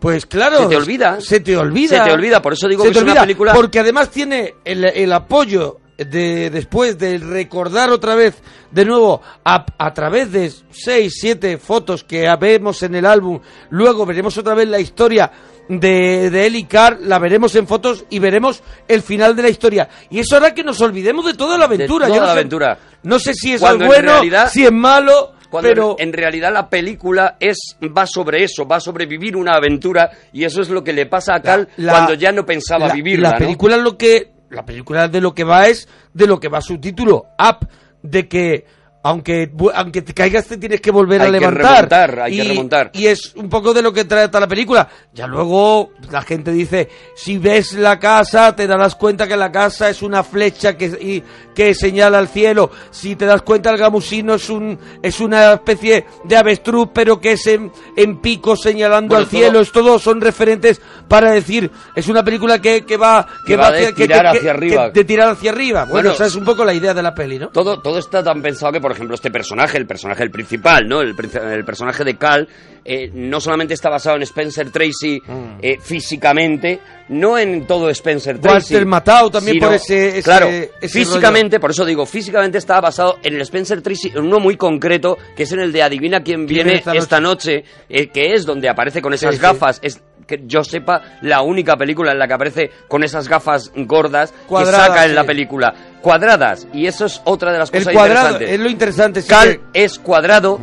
pues 0.00 0.26
claro, 0.26 0.58
Se 0.58 0.66
te 0.68 0.76
olvida. 0.76 1.20
Se 1.20 1.40
te 1.40 1.56
olvida. 1.56 1.98
Se 2.04 2.10
te 2.10 2.12
olvida, 2.14 2.42
por 2.42 2.52
eso 2.52 2.68
digo 2.68 2.82
Se 2.82 2.88
que 2.90 2.94
te 2.94 2.98
es 3.00 3.04
una 3.12 3.20
película- 3.22 3.52
Porque 3.54 3.78
además 3.80 4.10
tiene 4.10 4.54
el, 4.64 4.84
el 4.84 5.12
apoyo 5.12 5.78
de 5.96 6.50
después 6.50 6.98
de 6.98 7.18
recordar 7.18 7.90
otra 7.90 8.14
vez 8.16 8.34
de 8.72 8.84
nuevo 8.84 9.22
a, 9.44 9.64
a 9.78 9.94
través 9.94 10.32
de 10.32 10.52
seis, 10.70 11.14
siete 11.20 11.56
fotos 11.56 12.02
que 12.02 12.28
vemos 12.40 12.82
en 12.82 12.96
el 12.96 13.06
álbum, 13.06 13.40
luego 13.70 14.04
veremos 14.04 14.36
otra 14.36 14.54
vez 14.54 14.68
la 14.68 14.80
historia 14.80 15.30
de, 15.68 16.30
de 16.30 16.46
él 16.46 16.56
y 16.56 16.64
Carl, 16.64 16.98
la 17.08 17.18
veremos 17.20 17.54
en 17.54 17.66
fotos 17.68 18.04
y 18.10 18.18
veremos 18.18 18.62
el 18.88 19.00
final 19.02 19.34
de 19.36 19.42
la 19.44 19.48
historia. 19.48 19.88
Y 20.10 20.18
eso 20.18 20.36
hará 20.36 20.52
que 20.52 20.64
nos 20.64 20.80
olvidemos 20.80 21.24
de 21.24 21.34
toda 21.34 21.56
la 21.56 21.64
aventura. 21.66 22.06
De 22.06 22.12
Yo 22.12 22.16
toda 22.16 22.26
no 22.26 22.26
la 22.26 22.34
sé- 22.34 22.38
aventura. 22.40 22.78
No 23.04 23.18
sé 23.20 23.32
si 23.32 23.52
es 23.54 23.60
bueno, 23.60 23.86
realidad- 23.88 24.50
si 24.52 24.64
es 24.66 24.72
malo, 24.72 25.32
Cuando 25.50 25.68
pero... 25.68 25.96
en 25.98 26.12
realidad 26.12 26.52
la 26.52 26.68
película 26.68 27.36
es 27.40 27.76
va 27.96 28.06
sobre 28.06 28.44
eso, 28.44 28.66
va 28.66 28.80
sobre 28.80 29.06
vivir 29.06 29.36
una 29.36 29.52
aventura 29.52 30.10
y 30.32 30.44
eso 30.44 30.62
es 30.62 30.68
lo 30.70 30.82
que 30.82 30.92
le 30.92 31.06
pasa 31.06 31.34
a 31.36 31.40
Cal 31.42 31.68
la- 31.76 31.92
cuando 31.92 32.14
ya 32.14 32.32
no 32.32 32.44
pensaba 32.44 32.88
la, 32.88 32.94
vivirla. 32.94 33.30
La 33.30 33.34
¿no? 33.38 33.38
película 33.38 33.76
lo 33.76 33.96
que 33.96 34.32
la 34.50 34.64
película 34.64 35.08
de 35.08 35.20
lo 35.20 35.34
que 35.34 35.44
va 35.44 35.66
es 35.66 35.88
de 36.12 36.26
lo 36.26 36.38
que 36.38 36.48
va 36.48 36.60
su 36.60 36.78
título, 36.78 37.26
Up, 37.38 37.68
de 38.02 38.28
que 38.28 38.66
aunque 39.04 39.50
aunque 39.74 40.02
te 40.02 40.12
caigas 40.14 40.46
te 40.46 40.56
tienes 40.56 40.80
que 40.80 40.90
volver 40.90 41.20
Hay 41.20 41.28
a 41.28 41.32
que 41.32 41.38
levantar. 41.40 41.62
remontar, 41.74 42.20
hay 42.20 42.36
que 42.36 42.44
y, 42.44 42.48
remontar. 42.48 42.90
Y 42.94 43.06
es 43.06 43.34
un 43.36 43.48
poco 43.48 43.72
de 43.72 43.82
lo 43.82 43.92
que 43.92 44.04
trata 44.06 44.40
la 44.40 44.48
película. 44.48 44.88
Ya 45.12 45.26
luego 45.26 45.90
la 46.10 46.22
gente 46.22 46.50
dice, 46.50 46.88
si 47.14 47.38
ves 47.38 47.74
la 47.74 47.98
casa 48.00 48.56
te 48.56 48.66
darás 48.66 48.94
cuenta 48.96 49.28
que 49.28 49.36
la 49.36 49.52
casa 49.52 49.90
es 49.90 50.02
una 50.02 50.24
flecha 50.24 50.76
que, 50.76 50.86
y- 50.86 51.22
que 51.54 51.72
señala 51.74 52.18
al 52.18 52.28
cielo. 52.28 52.70
Si 52.90 53.14
te 53.14 53.26
das 53.26 53.42
cuenta 53.42 53.70
el 53.70 53.76
gamusino 53.76 54.34
es 54.34 54.48
un 54.50 54.76
es 55.02 55.20
una 55.20 55.52
especie 55.52 56.06
de 56.24 56.36
avestruz 56.36 56.88
pero 56.92 57.20
que 57.20 57.32
es 57.32 57.46
en, 57.46 57.70
en 57.96 58.20
pico 58.20 58.56
señalando 58.56 59.10
Bueno, 59.14 59.24
al 59.24 59.30
cielo. 59.30 59.52
todo- 59.52 59.62
Es 59.62 59.72
todos 59.72 60.02
son 60.02 60.20
referentes 60.20 60.80
para 61.06 61.30
decir 61.30 61.70
es 61.94 62.08
una 62.08 62.24
película 62.24 62.58
que, 62.60 62.84
que 62.86 62.96
va 62.96 63.26
Que 63.46 63.54
va 63.56 63.70
de 63.70 63.92
tirar 63.92 64.26
hacia 64.28 64.50
arriba. 64.50 64.88
de 64.90 65.04
tirar 65.04 65.28
hacia 65.28 65.50
arriba 65.50 65.80
bueno, 65.84 65.92
Bueno, 65.92 66.10
esa 66.12 66.26
es 66.26 66.34
un 66.34 66.44
poco 66.44 66.64
la 66.64 66.72
idea 66.72 66.94
de 66.94 67.02
la 67.02 67.14
peli 67.14 67.38
no 67.38 67.48
Todo, 67.50 67.78
todo 67.80 67.98
está 67.98 68.22
tan 68.24 68.40
pensado 68.40 68.72
que, 68.72 68.80
por 68.80 68.93
ejemplo, 68.94 69.14
este 69.14 69.30
personaje, 69.30 69.76
el 69.78 69.86
personaje 69.86 70.22
el 70.22 70.30
principal, 70.30 70.86
¿no? 70.88 71.00
El, 71.00 71.14
el 71.52 71.64
personaje 71.64 72.04
de 72.04 72.16
Cal, 72.16 72.48
eh, 72.84 73.10
no 73.14 73.40
solamente 73.40 73.74
está 73.74 73.88
basado 73.90 74.16
en 74.16 74.22
Spencer 74.22 74.70
Tracy 74.70 75.20
Mm. 75.26 75.58
eh, 75.62 75.78
físicamente, 75.80 76.80
no 77.08 77.38
en 77.38 77.66
todo 77.66 77.88
Spencer 77.90 78.38
Tracy. 78.38 78.74
Walter 78.74 78.86
Matthau 78.86 79.30
también 79.30 79.54
sino- 79.56 79.66
por 79.68 79.74
ese- 79.76 80.08
ese- 80.18 80.22
claro, 80.22 80.48
ese 80.48 80.70
físicamente, 80.88 81.60
por 81.60 81.70
eso 81.70 81.84
digo, 81.84 82.04
físicamente 82.06 82.58
está 82.58 82.80
basado 82.80 83.16
en 83.22 83.34
el 83.34 83.40
Spencer 83.42 83.80
Tracy, 83.82 84.08
en 84.14 84.18
uno 84.24 84.38
muy 84.40 84.56
concreto, 84.56 85.16
que 85.36 85.44
es 85.44 85.52
en 85.52 85.60
el 85.60 85.72
de 85.72 85.82
Adivina 85.82 86.22
quién 86.22 86.46
¿Quién 86.46 86.66
viene 86.66 86.82
esta, 86.94 87.20
noche, 87.20 87.64
eh, 87.88 88.08
que 88.08 88.34
es 88.34 88.44
donde 88.44 88.68
aparece 88.68 89.00
con 89.00 89.14
esas 89.14 89.30
Sí, 89.34 89.36
sí. 89.36 89.42
gafas. 89.42 89.78
Es 89.82 90.02
que 90.26 90.42
yo 90.46 90.64
sepa 90.64 91.02
la 91.22 91.42
única 91.42 91.76
película 91.76 92.12
en 92.12 92.18
la 92.18 92.26
que 92.26 92.34
aparece 92.34 92.70
con 92.88 93.02
esas 93.04 93.28
gafas 93.28 93.70
gordas 93.74 94.32
Cuadradas, 94.46 94.80
que 94.80 94.86
saca 94.94 95.04
en 95.06 95.14
la 95.14 95.24
película. 95.24 95.74
Cuadradas. 96.00 96.66
Y 96.72 96.86
eso 96.86 97.06
es 97.06 97.20
otra 97.24 97.52
de 97.52 97.58
las 97.58 97.72
el 97.72 97.80
cosas 97.80 97.94
cuadrado 97.94 98.26
interesantes. 98.32 98.50
es 98.50 98.60
lo 98.60 98.68
interesante 98.70 99.22
sí 99.22 99.28
Cal 99.28 99.48
que- 99.72 99.84
es 99.84 99.98
cuadrado, 99.98 100.58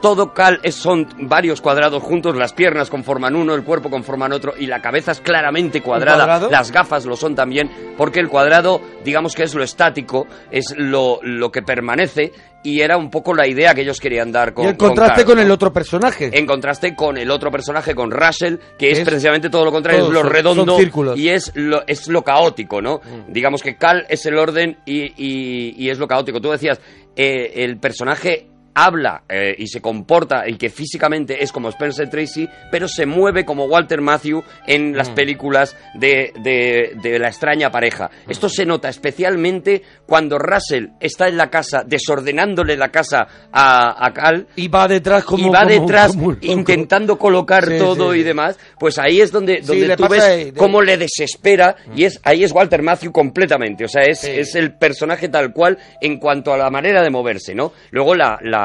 todo 0.00 0.32
cal 0.32 0.60
es, 0.62 0.74
son 0.74 1.06
varios 1.20 1.60
cuadrados 1.60 2.02
juntos, 2.02 2.36
las 2.36 2.52
piernas 2.52 2.88
conforman 2.90 3.34
uno, 3.36 3.54
el 3.54 3.62
cuerpo 3.64 3.90
conforman 3.90 4.32
otro 4.32 4.54
y 4.58 4.66
la 4.66 4.80
cabeza 4.80 5.12
es 5.12 5.20
claramente 5.20 5.80
cuadrada. 5.82 6.48
Las 6.50 6.70
gafas 6.72 7.04
lo 7.06 7.16
son 7.16 7.34
también, 7.34 7.70
porque 7.96 8.20
el 8.20 8.28
cuadrado, 8.28 8.80
digamos 9.04 9.34
que 9.34 9.42
es 9.44 9.54
lo 9.54 9.62
estático, 9.62 10.26
es 10.50 10.74
lo, 10.76 11.20
lo 11.22 11.50
que 11.50 11.62
permanece 11.62 12.32
y 12.62 12.82
era 12.82 12.98
un 12.98 13.10
poco 13.10 13.32
la 13.32 13.46
idea 13.48 13.74
que 13.74 13.80
ellos 13.80 13.98
querían 13.98 14.30
dar 14.32 14.52
con 14.52 14.66
y 14.66 14.68
el 14.68 14.76
contraste 14.76 15.22
Carl, 15.22 15.26
con, 15.26 15.38
el 15.38 15.50
otro 15.50 15.72
personaje 15.72 16.30
En 16.38 16.44
contraste 16.44 16.94
con 16.94 17.16
el 17.16 17.30
otro 17.30 17.50
personaje, 17.50 17.94
con 17.94 18.10
Russell, 18.10 18.56
que 18.78 18.90
es, 18.90 18.98
Es- 18.98 19.04
precisamente 19.06 19.48
todo 19.48 19.64
lo 19.64 19.72
contrario, 19.72 20.04
es 20.06 20.10
lo 20.12 20.20
son- 20.20 20.30
redondo 20.30 20.76
son. 20.78 21.14
Mm. 21.14 21.18
y 21.18 21.28
es 21.30 21.52
lo, 21.54 21.82
es 21.86 22.08
lo 22.08 22.22
caótico, 22.22 22.82
¿no? 22.82 23.00
Digamos 23.28 23.62
que 23.62 23.76
Cal 23.76 24.04
es 24.10 24.26
el 24.26 24.36
orden 24.36 24.76
y, 24.84 25.04
y- 25.16 25.74
y 25.78 25.88
es 25.88 25.98
lo 25.98 26.06
caótico. 26.06 26.38
Tú 26.42 26.50
decías, 26.50 26.78
eh, 27.16 27.64
el 27.64 27.78
personaje 27.78 28.49
habla 28.74 29.22
eh, 29.28 29.54
y 29.58 29.66
se 29.66 29.80
comporta 29.80 30.48
y 30.48 30.56
que 30.56 30.70
físicamente 30.70 31.42
es 31.42 31.52
como 31.52 31.68
Spencer 31.70 32.08
Tracy, 32.08 32.48
pero 32.70 32.86
se 32.88 33.04
mueve 33.06 33.44
como 33.44 33.64
Walter 33.66 34.00
Matthew 34.00 34.42
en 34.66 34.92
Mm. 34.92 34.94
las 34.94 35.10
películas 35.10 35.76
de, 35.94 36.32
de- 36.42 36.92
de 37.02 37.18
la 37.18 37.28
extraña 37.28 37.70
pareja. 37.70 38.10
Esto 38.28 38.48
se 38.48 38.64
nota 38.64 38.88
especialmente 38.88 39.82
cuando 40.06 40.38
Russell 40.38 40.86
está 41.00 41.28
en 41.28 41.36
la 41.36 41.50
casa 41.50 41.82
desordenándole 41.86 42.76
la 42.76 42.88
casa 42.90 43.26
a, 43.52 44.06
a 44.06 44.12
Cal 44.12 44.46
y 44.56 44.68
va 44.68 44.88
detrás 44.88 45.24
como 45.24 45.46
y 45.48 45.50
va 45.50 45.64
como- 45.64 45.80
detrás 45.80 46.12
como 46.16 46.36
intentando 46.40 47.18
colocar 47.18 47.64
Sí, 47.66 47.78
todo 47.78 48.12
sí, 48.12 48.18
y 48.18 48.20
sí. 48.22 48.26
demás, 48.26 48.58
pues 48.78 48.98
ahí 48.98 49.20
es 49.20 49.30
donde, 49.32 49.60
donde 49.60 49.96
tú 49.96 50.08
ves 50.08 50.22
ahí, 50.22 50.44
de- 50.50 50.52
cómo 50.54 50.80
le 50.82 50.96
desespera 50.96 51.76
y 51.94 52.04
es 52.04 52.20
ahí 52.24 52.44
es 52.44 52.52
Walter 52.52 52.82
Matthew 52.82 53.12
completamente, 53.12 53.84
o 53.84 53.88
sea, 53.88 54.02
es, 54.02 54.24
es 54.24 54.54
el 54.54 54.74
personaje 54.74 55.28
tal 55.28 55.52
cual 55.52 55.78
en 56.00 56.18
cuanto 56.18 56.52
a 56.52 56.56
la 56.56 56.70
manera 56.70 57.02
de 57.02 57.10
moverse, 57.10 57.54
¿no? 57.54 57.72
Luego 57.90 58.14
la, 58.14 58.38
la, 58.42 58.59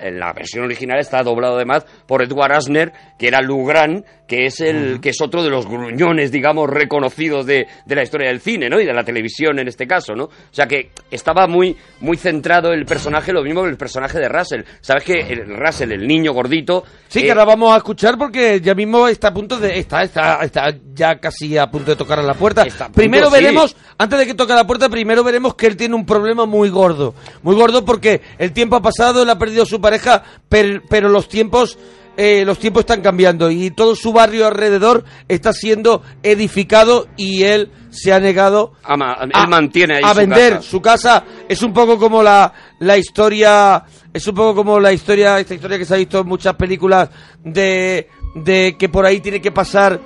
en 0.00 0.18
la 0.18 0.32
versión 0.32 0.64
original 0.64 0.98
está 0.98 1.22
doblado 1.22 1.56
además 1.56 1.84
por 2.06 2.22
Edward 2.22 2.52
Asner, 2.52 2.92
que 3.18 3.28
era 3.28 3.40
Lou 3.40 3.66
Grant, 3.66 4.04
que 4.30 4.46
es 4.46 4.60
el 4.60 5.00
que 5.00 5.08
es 5.10 5.20
otro 5.20 5.42
de 5.42 5.50
los 5.50 5.66
gruñones, 5.66 6.30
digamos, 6.30 6.70
reconocidos 6.70 7.44
de, 7.46 7.66
de 7.84 7.94
la 7.96 8.04
historia 8.04 8.28
del 8.28 8.40
cine, 8.40 8.68
¿no? 8.70 8.80
Y 8.80 8.86
de 8.86 8.94
la 8.94 9.02
televisión 9.02 9.58
en 9.58 9.66
este 9.66 9.88
caso, 9.88 10.14
¿no? 10.14 10.26
O 10.26 10.30
sea 10.52 10.66
que 10.68 10.92
estaba 11.10 11.48
muy, 11.48 11.76
muy 12.00 12.16
centrado 12.16 12.72
el 12.72 12.84
personaje, 12.86 13.32
lo 13.32 13.42
mismo 13.42 13.64
que 13.64 13.70
el 13.70 13.76
personaje 13.76 14.20
de 14.20 14.28
Russell. 14.28 14.60
¿Sabes 14.80 15.02
que 15.02 15.14
el 15.18 15.56
Russell, 15.56 15.90
el 15.90 16.06
niño 16.06 16.32
gordito... 16.32 16.84
Sí, 17.08 17.18
eh, 17.18 17.22
que 17.24 17.30
ahora 17.32 17.44
vamos 17.44 17.74
a 17.74 17.78
escuchar 17.78 18.16
porque 18.16 18.60
ya 18.60 18.72
mismo 18.76 19.08
está 19.08 19.28
a 19.28 19.34
punto 19.34 19.58
de. 19.58 19.76
Está, 19.80 20.02
está, 20.04 20.38
está 20.44 20.72
ya 20.94 21.18
casi 21.18 21.58
a 21.58 21.68
punto 21.68 21.90
de 21.90 21.96
tocar 21.96 22.20
a 22.20 22.22
la 22.22 22.34
puerta. 22.34 22.62
Está 22.62 22.84
a 22.84 22.86
punto, 22.86 23.00
primero 23.00 23.26
sí. 23.26 23.32
veremos, 23.32 23.76
antes 23.98 24.16
de 24.16 24.26
que 24.26 24.34
toque 24.34 24.52
a 24.52 24.56
la 24.56 24.64
puerta, 24.66 24.88
primero 24.88 25.24
veremos 25.24 25.56
que 25.56 25.66
él 25.66 25.76
tiene 25.76 25.96
un 25.96 26.06
problema 26.06 26.46
muy 26.46 26.68
gordo. 26.68 27.14
Muy 27.42 27.56
gordo 27.56 27.84
porque 27.84 28.20
el 28.38 28.52
tiempo 28.52 28.76
ha 28.76 28.80
pasado, 28.80 29.24
él 29.24 29.30
ha 29.30 29.36
perdido 29.38 29.66
su 29.66 29.80
pareja, 29.80 30.22
per- 30.48 30.82
pero 30.88 31.08
los 31.08 31.28
tiempos. 31.28 31.76
Eh, 32.22 32.44
los 32.44 32.58
tiempos 32.58 32.80
están 32.80 33.00
cambiando 33.00 33.50
y 33.50 33.70
todo 33.70 33.96
su 33.96 34.12
barrio 34.12 34.46
alrededor 34.46 35.04
está 35.26 35.54
siendo 35.54 36.02
edificado 36.22 37.08
y 37.16 37.44
él 37.44 37.70
se 37.90 38.12
ha 38.12 38.20
negado 38.20 38.72
ama- 38.82 39.16
él 39.22 39.30
a, 39.32 39.46
mantiene 39.46 39.96
ahí 39.96 40.02
a 40.04 40.12
su 40.12 40.16
vender 40.20 40.52
casa. 40.56 40.68
su 40.70 40.80
casa 40.82 41.24
es 41.48 41.62
un 41.62 41.72
poco 41.72 41.98
como 41.98 42.22
la, 42.22 42.52
la 42.80 42.98
historia 42.98 43.84
es 44.12 44.26
un 44.26 44.34
poco 44.34 44.54
como 44.54 44.78
la 44.78 44.92
historia 44.92 45.40
esta 45.40 45.54
historia 45.54 45.78
que 45.78 45.84
se 45.86 45.94
ha 45.94 45.96
visto 45.96 46.18
en 46.20 46.26
muchas 46.26 46.54
películas 46.56 47.08
de, 47.42 48.08
de 48.34 48.76
que 48.78 48.88
por 48.90 49.06
ahí 49.06 49.20
tiene 49.20 49.40
que 49.40 49.50
pasar 49.52 49.98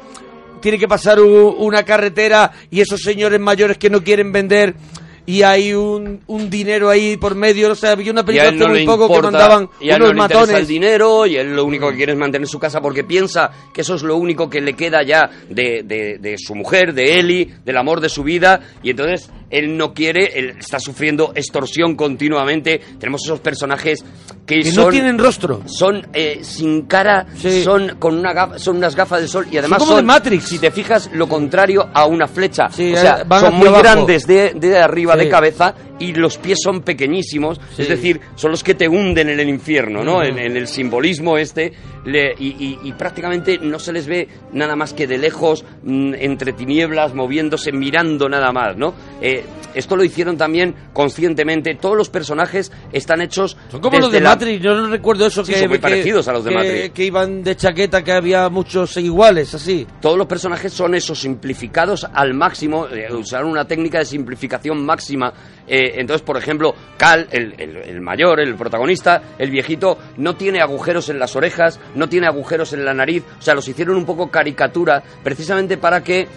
tiene 0.61 0.79
que 0.79 0.87
pasar 0.89 1.19
u- 1.21 1.57
una 1.59 1.83
carretera 1.83 2.53
y 2.71 2.81
esos 2.81 3.01
señores 3.01 3.41
mayores 3.41 3.77
que 3.77 3.91
no 3.91 4.03
quieren 4.05 4.31
vender 4.31 4.75
y 5.27 5.43
hay 5.43 5.73
un, 5.73 6.21
un 6.27 6.51
dinero 6.51 6.91
ahí 6.91 7.17
por 7.17 7.35
medio, 7.35 7.73
o 7.73 7.75
sea, 7.75 7.93
había 7.93 8.13
una 8.13 8.25
película 8.25 8.51
hace 8.51 8.59
no 8.59 8.69
muy 8.69 8.85
poco 8.85 9.09
que 9.09 9.23
mandaban 9.23 9.69
y 9.81 9.91
a 9.91 9.97
él 9.97 10.03
unos 10.03 10.15
no 10.15 10.15
le 10.15 10.23
interesa 10.23 10.43
el 10.43 10.47
matones. 10.49 10.69
dinero 10.69 11.27
y 11.27 11.37
él 11.37 11.57
lo 11.57 11.65
único 11.65 11.91
que 11.91 11.97
quiere 11.97 12.13
es 12.13 12.19
mantener 12.19 12.47
su 12.47 12.59
casa 12.59 12.81
porque 12.81 13.05
piensa 13.05 13.51
que 13.73 13.81
eso 13.81 13.95
es 13.95 14.03
lo 14.03 14.17
único 14.17 14.51
que 14.51 14.61
le 14.61 14.75
queda 14.75 15.03
ya 15.03 15.31
de, 15.49 15.83
de- 15.85 16.19
de 16.19 16.37
su 16.39 16.55
mujer, 16.55 16.93
de 16.93 17.19
Eli, 17.19 17.51
del 17.65 17.77
amor 17.79 18.01
de 18.01 18.09
su 18.11 18.23
vida 18.23 18.61
y 18.83 18.91
entonces 18.91 19.31
él 19.57 19.77
no 19.77 19.95
quiere, 19.95 20.39
él 20.39 20.55
está 20.59 20.79
sufriendo 20.79 21.33
extorsión 21.35 21.95
continuamente. 21.97 22.81
Tenemos 22.99 23.23
esos 23.25 23.41
personajes 23.41 24.05
que, 24.47 24.61
que 24.61 24.71
son 24.73 24.85
no 24.85 24.91
tienen 24.91 25.19
rostro. 25.19 25.63
son 25.67 26.07
eh, 26.13 26.41
sin 26.43 26.83
cara, 26.83 27.27
Sí. 27.37 27.63
son 27.63 27.97
con 27.99 28.19
una 28.19 28.33
gafa- 28.33 28.59
son 28.59 28.77
unas 28.79 28.95
gafas 28.97 29.21
de 29.23 29.29
sol 29.29 29.47
y 29.51 29.57
además 29.59 29.79
como 29.79 29.97
de 29.97 30.03
Matrix. 30.03 30.45
si 30.45 30.59
te 30.59 30.71
fijas, 30.71 31.11
lo 31.13 31.29
contrario 31.29 31.89
a 31.95 32.07
una 32.07 32.27
flecha. 32.27 32.69
Sí, 32.71 32.93
o 32.93 32.97
sea, 32.97 33.25
son 33.41 33.55
muy 33.55 33.69
abajo. 33.69 33.83
grandes 33.83 34.27
de, 34.27 34.53
de 34.55 34.79
arriba, 34.79 35.15
Sí. 35.15 35.21
de 35.21 35.29
cabeza, 35.29 35.75
y 35.99 36.13
los 36.13 36.39
pies 36.39 36.59
son 36.63 36.83
pequeñísimos, 36.83 37.61
Sí. 37.77 37.83
es 37.83 37.89
decir, 37.89 38.21
son 38.35 38.51
los 38.51 38.65
que 38.65 38.75
te 38.75 38.89
hunden 38.89 39.29
en 39.29 39.41
el 39.41 39.49
infierno, 39.49 40.03
¿no? 40.03 40.23
En, 40.23 40.39
en 40.39 40.57
el 40.57 40.67
simbolismo 40.67 41.39
este, 41.39 41.73
le- 42.05 42.35
y, 42.39 42.49
y- 42.49 42.79
y 42.85 42.93
prácticamente 42.93 43.59
no 43.59 43.79
se 43.79 43.93
les 43.93 44.07
ve 44.07 44.29
nada 44.53 44.77
más 44.77 44.93
que 44.93 45.07
de 45.07 45.19
lejos, 45.19 45.65
mm, 45.83 46.15
entre 46.19 46.53
tinieblas, 46.53 47.15
moviéndose, 47.15 47.73
mirando 47.73 48.29
nada 48.29 48.53
más, 48.53 48.77
¿no? 48.77 48.95
Eh, 49.21 49.45
esto 49.75 49.97
lo 49.97 50.05
hicieron 50.05 50.37
también 50.37 50.75
conscientemente, 50.93 51.75
todos 51.77 51.97
los 51.97 52.09
personajes 52.11 52.71
están 52.93 53.21
hechos... 53.23 53.57
Son 53.71 53.81
como 53.81 53.99
los 53.99 54.11
de 54.13 54.21
la- 54.21 54.31
Matrix, 54.31 54.63
yo 54.63 54.75
no 54.75 54.89
recuerdo 54.89 55.27
eso 55.27 55.45
Sí, 55.45 55.53
que, 55.53 55.59
son 55.61 55.69
muy 55.69 55.79
que- 55.79 55.83
parecidos 55.83 56.29
a 56.29 56.33
los 56.33 56.45
de 56.45 56.51
que- 56.51 56.57
Matrix. 56.57 56.91
que 56.91 57.05
iban 57.05 57.43
de 57.43 57.57
chaqueta, 57.57 58.03
que 58.05 58.13
había 58.13 58.49
muchos 58.49 58.97
iguales, 58.97 59.55
así. 59.55 59.87
Todos 60.01 60.17
los 60.19 60.27
personajes 60.27 60.73
son 60.73 60.95
esos 60.95 61.21
simplificados 61.21 62.05
al 62.13 62.35
máximo, 62.35 62.87
eh, 62.89 63.13
usaron 63.13 63.51
una 63.51 63.65
técnica 63.67 63.99
de 63.99 64.05
simplificación 64.05 64.85
máxima. 64.85 65.33
Eh, 65.67 65.95
entonces, 65.97 66.23
por 66.23 66.37
ejemplo, 66.37 66.75
Cal, 66.99 67.27
el, 67.31 67.55
el- 67.59 67.77
el 67.77 68.01
mayor, 68.01 68.41
el 68.41 68.55
protagonista, 68.55 69.23
el 69.39 69.51
viejito, 69.51 69.99
no 70.17 70.37
tiene 70.37 70.61
agujeros 70.61 71.09
en 71.09 71.19
las 71.19 71.35
orejas, 71.37 71.81
no 71.95 72.09
tiene 72.09 72.27
agujeros 72.27 72.73
en 72.73 72.85
la 72.85 72.95
nariz, 72.95 73.25
o 73.39 73.43
sea, 73.43 73.55
los 73.55 73.67
hicieron 73.69 73.97
un 73.97 74.05
poco 74.05 74.31
caricatura, 74.31 75.03
precisamente 75.23 75.77
para 75.79 76.03
que 76.03 76.29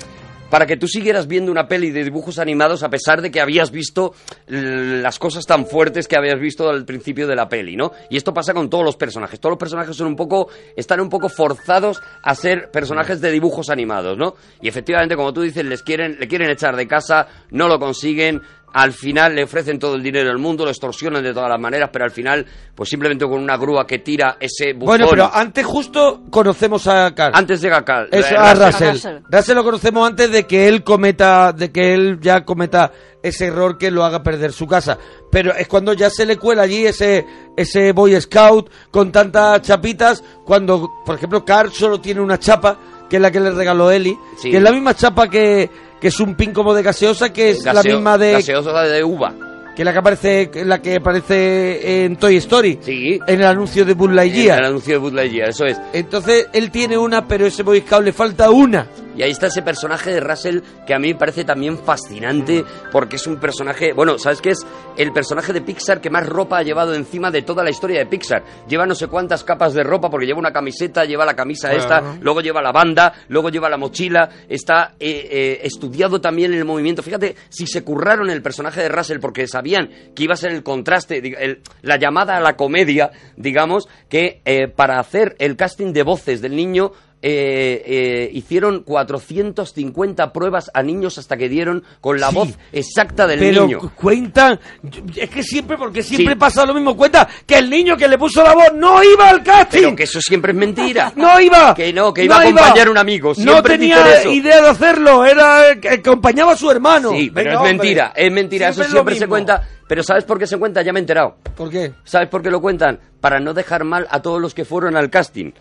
para 0.50 0.66
que 0.66 0.78
tú 0.78 0.88
siguieras 0.88 1.28
viendo 1.28 1.52
una 1.52 1.68
peli 1.68 1.92
de 1.92 2.06
dibujos 2.06 2.40
animados 2.40 2.82
a 2.82 2.90
pesar 2.90 3.22
de 3.22 3.30
que 3.30 3.42
habías 3.42 3.70
visto 3.70 4.14
las 4.48 5.20
cosas 5.20 5.46
tan 5.46 5.66
fuertes 5.66 6.08
que 6.08 6.16
habías 6.18 6.40
visto 6.40 6.70
al 6.70 6.86
principio 6.86 7.28
de 7.28 7.36
la 7.36 7.50
peli, 7.50 7.76
¿no? 7.76 7.92
Y 8.10 8.16
esto 8.16 8.34
pasa 8.34 8.54
con 8.54 8.70
todos 8.70 8.86
los 8.86 8.96
personajes. 8.96 9.42
Todos 9.42 9.52
los 9.52 9.60
personajes 9.60 9.94
son 9.96 10.08
un 10.08 10.16
poco 10.16 10.48
están 10.78 11.02
un 11.02 11.10
poco 11.10 11.28
forzados 11.28 12.02
a 12.24 12.34
ser 12.34 12.72
personajes 12.72 13.20
de 13.20 13.32
dibujos 13.32 13.70
animados, 13.70 14.18
¿no? 14.18 14.36
Y 14.62 14.70
efectivamente, 14.70 15.18
como 15.18 15.34
tú 15.34 15.42
dices, 15.42 15.66
les 15.66 15.84
quieren 15.84 16.16
le 16.18 16.30
quieren 16.30 16.50
echar 16.50 16.78
de 16.78 16.88
casa, 16.88 17.28
no 17.52 17.68
lo 17.68 17.78
consiguen, 17.78 18.42
al 18.74 18.94
final 18.94 19.34
le 19.36 19.44
ofrecen 19.44 19.80
todo 19.80 19.96
el 19.96 20.04
dinero 20.04 20.28
del 20.30 20.38
mundo, 20.38 20.64
lo 20.64 20.70
extorsionan 20.70 21.24
de 21.24 21.34
todas 21.34 21.50
las 21.50 21.60
maneras, 21.60 21.90
pero 21.92 22.06
al 22.06 22.12
final, 22.12 22.46
pues 22.76 22.90
simplemente 22.90 23.26
con 23.26 23.42
una 23.42 23.58
grúa 23.58 23.88
que 23.88 24.00
tira 24.00 24.38
ese 24.40 24.74
buzón. 24.74 24.86
Bueno, 24.86 25.08
pero 25.10 25.30
antes 25.34 25.66
justo 25.66 26.22
conocemos 26.30 26.86
a 26.88 27.14
Carl. 27.16 27.34
Antes 27.36 27.62
llega 27.62 27.84
Carl. 27.84 28.10
Es 28.12 28.32
eh, 28.32 28.36
a 28.38 28.54
Russell. 28.54 28.92
Russell. 28.92 29.18
Russell 29.32 29.56
lo 29.56 29.64
conocemos 29.64 30.08
antes 30.08 30.32
de 30.32 30.46
que 30.46 30.68
él 30.68 30.84
cometa, 30.84 31.54
de 31.54 31.72
que 31.72 31.94
él 31.94 32.20
ya 32.22 32.44
cometa 32.46 32.92
ese 33.24 33.48
error 33.48 33.78
que 33.78 33.90
lo 33.90 34.04
haga 34.04 34.22
perder 34.22 34.52
su 34.52 34.68
casa. 34.68 34.98
Pero 35.32 35.54
es 35.56 35.68
cuando 35.68 35.94
ya 35.94 36.10
se 36.10 36.26
le 36.26 36.38
cuela 36.38 36.64
allí 36.64 36.86
ese, 36.86 37.26
ese 37.56 37.94
Boy 37.94 38.20
Scout 38.22 38.70
con 38.92 39.12
tantas 39.12 39.62
chapitas, 39.64 40.24
cuando, 40.46 41.02
por 41.06 41.16
ejemplo, 41.16 41.44
Carl 41.44 41.72
solo 41.72 42.00
tiene 42.00 42.22
una 42.22 42.38
chapa, 42.38 42.78
que 43.10 43.16
es 43.16 43.22
la 43.22 43.32
que 43.32 43.40
le 43.40 43.52
regaló 43.52 43.90
Eli, 43.90 44.16
Sí. 44.38 44.52
que 44.52 44.58
es 44.58 44.64
la 44.64 44.72
misma 44.72 44.94
chapa 44.94 45.30
que, 45.30 45.70
que 46.00 46.08
es 46.10 46.20
un 46.20 46.36
pin 46.36 46.54
como 46.54 46.74
de 46.74 46.84
gaseosa, 46.84 47.32
que 47.32 47.52
es 47.52 47.64
la 47.64 47.84
misma 47.84 48.18
de, 48.18 48.34
Gaseosa 48.34 48.82
de 48.84 49.04
uva. 49.04 49.34
Que 49.78 49.86
la 49.86 49.94
que 49.94 50.00
aparece, 50.00 50.52
la 50.66 50.82
que 50.82 50.96
aparece 50.96 52.04
en 52.04 52.16
Toy 52.16 52.38
Story. 52.38 52.80
Sí. 52.82 53.20
En 53.28 53.42
el 53.42 53.46
anuncio 53.46 53.86
de 53.86 53.94
Buzz 53.94 54.10
Lightyear. 54.10 54.58
El 54.62 54.66
anuncio 54.66 54.96
de 54.96 54.98
Buzz 54.98 55.14
Lightyear, 55.14 55.50
eso 55.50 55.66
es. 55.66 55.80
Entonces 55.94 56.48
él 56.52 56.72
tiene 56.72 56.98
una, 56.98 57.28
pero 57.28 57.46
ese 57.46 57.62
Boy 57.62 57.82
Scout 57.82 58.04
le 58.04 58.12
falta 58.12 58.50
una. 58.50 58.88
Y 59.16 59.24
ahí 59.24 59.32
está 59.32 59.48
ese 59.48 59.64
personaje 59.64 60.12
de 60.12 60.20
Russell 60.20 60.60
que 60.86 60.94
a 60.94 61.00
mí 61.00 61.08
me 61.08 61.16
parece 61.16 61.44
también 61.44 61.80
fascinante 61.80 62.64
porque 62.92 63.16
es 63.16 63.26
un 63.26 63.38
personaje, 63.38 63.92
bueno, 63.92 64.20
¿sabes 64.20 64.42
qué 64.42 64.52
es? 64.52 64.64
El 64.96 65.12
personaje 65.12 65.54
de 65.54 65.62
Pixar 65.62 66.00
que 66.00 66.12
más 66.12 66.28
ropa 66.28 66.60
ha 66.60 66.62
llevado 66.62 66.94
encima 66.94 67.32
de 67.32 67.42
toda 67.42 67.64
la 67.64 67.72
historia 67.72 67.98
de 67.98 68.06
Pixar. 68.06 68.44
Lleva 68.68 68.86
no 68.86 68.94
sé 68.94 69.08
cuántas 69.08 69.44
capas 69.44 69.74
de 69.74 69.82
ropa 69.82 70.12
porque 70.12 70.28
lleva 70.28 70.38
una 70.38 70.54
camiseta, 70.54 71.04
lleva 71.04 71.26
la 71.26 71.36
camisa 71.36 71.74
esta, 71.74 72.18
luego 72.22 72.42
lleva 72.42 72.62
la 72.62 72.72
banda, 72.72 73.12
luego 73.30 73.50
lleva 73.50 73.70
la 73.70 73.78
mochila, 73.78 74.30
está 74.48 74.94
eh, 75.00 75.28
eh, 75.32 75.60
estudiado 75.64 76.22
también 76.22 76.54
en 76.54 76.60
el 76.60 76.66
movimiento. 76.66 77.02
Fíjate, 77.02 77.36
si 77.50 77.66
se 77.66 77.84
curraron 77.84 78.30
el 78.30 78.44
personaje 78.44 78.82
de 78.82 78.90
Russell 78.90 79.20
porque 79.20 79.48
sabían 79.48 79.67
que 80.16 80.24
iba 80.24 80.34
a 80.34 80.38
ser 80.38 80.52
el 80.52 80.64
contraste, 80.64 81.18
el- 81.44 81.60
la 81.82 81.98
llamada 81.98 82.38
a 82.38 82.42
la 82.42 82.56
comedia, 82.56 83.12
digamos, 83.36 83.88
que 84.10 84.42
eh, 84.46 84.68
para 84.68 85.00
hacer 85.00 85.36
el 85.40 85.56
casting 85.56 85.94
de 85.94 86.04
voces 86.04 86.42
del 86.42 86.56
niño 86.56 86.92
eh, 87.22 87.82
eh, 87.86 88.30
hicieron 88.34 88.84
450 88.84 90.32
pruebas 90.34 90.70
a 90.74 90.84
niños 90.84 91.18
hasta 91.18 91.36
que 91.38 91.50
dieron 91.50 91.84
con 92.00 92.20
la 92.20 92.30
Sí. 92.30 92.36
voz 92.36 92.50
exacta 92.72 93.26
del 93.26 93.40
pero 93.40 93.66
niño. 93.66 93.80
cu- 93.80 93.92
cuentan, 93.96 94.60
yo- 94.84 95.02
es 95.16 95.30
que 95.30 95.42
siempre, 95.44 95.78
porque 95.78 96.04
siempre 96.04 96.34
Sí. 96.36 96.40
pasa 96.40 96.66
lo 96.66 96.74
mismo, 96.74 96.96
cuenta 96.96 97.28
que 97.46 97.58
el 97.58 97.70
niño 97.70 97.98
que 97.98 98.08
le 98.08 98.18
puso 98.18 98.44
la 98.44 98.54
voz 98.54 98.74
no 98.76 99.04
iba 99.04 99.30
al 99.30 99.44
casting. 99.44 99.80
Pero 99.82 99.96
que 99.96 100.04
eso 100.04 100.22
siempre 100.22 100.52
es 100.52 100.58
mentira. 100.58 101.12
No 101.16 101.40
iba. 101.42 101.74
Que 101.74 101.92
no, 101.92 102.14
que 102.14 102.24
iba 102.26 102.38
a 102.38 102.42
acompañar 102.42 102.88
a 102.88 102.92
un 102.92 102.98
amigo. 102.98 103.30
No 103.30 103.36
Siempre 103.36 103.78
tenía 103.78 104.20
eso. 104.20 104.32
idea 104.32 104.62
de 104.62 104.70
hacerlo. 104.70 105.26
Era 105.26 105.72
eh, 105.72 105.80
que 105.80 105.90
acompañaba 105.90 106.54
a 106.54 106.56
su 106.56 106.70
hermano. 106.70 107.10
Sí, 107.12 107.32
pero 107.34 107.50
Venga, 107.50 107.52
es 107.52 107.58
hombre. 107.58 107.74
mentira, 107.74 108.14
es 108.16 108.32
mentira, 108.32 108.70
eso 108.70 108.82
es 108.84 108.90
siempre 108.90 109.16
se 109.16 109.28
cuenta. 109.28 109.68
Pero 109.88 110.04
¿sabes 110.04 110.24
por 110.26 110.38
qué 110.38 110.46
se 110.46 110.58
cuenta? 110.58 110.82
Ya 110.82 110.92
me 110.94 111.00
he 111.00 111.02
enterado. 111.02 111.38
¿Por 111.56 111.70
qué? 111.70 111.94
¿Sabes 112.04 112.28
por 112.30 112.42
qué 112.44 112.52
lo 112.52 112.60
cuentan? 112.62 113.00
Para 113.22 113.40
no 113.40 113.54
dejar 113.54 113.84
mal 113.86 114.06
a 114.10 114.22
todos 114.22 114.40
los 114.42 114.54
que 114.54 114.66
fueron 114.66 114.96
al 114.98 115.10
casting. 115.10 115.52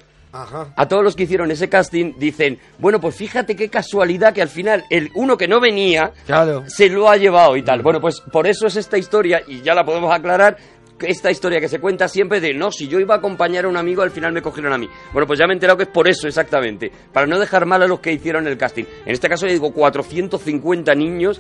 Ajá. 0.42 0.68
A 0.76 0.88
todos 0.88 1.02
los 1.02 1.16
que 1.16 1.24
hicieron 1.24 1.50
ese 1.50 1.68
casting 1.68 2.14
dicen, 2.18 2.58
bueno, 2.78 3.00
pues 3.00 3.14
fíjate 3.16 3.56
qué 3.56 3.68
casualidad 3.68 4.32
que 4.34 4.42
al 4.42 4.48
final 4.48 4.84
el 4.90 5.10
uno 5.14 5.36
que 5.36 5.48
no 5.48 5.60
venía 5.60 6.12
Claro. 6.26 6.64
se 6.66 6.88
lo 6.88 7.08
ha 7.10 7.16
llevado 7.16 7.56
y 7.56 7.62
tal. 7.62 7.82
Bueno, 7.82 8.00
pues 8.00 8.20
por 8.20 8.46
eso 8.46 8.66
es 8.66 8.76
esta 8.76 8.98
historia 8.98 9.42
y 9.46 9.62
ya 9.62 9.74
la 9.74 9.84
podemos 9.84 10.12
aclarar. 10.14 10.56
Esta 10.98 11.30
historia 11.30 11.60
que 11.60 11.68
se 11.68 11.78
cuenta 11.78 12.08
siempre 12.08 12.40
de 12.40 12.54
no, 12.54 12.72
si 12.72 12.88
yo 12.88 12.98
iba 12.98 13.14
a 13.14 13.18
acompañar 13.18 13.66
a 13.66 13.68
un 13.68 13.76
amigo, 13.76 14.00
al 14.00 14.10
final 14.10 14.32
me 14.32 14.40
cogieron 14.40 14.72
a 14.72 14.78
mí. 14.78 14.88
Bueno, 15.12 15.26
pues 15.26 15.38
ya 15.38 15.46
me 15.46 15.52
he 15.52 15.56
enterado 15.56 15.76
que 15.76 15.82
es 15.82 15.90
por 15.90 16.08
eso 16.08 16.26
exactamente. 16.26 16.90
Para 17.12 17.26
no 17.26 17.38
dejar 17.38 17.66
mal 17.66 17.82
a 17.82 17.86
los 17.86 18.00
que 18.00 18.12
hicieron 18.14 18.46
el 18.46 18.56
casting. 18.56 18.84
En 19.04 19.12
este 19.12 19.28
caso, 19.28 19.46
ya 19.46 19.52
digo, 19.52 19.72
450 19.74 20.94
niños 20.94 21.38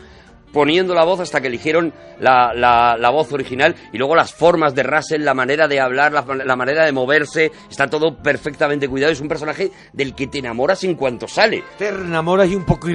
poniendo 0.52 0.94
la 0.94 1.04
voz 1.04 1.20
hasta 1.20 1.40
que 1.40 1.48
eligieron 1.48 1.92
la, 2.20 2.52
la- 2.54 2.96
la 2.98 3.10
voz 3.10 3.32
original 3.32 3.74
y 3.92 3.98
luego 3.98 4.14
las 4.16 4.32
formas 4.32 4.74
de 4.74 4.82
Russell, 4.82 5.22
la 5.22 5.34
manera 5.34 5.68
de 5.68 5.80
hablar, 5.80 6.12
la, 6.12 6.24
la 6.44 6.56
manera 6.56 6.84
de 6.84 6.92
moverse, 6.92 7.52
está 7.70 7.86
todo 7.88 8.16
perfectamente 8.16 8.88
cuidado. 8.88 9.12
Es 9.12 9.20
un 9.20 9.28
personaje 9.28 9.70
del 9.92 10.14
que 10.14 10.26
te 10.28 10.38
enamoras 10.38 10.82
en 10.84 10.94
cuanto 10.94 11.28
sale. 11.28 11.62
Te 11.78 11.88
enamoras 11.88 12.48
y 12.50 12.54
un 12.54 12.64
poco 12.64 12.88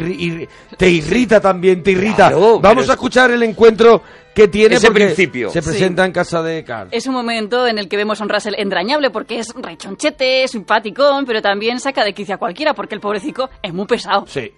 te 0.78 0.90
irrita 0.90 1.40
también, 1.40 1.84
te 1.84 1.92
irrita. 1.92 2.30
Claro, 2.30 2.60
Vamos 2.60 2.84
a 2.84 2.94
es- 2.94 2.98
escuchar 2.98 3.32
el 3.32 3.44
encuentro 3.44 4.02
que 4.34 4.48
tiene 4.48 4.76
Ese 4.76 4.88
porque 4.88 5.06
principio. 5.08 5.50
se 5.50 5.62
Sí. 5.62 5.70
presenta 5.70 6.06
en 6.06 6.14
casa 6.14 6.42
de 6.42 6.64
Carl. 6.64 6.88
Es 6.92 7.06
un 7.06 7.14
momento 7.14 7.68
en 7.68 7.78
el 7.78 7.90
que 7.90 7.98
vemos 7.98 8.22
a 8.22 8.24
un 8.24 8.30
Russell 8.30 8.54
entrañable 8.58 9.10
porque 9.10 9.40
es 9.40 9.54
rechonchete, 9.54 10.48
simpaticón, 10.48 11.26
pero 11.26 11.42
también 11.42 11.80
saca 11.82 12.04
de 12.06 12.14
quicio 12.14 12.36
a 12.36 12.38
cualquiera 12.38 12.74
porque 12.74 12.96
el 12.96 13.02
pobrecico 13.02 13.50
es 13.62 13.74
muy 13.74 13.86
pesado. 13.86 14.26
Sí. 14.28 14.52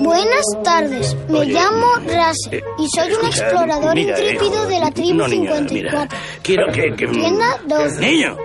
Buenas 0.00 0.44
tardes, 0.64 1.16
me 1.28 1.40
Oye, 1.40 1.52
llamo 1.52 1.86
Russell 1.96 2.54
eh, 2.54 2.64
y 2.78 2.88
soy 2.88 3.12
un 3.12 3.26
explorador 3.26 3.94
mira, 3.94 4.18
intrépido 4.18 4.66
de 4.66 4.78
la 4.78 4.90
tribu 4.90 5.14
no, 5.14 5.28
niña, 5.28 5.56
54. 5.56 5.74
mira, 5.74 6.08
quiero 6.42 6.66
que... 6.72 6.96
que 6.96 7.06
Tienda 7.08 7.60
12. 7.66 8.00
Niño, 8.00 8.36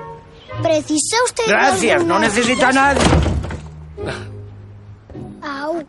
¿Precisa 0.64 1.18
usted 1.26 1.44
gracias, 1.48 2.06
no 2.06 2.20
necesita 2.20 2.72
nadie. 2.72 3.02
Au. 5.42 5.84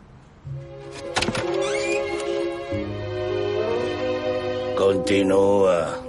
Continúa. 4.77 5.99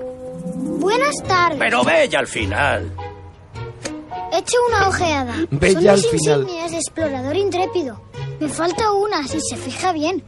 Buenas 0.78 1.14
tardes. 1.26 1.58
Pero 1.58 1.84
ve 1.84 2.08
ya 2.08 2.18
al 2.20 2.26
final. 2.26 2.92
Eche 4.32 4.56
una 4.68 4.88
ojeada. 4.88 5.34
Ve 5.50 5.72
Son 5.72 5.88
al 5.88 5.98
final. 6.00 6.40
insignias 6.42 6.70
de 6.70 6.76
explorador 6.76 7.36
intrépido. 7.36 8.00
Me 8.40 8.48
falta 8.48 8.92
una, 8.92 9.26
si 9.26 9.38
se 9.40 9.56
fija 9.56 9.92
bien. 9.92 10.22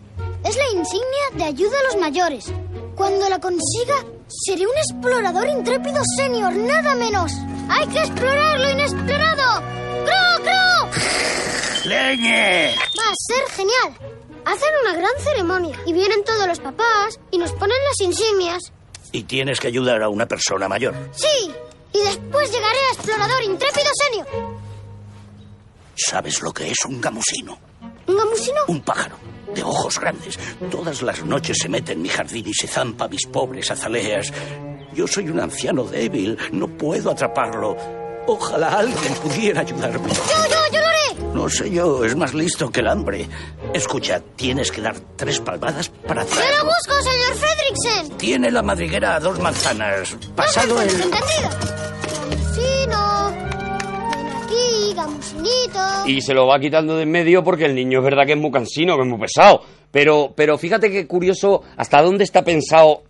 Es 0.45 0.57
la 0.57 0.71
insignia 0.79 1.31
de 1.35 1.45
ayuda 1.45 1.79
a 1.79 1.93
los 1.93 1.97
mayores. 2.01 2.53
Cuando 2.97 3.29
la 3.29 3.39
consiga, 3.39 4.05
seré 4.29 4.67
un 4.67 4.77
explorador 4.77 5.49
intrépido 5.49 6.03
senior, 6.17 6.53
nada 6.55 6.95
menos. 6.95 7.33
¡Hay 7.69 7.87
que 7.89 8.01
explorar 8.01 8.59
lo 8.59 8.71
inexplorado! 8.71 9.63
¡Cro, 10.05 10.45
cro! 10.45 11.89
¡Leñe! 11.89 12.75
Va 12.99 13.11
a 13.11 13.15
ser 13.15 13.49
genial. 13.57 14.13
Hacen 14.45 14.71
una 14.83 14.95
gran 14.95 15.13
ceremonia 15.21 15.79
y 15.87 15.93
vienen 15.93 16.25
todos 16.25 16.47
los 16.47 16.59
papás 16.59 17.21
y 17.31 17.39
nos 17.39 17.53
ponen 17.53 17.77
las 17.85 18.01
insignias. 18.01 18.73
Y 19.13 19.25
tienes 19.25 19.61
que 19.61 19.69
ayudar 19.69 20.03
a 20.03 20.09
una 20.09 20.27
persona 20.27 20.69
mayor. 20.69 20.95
Sí, 21.13 21.53
y 21.93 21.99
después 21.99 22.51
llegaré 22.51 22.79
a 22.79 22.95
explorador 22.95 23.43
intrépido 23.45 23.91
senior. 23.95 24.27
¿Sabes 25.97 26.43
lo 26.43 26.53
que 26.53 26.71
es 26.71 26.79
un 26.87 27.01
gamusino? 27.01 27.70
¿Un 28.11 28.17
gamusino? 28.17 28.59
Un 28.69 28.81
pájaro 28.81 29.17
de 29.55 29.63
ojos 29.63 29.99
grandes. 30.01 30.39
Todas 30.71 31.03
las 31.03 31.25
noches 31.25 31.59
se 31.61 31.69
mete 31.69 31.93
en 31.93 32.03
mi 32.03 32.09
jardín 32.09 32.47
y 32.49 32.55
se 32.55 32.67
zampa 32.67 33.05
a 33.05 33.09
mis 33.09 33.27
pobres 33.27 33.71
azaleas. 33.71 34.33
Yo 34.95 35.07
soy 35.07 35.29
un 35.29 35.41
anciano 35.41 35.85
débil, 35.85 36.37
no 36.53 36.67
puedo 36.69 37.11
atraparlo. 37.11 37.77
Ojalá 38.27 38.79
alguien 38.79 39.15
pudiera 39.23 39.61
ayudarme. 39.61 40.09
Yo, 40.09 40.15
yo, 40.15 40.73
yo 40.73 40.81
lo 40.81 40.87
haré. 40.87 41.35
No 41.35 41.49
sé 41.49 41.71
yo, 41.71 42.05
es 42.05 42.15
más 42.17 42.35
listo 42.35 42.71
que 42.71 42.81
el 42.81 42.89
hambre. 42.89 43.29
Escucha, 43.73 44.21
tienes 44.37 44.71
que 44.71 44.81
dar 44.81 44.97
tres 45.17 45.41
palmadas 45.41 45.89
para 46.07 46.25
Yo 46.25 46.31
lo 46.35 46.65
busco, 46.65 47.03
señor 47.03 47.35
Fredricksen. 47.37 48.19
Tiene 48.19 48.51
la 48.51 48.63
madriguera 48.63 49.17
a 49.17 49.21
dos 49.21 49.39
manzanas. 49.39 50.17
Pasado 50.37 50.75
No, 50.75 50.83
el... 50.83 50.91
entendido. 50.91 51.80
Y 56.07 56.21
se 56.23 56.35
lo 56.35 56.47
va 56.47 56.59
quitando 56.59 56.97
de 56.97 57.03
en 57.05 57.11
medio 57.11 57.45
porque 57.45 57.67
el 57.67 57.75
niño 57.75 57.99
es 57.99 58.05
verdad 58.05 58.27
que 58.27 58.33
es 58.33 58.39
muy 58.39 58.51
cansino, 58.51 58.97
que 58.97 59.03
es 59.03 59.09
muy 59.09 59.19
pesado. 59.19 59.63
Pero, 59.91 60.33
pero 60.35 60.57
fíjate 60.59 60.91
qué 60.91 61.07
curioso 61.07 61.63
hasta 61.77 62.03
dónde 62.03 62.25
está 62.25 62.43
pensado 62.43 63.03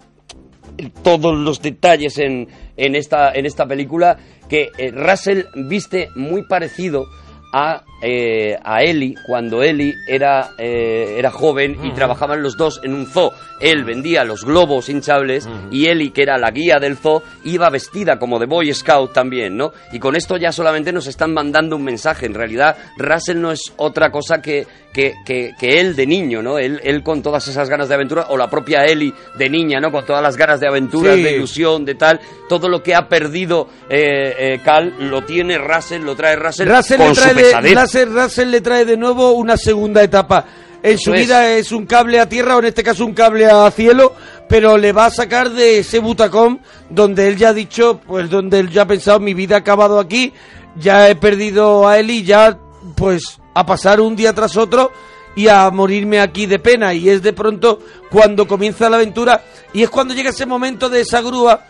todos 1.03 1.37
los 1.37 1.61
detalles 1.61 2.19
en, 2.19 2.49
en, 2.77 2.95
esta, 2.95 3.33
en 3.33 3.47
esta 3.47 3.67
película, 3.67 4.19
que 4.49 4.71
eh, 4.79 4.91
Russell 4.91 5.45
viste 5.69 6.09
muy 6.17 6.47
parecido 6.47 7.07
a, 7.53 7.85
eh, 8.03 8.57
a 8.63 8.83
Ellie 8.83 9.15
cuando 9.27 9.63
Ellie 9.63 9.95
era, 10.07 10.51
eh, 10.59 11.17
era 11.19 11.31
joven 11.31 11.79
y 11.85 11.93
trabajaban 11.93 12.43
los 12.43 12.57
dos 12.57 12.81
en 12.83 12.95
un 12.95 13.07
zoo. 13.07 13.33
Él 13.61 13.85
vendía 13.85 14.25
los 14.25 14.45
globos 14.45 14.89
hinchables 14.89 15.47
y 15.71 15.87
Ellie, 15.87 16.13
que 16.13 16.23
era 16.23 16.39
la 16.39 16.51
guía 16.51 16.79
del 16.79 16.97
zoo, 16.97 17.23
iba 17.45 17.69
vestida 17.69 18.19
como 18.19 18.39
de 18.39 18.47
Boy 18.47 18.73
Scout 18.73 19.13
también, 19.13 19.57
¿no? 19.57 19.73
Y 19.93 19.99
con 19.99 20.17
esto 20.17 20.37
ya 20.39 20.51
solamente 20.53 20.93
nos 20.93 21.07
están 21.07 21.35
mandando 21.35 21.77
un 21.77 21.85
mensaje. 21.85 22.27
En 22.27 22.35
realidad, 22.35 22.77
Russell 22.97 23.41
no 23.41 23.53
es 23.53 23.73
otra 23.77 24.11
cosa 24.11 24.41
que, 24.41 24.67
que, 24.95 25.13
que, 25.27 25.53
que 25.59 25.81
él 25.81 25.95
de 25.95 26.07
niño, 26.07 26.43
¿no? 26.43 26.59
Él, 26.59 26.81
él 26.83 27.03
con 27.03 27.23
todas 27.23 27.47
esas 27.49 27.69
ganas 27.69 27.89
de 27.89 27.95
aventura, 27.97 28.27
o 28.31 28.37
la 28.39 28.49
propia 28.49 28.85
Ellie 28.87 29.13
de 29.37 29.51
niña, 29.51 29.79
¿no? 29.79 29.93
Con 29.93 30.07
todas 30.07 30.23
las 30.23 30.37
ganas 30.39 30.59
de 30.59 30.67
aventura, 30.67 31.15
Sí. 31.15 31.23
de 31.23 31.33
ilusión, 31.37 31.85
de 31.85 31.95
tal. 31.97 32.19
Todo 32.49 32.69
lo 32.69 32.83
que 32.83 32.95
ha 32.95 33.09
perdido 33.09 33.69
eh, 33.91 34.35
eh, 34.39 34.61
Cal 34.65 34.95
lo 35.11 35.23
tiene 35.23 35.59
Russell, 35.59 36.03
lo 36.03 36.17
trae 36.17 36.35
Russell, 36.37 36.69
Russell 36.69 36.97
con 36.99 37.13
trae 37.13 37.31
su 37.31 37.37
de, 37.37 37.43
pesadez. 37.43 37.71
Russell, 37.91 38.15
Russell 38.15 38.51
le 38.51 38.61
trae 38.61 38.85
de 38.85 38.97
nuevo 38.97 39.33
una 39.33 39.57
segunda 39.57 40.03
etapa. 40.03 40.45
En 40.83 40.97
su 40.97 41.13
es. 41.13 41.23
vida 41.23 41.51
es 41.57 41.73
un 41.73 41.87
cable 41.87 42.21
a 42.21 42.29
tierra, 42.29 42.57
o 42.57 42.61
en 42.61 42.67
este 42.67 42.85
caso 42.85 43.05
un 43.05 43.15
cable 43.15 43.47
a 43.47 43.69
cielo, 43.73 44.15
pero 44.49 44.79
le 44.79 44.93
va 44.93 45.07
a 45.07 45.11
sacar 45.11 45.51
de 45.51 45.81
ese 45.81 45.99
butacón 45.99 46.61
donde 46.89 47.27
él 47.27 47.37
ya 47.37 47.49
ha 47.49 47.53
dicho, 47.53 48.01
pues 48.07 48.31
donde 48.31 48.61
él 48.61 48.71
ya 48.71 48.83
ha 48.83 48.87
pensado, 48.87 49.19
mi 49.19 49.35
vida 49.35 49.57
ha 49.57 49.59
acabado 49.59 49.99
aquí, 49.99 50.33
ya 50.77 51.09
he 51.11 51.17
perdido 51.17 51.89
a 51.89 51.99
él 51.99 52.11
y 52.11 52.23
ya, 52.23 52.59
pues, 52.95 53.41
a 53.55 53.67
pasar 53.67 54.01
un 54.01 54.15
día 54.15 54.33
tras 54.35 54.57
otro 54.57 54.93
y 55.35 55.49
a 55.49 55.69
morirme 55.71 56.21
aquí 56.21 56.47
de 56.47 56.61
pena. 56.61 56.95
Y 56.95 57.09
es 57.09 57.23
de 57.23 57.33
pronto 57.33 57.81
cuando 58.09 58.47
comienza 58.47 58.89
la 58.89 58.99
aventura 58.99 59.43
y 59.73 59.83
es 59.83 59.91
cuando 59.91 60.15
llega 60.15 60.31
ese 60.31 60.47
momento 60.47 60.89
de 60.89 61.01
esa 61.01 61.21
grúa 61.23 61.65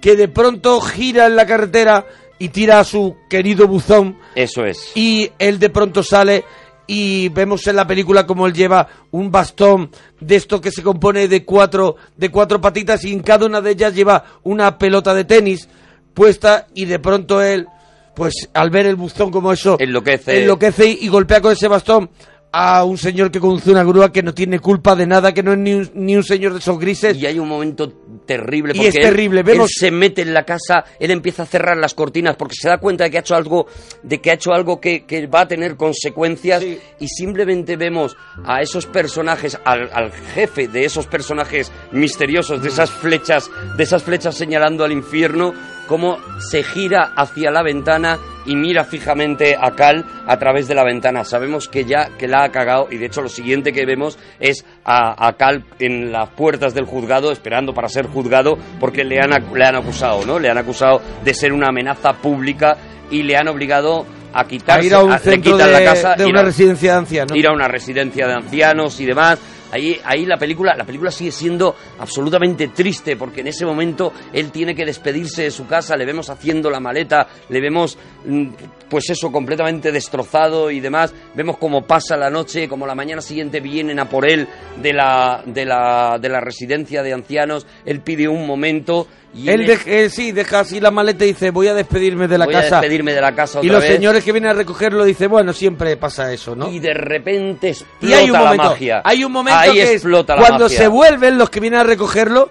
que 0.00 0.16
de 0.16 0.28
pronto 0.28 0.80
gira 0.80 1.26
en 1.26 1.36
la 1.36 1.46
carretera 1.46 2.06
y 2.38 2.48
tira 2.48 2.80
a 2.80 2.84
su 2.84 3.16
querido 3.28 3.68
buzón. 3.68 4.16
Eso 4.36 4.64
es. 4.64 4.92
Y 4.94 5.30
él 5.38 5.58
de 5.58 5.70
pronto 5.70 6.02
sale 6.04 6.44
y 6.86 7.28
vemos 7.30 7.66
en 7.66 7.76
la 7.76 7.86
película 7.86 8.26
como 8.26 8.46
él 8.46 8.52
lleva 8.52 8.86
un 9.10 9.30
bastón 9.30 9.90
de 10.20 10.36
esto 10.36 10.60
que 10.60 10.70
se 10.70 10.82
compone 10.82 11.26
de 11.26 11.44
cuatro 11.44 11.96
de 12.16 12.30
cuatro 12.30 12.60
patitas 12.60 13.04
y 13.04 13.12
en 13.12 13.20
cada 13.20 13.46
una 13.46 13.60
de 13.60 13.72
ellas 13.72 13.94
lleva 13.94 14.24
una 14.44 14.78
pelota 14.78 15.12
de 15.12 15.24
tenis 15.24 15.68
puesta 16.14 16.68
y 16.74 16.84
de 16.84 16.98
pronto 17.00 17.42
él 17.42 17.66
pues 18.14 18.48
al 18.54 18.70
ver 18.70 18.86
el 18.86 18.94
buzón 18.96 19.30
como 19.30 19.52
eso 19.52 19.76
Enloquece. 19.80 20.42
enloquece 20.42 20.86
y 20.88 21.08
golpea 21.08 21.40
con 21.40 21.52
ese 21.52 21.66
bastón 21.66 22.08
a 22.52 22.84
un 22.84 22.96
señor 22.96 23.30
que 23.30 23.38
conduce 23.38 23.70
una 23.70 23.84
grúa 23.84 24.10
que 24.10 24.22
no 24.22 24.32
tiene 24.32 24.58
culpa 24.60 24.96
de 24.96 25.06
nada, 25.06 25.34
que 25.34 25.42
no 25.42 25.52
es 25.52 25.58
ni 25.58 25.74
un, 25.74 25.90
ni 25.94 26.16
un 26.16 26.24
señor 26.24 26.52
de 26.54 26.60
esos 26.60 26.78
grises. 26.78 27.16
Y 27.18 27.26
hay 27.26 27.38
un 27.38 27.48
momento 27.48 27.92
terrible 28.24 28.72
Y 28.74 28.76
porque 28.78 28.88
es 28.88 28.94
él- 28.96 29.02
terrible, 29.02 29.40
él, 29.40 29.46
vemos- 29.46 29.70
se 29.76 29.90
mete 29.90 30.22
en 30.22 30.32
la 30.32 30.44
casa, 30.44 30.84
él 30.98 31.10
empieza 31.10 31.42
a 31.42 31.46
cerrar 31.46 31.76
las 31.76 31.92
cortinas 31.94 32.34
porque 32.36 32.54
se 32.58 32.68
da 32.68 32.78
cuenta 32.78 33.04
de 33.04 33.10
que 33.10 33.18
ha 33.18 33.20
hecho 33.20 33.34
algo, 33.34 33.66
de 34.02 34.20
que 34.22 34.30
ha 34.30 34.34
hecho 34.34 34.52
algo 34.52 34.80
que, 34.80 35.04
que 35.04 35.26
va 35.26 35.42
a 35.42 35.48
tener 35.48 35.76
consecuencias 35.76 36.64
y 36.98 37.08
simplemente 37.08 37.76
vemos 37.76 38.16
a 38.44 38.62
esos 38.62 38.86
personajes, 38.86 39.58
al, 39.64 39.90
al 39.92 40.12
jefe 40.12 40.66
de 40.68 40.84
esos 40.86 41.06
personajes 41.06 41.70
misteriosos, 41.92 42.62
de 42.62 42.68
esas 42.68 42.90
flechas, 42.90 43.50
de 43.76 43.82
esas 43.82 44.02
flechas 44.02 44.34
señalando 44.34 44.84
al 44.84 44.92
infierno, 44.92 45.52
cómo 45.86 46.18
se 46.40 46.62
gira 46.62 47.12
hacia 47.16 47.50
la 47.50 47.62
ventana 47.62 48.18
y 48.44 48.54
mira 48.54 48.84
fijamente 48.84 49.56
a 49.60 49.72
Cal 49.72 50.04
a 50.26 50.36
través 50.38 50.68
de 50.68 50.74
la 50.74 50.84
ventana. 50.84 51.24
Sabemos 51.24 51.68
que 51.68 51.84
ya 51.84 52.10
que 52.18 52.28
la 52.28 52.44
ha 52.44 52.50
cagado 52.50 52.88
y 52.90 52.96
de 52.98 53.06
hecho 53.06 53.22
lo 53.22 53.28
siguiente 53.28 53.72
que 53.72 53.84
vemos 53.86 54.18
es 54.38 54.64
a, 54.84 55.26
a 55.26 55.32
Cal 55.34 55.64
en 55.78 56.12
las 56.12 56.28
puertas 56.30 56.72
del 56.74 56.84
juzgado 56.84 57.32
esperando 57.32 57.74
para 57.74 57.88
ser 57.88 58.06
juzgado 58.06 58.56
porque 58.78 59.04
le 59.04 59.18
han, 59.20 59.30
le 59.54 59.64
han 59.64 59.76
acusado, 59.76 60.24
¿no? 60.24 60.38
Le 60.38 60.48
han 60.50 60.58
acusado 60.58 61.00
de 61.24 61.34
ser 61.34 61.52
una 61.52 61.68
amenaza 61.68 62.12
pública 62.14 62.76
y 63.10 63.22
le 63.22 63.36
han 63.36 63.48
obligado 63.48 64.06
a 64.32 64.40
a 64.40 64.44
quitarse 64.46 64.86
ir 64.86 64.92
a 64.94 65.02
un 65.02 65.12
le 65.12 65.18
centro 65.18 65.52
quitan 65.54 65.66
de, 65.68 65.72
la 65.72 65.84
casa 65.94 66.14
de 66.14 66.24
ir 66.24 66.30
una 66.30 66.40
a- 66.40 66.44
residencia 66.44 66.92
de 66.92 66.98
ancianos. 66.98 67.36
ir 67.38 67.46
a 67.46 67.52
una 67.52 67.68
residencia 67.68 68.26
de 68.26 68.34
ancianos 68.34 69.00
y 69.00 69.06
demás. 69.06 69.38
Ahí, 69.76 70.00
ahí 70.04 70.24
la 70.24 70.38
película, 70.38 70.74
la 70.74 70.84
película 70.84 71.10
sigue 71.10 71.30
siendo 71.30 71.76
absolutamente 71.98 72.68
triste 72.68 73.14
porque 73.14 73.42
en 73.42 73.48
ese 73.48 73.66
momento 73.66 74.10
él 74.32 74.50
tiene 74.50 74.74
que 74.74 74.86
despedirse 74.86 75.42
de 75.42 75.50
su 75.50 75.66
casa, 75.66 75.96
le 75.96 76.06
vemos 76.06 76.30
haciendo 76.30 76.70
la 76.70 76.80
maleta, 76.80 77.28
le 77.50 77.60
vemos 77.60 77.98
mm, 78.24 78.46
pues 78.88 79.10
eso 79.10 79.30
completamente 79.30 79.92
destrozado 79.92 80.70
y 80.70 80.80
demás, 80.80 81.12
vemos 81.34 81.58
cómo 81.58 81.82
pasa 81.82 82.16
la 82.16 82.30
noche, 82.30 82.68
como 82.68 82.86
la 82.86 82.94
mañana 82.94 83.20
siguiente 83.20 83.60
vienen 83.60 83.98
a 83.98 84.08
por 84.08 84.26
él 84.26 84.48
de 84.80 84.94
la, 84.94 85.42
de 85.44 85.66
la, 85.66 86.18
de 86.18 86.28
la 86.30 86.40
residencia 86.40 87.02
de 87.02 87.12
ancianos, 87.12 87.66
él 87.84 88.00
pide 88.00 88.28
un 88.28 88.46
momento 88.46 89.06
y 89.36 89.48
Él, 89.50 89.70
él 89.86 90.10
sí, 90.10 90.32
deja 90.32 90.60
así 90.60 90.80
la 90.80 90.90
maleta 90.90 91.24
y 91.24 91.28
dice, 91.28 91.50
voy 91.50 91.68
a 91.68 91.74
despedirme 91.74 92.26
de 92.26 92.38
la 92.38 92.46
voy 92.46 92.54
a 92.54 92.62
casa. 92.62 92.80
despedirme 92.80 93.12
de 93.12 93.20
la 93.20 93.34
casa 93.34 93.60
y 93.62 93.68
los 93.68 93.80
vez. 93.82 93.92
señores 93.92 94.24
que 94.24 94.32
vienen 94.32 94.50
a 94.50 94.54
recogerlo 94.54 95.04
dicen, 95.04 95.30
bueno, 95.30 95.52
siempre 95.52 95.96
pasa 95.96 96.32
eso, 96.32 96.56
¿no? 96.56 96.70
y 96.70 96.78
de 96.78 96.94
repente 96.94 97.68
Y 98.00 98.12
explota 98.12 98.16
hay 98.18 98.30
un 98.30 98.38
momento, 98.38 98.62
la 98.64 98.70
magia. 98.70 99.02
hay 99.04 99.24
un 99.24 99.32
momento 99.32 99.60
Ahí 99.60 99.72
que 99.74 99.92
es 99.94 100.04
la 100.04 100.24
cuando 100.24 100.64
magia. 100.64 100.78
se 100.78 100.88
vuelven 100.88 101.38
los 101.38 101.50
que 101.50 101.60
vienen 101.60 101.80
a 101.80 101.84
recogerlo, 101.84 102.50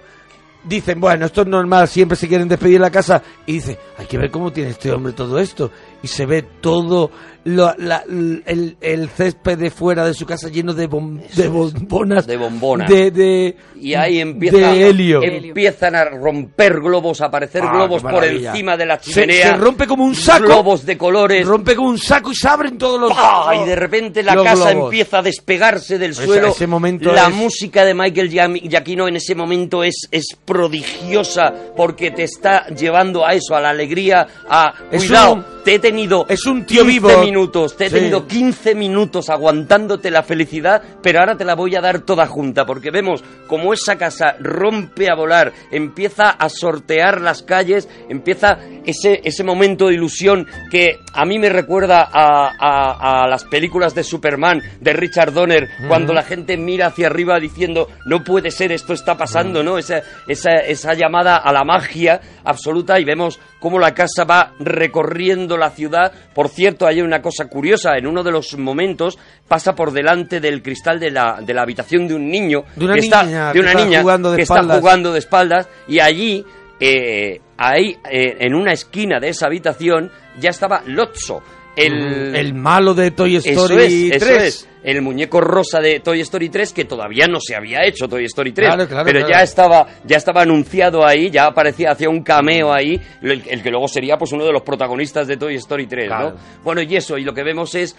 dicen, 0.64 1.00
bueno, 1.00 1.26
esto 1.26 1.42
es 1.42 1.46
normal, 1.46 1.88
siempre 1.88 2.16
se 2.16 2.28
quieren 2.28 2.48
despedir 2.48 2.74
de 2.74 2.80
la 2.80 2.90
casa. 2.90 3.22
Y 3.46 3.54
dice, 3.54 3.78
hay 3.98 4.06
que 4.06 4.18
ver 4.18 4.30
cómo 4.30 4.52
tiene 4.52 4.70
este 4.70 4.90
hombre 4.92 5.12
todo 5.12 5.38
esto. 5.38 5.70
Y 6.02 6.08
se 6.08 6.26
ve 6.26 6.42
todo 6.60 7.10
lo- 7.44 7.74
la- 7.78 8.04
el, 8.08 8.76
el 8.80 9.08
césped 9.08 9.56
de 9.58 9.70
fuera 9.70 10.04
de 10.04 10.14
su 10.14 10.26
casa 10.26 10.48
lleno 10.48 10.72
de, 10.74 10.88
bom- 10.88 11.20
de 11.34 11.48
bombonas. 11.48 12.26
De 12.26 12.36
bombonas. 12.36 12.88
De, 12.88 13.10
de- 13.10 13.56
Y 13.80 13.94
ahí 13.94 14.20
empieza, 14.20 14.56
de 14.72 14.88
helio. 14.88 15.22
empiezan 15.22 15.94
a 15.96 16.04
romper 16.04 16.80
globos, 16.80 17.20
a 17.22 17.26
aparecer 17.26 17.62
Ah, 17.64 17.72
globos 17.72 18.02
por 18.02 18.24
encima 18.24 18.76
de 18.76 18.86
la 18.86 18.98
Se- 19.00 19.10
chimenea. 19.12 19.48
se 19.48 19.56
rompe 19.56 19.86
como 19.86 20.04
un 20.04 20.14
saco. 20.14 20.44
Globos 20.46 20.84
de 20.84 20.98
colores. 20.98 21.46
Rompe 21.46 21.74
como 21.74 21.88
un 21.88 21.98
saco 21.98 22.30
y 22.30 22.34
se 22.34 22.46
abren 22.48 22.78
todos 22.78 23.00
los... 23.00 23.12
¡Pah! 23.12 23.54
Y 23.62 23.64
de 23.66 23.74
repente 23.76 24.22
la 24.22 24.34
casa 24.36 24.70
globos. 24.72 24.92
empieza 24.92 25.18
a 25.18 25.22
despegarse 25.22 25.98
del 25.98 26.14
suelo. 26.14 26.48
ese 26.48 26.66
momento 26.66 27.12
la 27.12 27.28
es- 27.28 27.34
música 27.34 27.84
de 27.84 27.94
Michael 27.94 28.28
Giacchino 28.30 29.08
en 29.08 29.16
ese 29.16 29.34
momento 29.34 29.82
es, 29.82 30.08
es 30.10 30.26
prodigiosa 30.44 31.52
porque 31.76 32.10
te 32.10 32.24
está 32.24 32.66
llevando 32.68 33.24
a 33.26 33.32
eso, 33.34 33.54
a 33.56 33.60
la 33.60 33.70
alegría, 33.70 34.26
a 34.48 34.72
Es 34.90 35.04
cuidado. 35.06 35.34
un- 35.34 35.44
te 35.64 35.78
tenido 35.90 36.26
es 36.28 36.46
un 36.46 36.64
tío 36.64 36.84
15 36.84 36.86
vivo. 37.08 37.20
minutos, 37.24 37.76
te 37.76 37.86
he 37.86 37.88
Sí. 37.90 37.94
tenido 37.96 38.26
15 38.26 38.74
minutos 38.74 39.30
aguantándote 39.30 40.10
la 40.10 40.22
felicidad, 40.22 40.82
pero 41.02 41.20
ahora 41.20 41.36
te 41.36 41.44
la 41.44 41.54
voy 41.54 41.74
a 41.76 41.80
dar 41.80 42.00
toda 42.00 42.26
junta 42.26 42.64
porque 42.66 42.90
vemos 42.90 43.22
como 43.46 43.72
esa 43.72 43.96
casa 43.96 44.36
rompe 44.40 45.08
a 45.10 45.14
volar, 45.14 45.52
empieza 45.70 46.30
a 46.30 46.48
sortear 46.48 47.20
las 47.20 47.42
calles, 47.42 47.88
empieza 48.08 48.58
ese, 48.84 49.20
ese 49.24 49.44
momento 49.44 49.86
de 49.88 49.94
ilusión 49.94 50.46
que 50.70 50.98
a 51.12 51.24
mí 51.24 51.38
me 51.38 51.48
recuerda 51.48 52.08
a, 52.12 52.50
a- 52.58 53.22
a 53.24 53.28
las 53.28 53.44
películas 53.44 53.94
de 53.94 54.02
Superman 54.04 54.60
de 54.80 54.92
Richard 54.92 55.32
Donner, 55.32 55.68
cuando 55.88 56.12
la 56.12 56.22
gente 56.22 56.56
mira 56.56 56.86
hacia 56.88 57.06
arriba 57.06 57.38
diciendo 57.38 57.88
no 58.04 58.22
puede 58.24 58.50
ser, 58.50 58.72
esto 58.72 58.92
está 58.92 59.16
pasando, 59.16 59.62
¿no? 59.62 59.78
Esa, 59.78 60.02
esa, 60.28 60.50
esa 60.54 60.94
llamada 60.94 61.36
a 61.36 61.52
la 61.52 61.64
magia 61.64 62.20
absoluta 62.44 62.98
y 63.00 63.04
vemos 63.04 63.38
cómo 63.60 63.78
la 63.78 63.94
casa 63.94 64.24
va 64.24 64.52
recorriendo 64.58 65.56
la 65.56 65.70
ciudad. 65.76 66.12
Por 66.34 66.48
cierto, 66.48 66.86
hay 66.86 67.00
una 67.00 67.22
cosa 67.22 67.44
curiosa, 67.46 67.96
en 67.96 68.06
uno 68.06 68.24
de 68.24 68.32
los 68.32 68.56
momentos 68.58 69.18
pasa 69.46 69.74
por 69.74 69.92
delante 69.92 70.40
del 70.40 70.62
cristal 70.62 70.98
de 70.98 71.10
la, 71.10 71.38
de 71.40 71.54
la 71.54 71.62
habitación 71.62 72.08
de 72.08 72.14
un 72.14 72.28
niño, 72.28 72.64
De 72.74 72.84
una 72.86 72.94
que 72.94 73.00
está, 73.00 73.22
niña 73.22 73.46
de 73.48 73.52
que 73.52 73.60
una 73.60 73.68
está 73.70 73.84
niña 73.84 74.00
jugando 74.02 74.30
de 74.30 74.36
que 74.36 74.42
espaldas. 74.42 74.66
está 74.76 74.80
jugando 74.80 75.12
de 75.12 75.18
espaldas 75.18 75.68
y 75.86 76.00
allí, 76.00 76.44
eh, 76.80 77.40
ahí, 77.56 77.96
eh, 78.10 78.36
en 78.40 78.54
una 78.54 78.72
esquina 78.72 79.20
de 79.20 79.28
esa 79.28 79.46
habitación, 79.46 80.10
ya 80.40 80.50
estaba 80.50 80.82
Lotso. 80.86 81.42
El, 81.76 82.34
El 82.34 82.54
malo 82.54 82.94
de 82.94 83.10
Toy 83.10 83.36
eso 83.36 83.48
Story 83.50 84.10
es, 84.12 84.18
3. 84.18 84.22
eso 84.22 84.36
es. 84.42 84.68
El 84.82 85.02
muñeco 85.02 85.40
rosa 85.40 85.80
de 85.80 86.00
Toy 86.00 86.20
Story 86.20 86.48
3 86.48 86.72
que 86.72 86.84
todavía 86.84 87.26
no 87.26 87.38
se 87.40 87.54
había 87.56 87.84
hecho 87.84 88.08
Toy 88.08 88.24
Story 88.24 88.52
3, 88.52 88.68
Claro, 88.68 88.88
claro, 88.88 89.04
pero 89.04 89.18
claro. 89.20 89.32
ya 89.34 89.42
estaba 89.42 89.86
ya 90.04 90.16
estaba 90.16 90.42
anunciado 90.42 91.04
ahí, 91.04 91.28
ya 91.30 91.46
aparecía 91.46 91.90
hacía 91.90 92.08
un 92.08 92.22
cameo 92.22 92.72
ahí, 92.72 93.00
el, 93.20 93.42
el 93.48 93.62
que 93.62 93.70
luego 93.70 93.88
sería 93.88 94.16
pues 94.16 94.32
uno 94.32 94.44
de 94.44 94.52
los 94.52 94.62
protagonistas 94.62 95.26
de 95.26 95.36
Toy 95.36 95.56
Story 95.56 95.86
3, 95.86 96.06
Claro. 96.06 96.30
¿no? 96.30 96.36
Bueno, 96.64 96.82
y 96.82 96.96
eso, 96.96 97.18
y 97.18 97.24
lo 97.24 97.34
que 97.34 97.42
vemos 97.42 97.74
es 97.74 97.96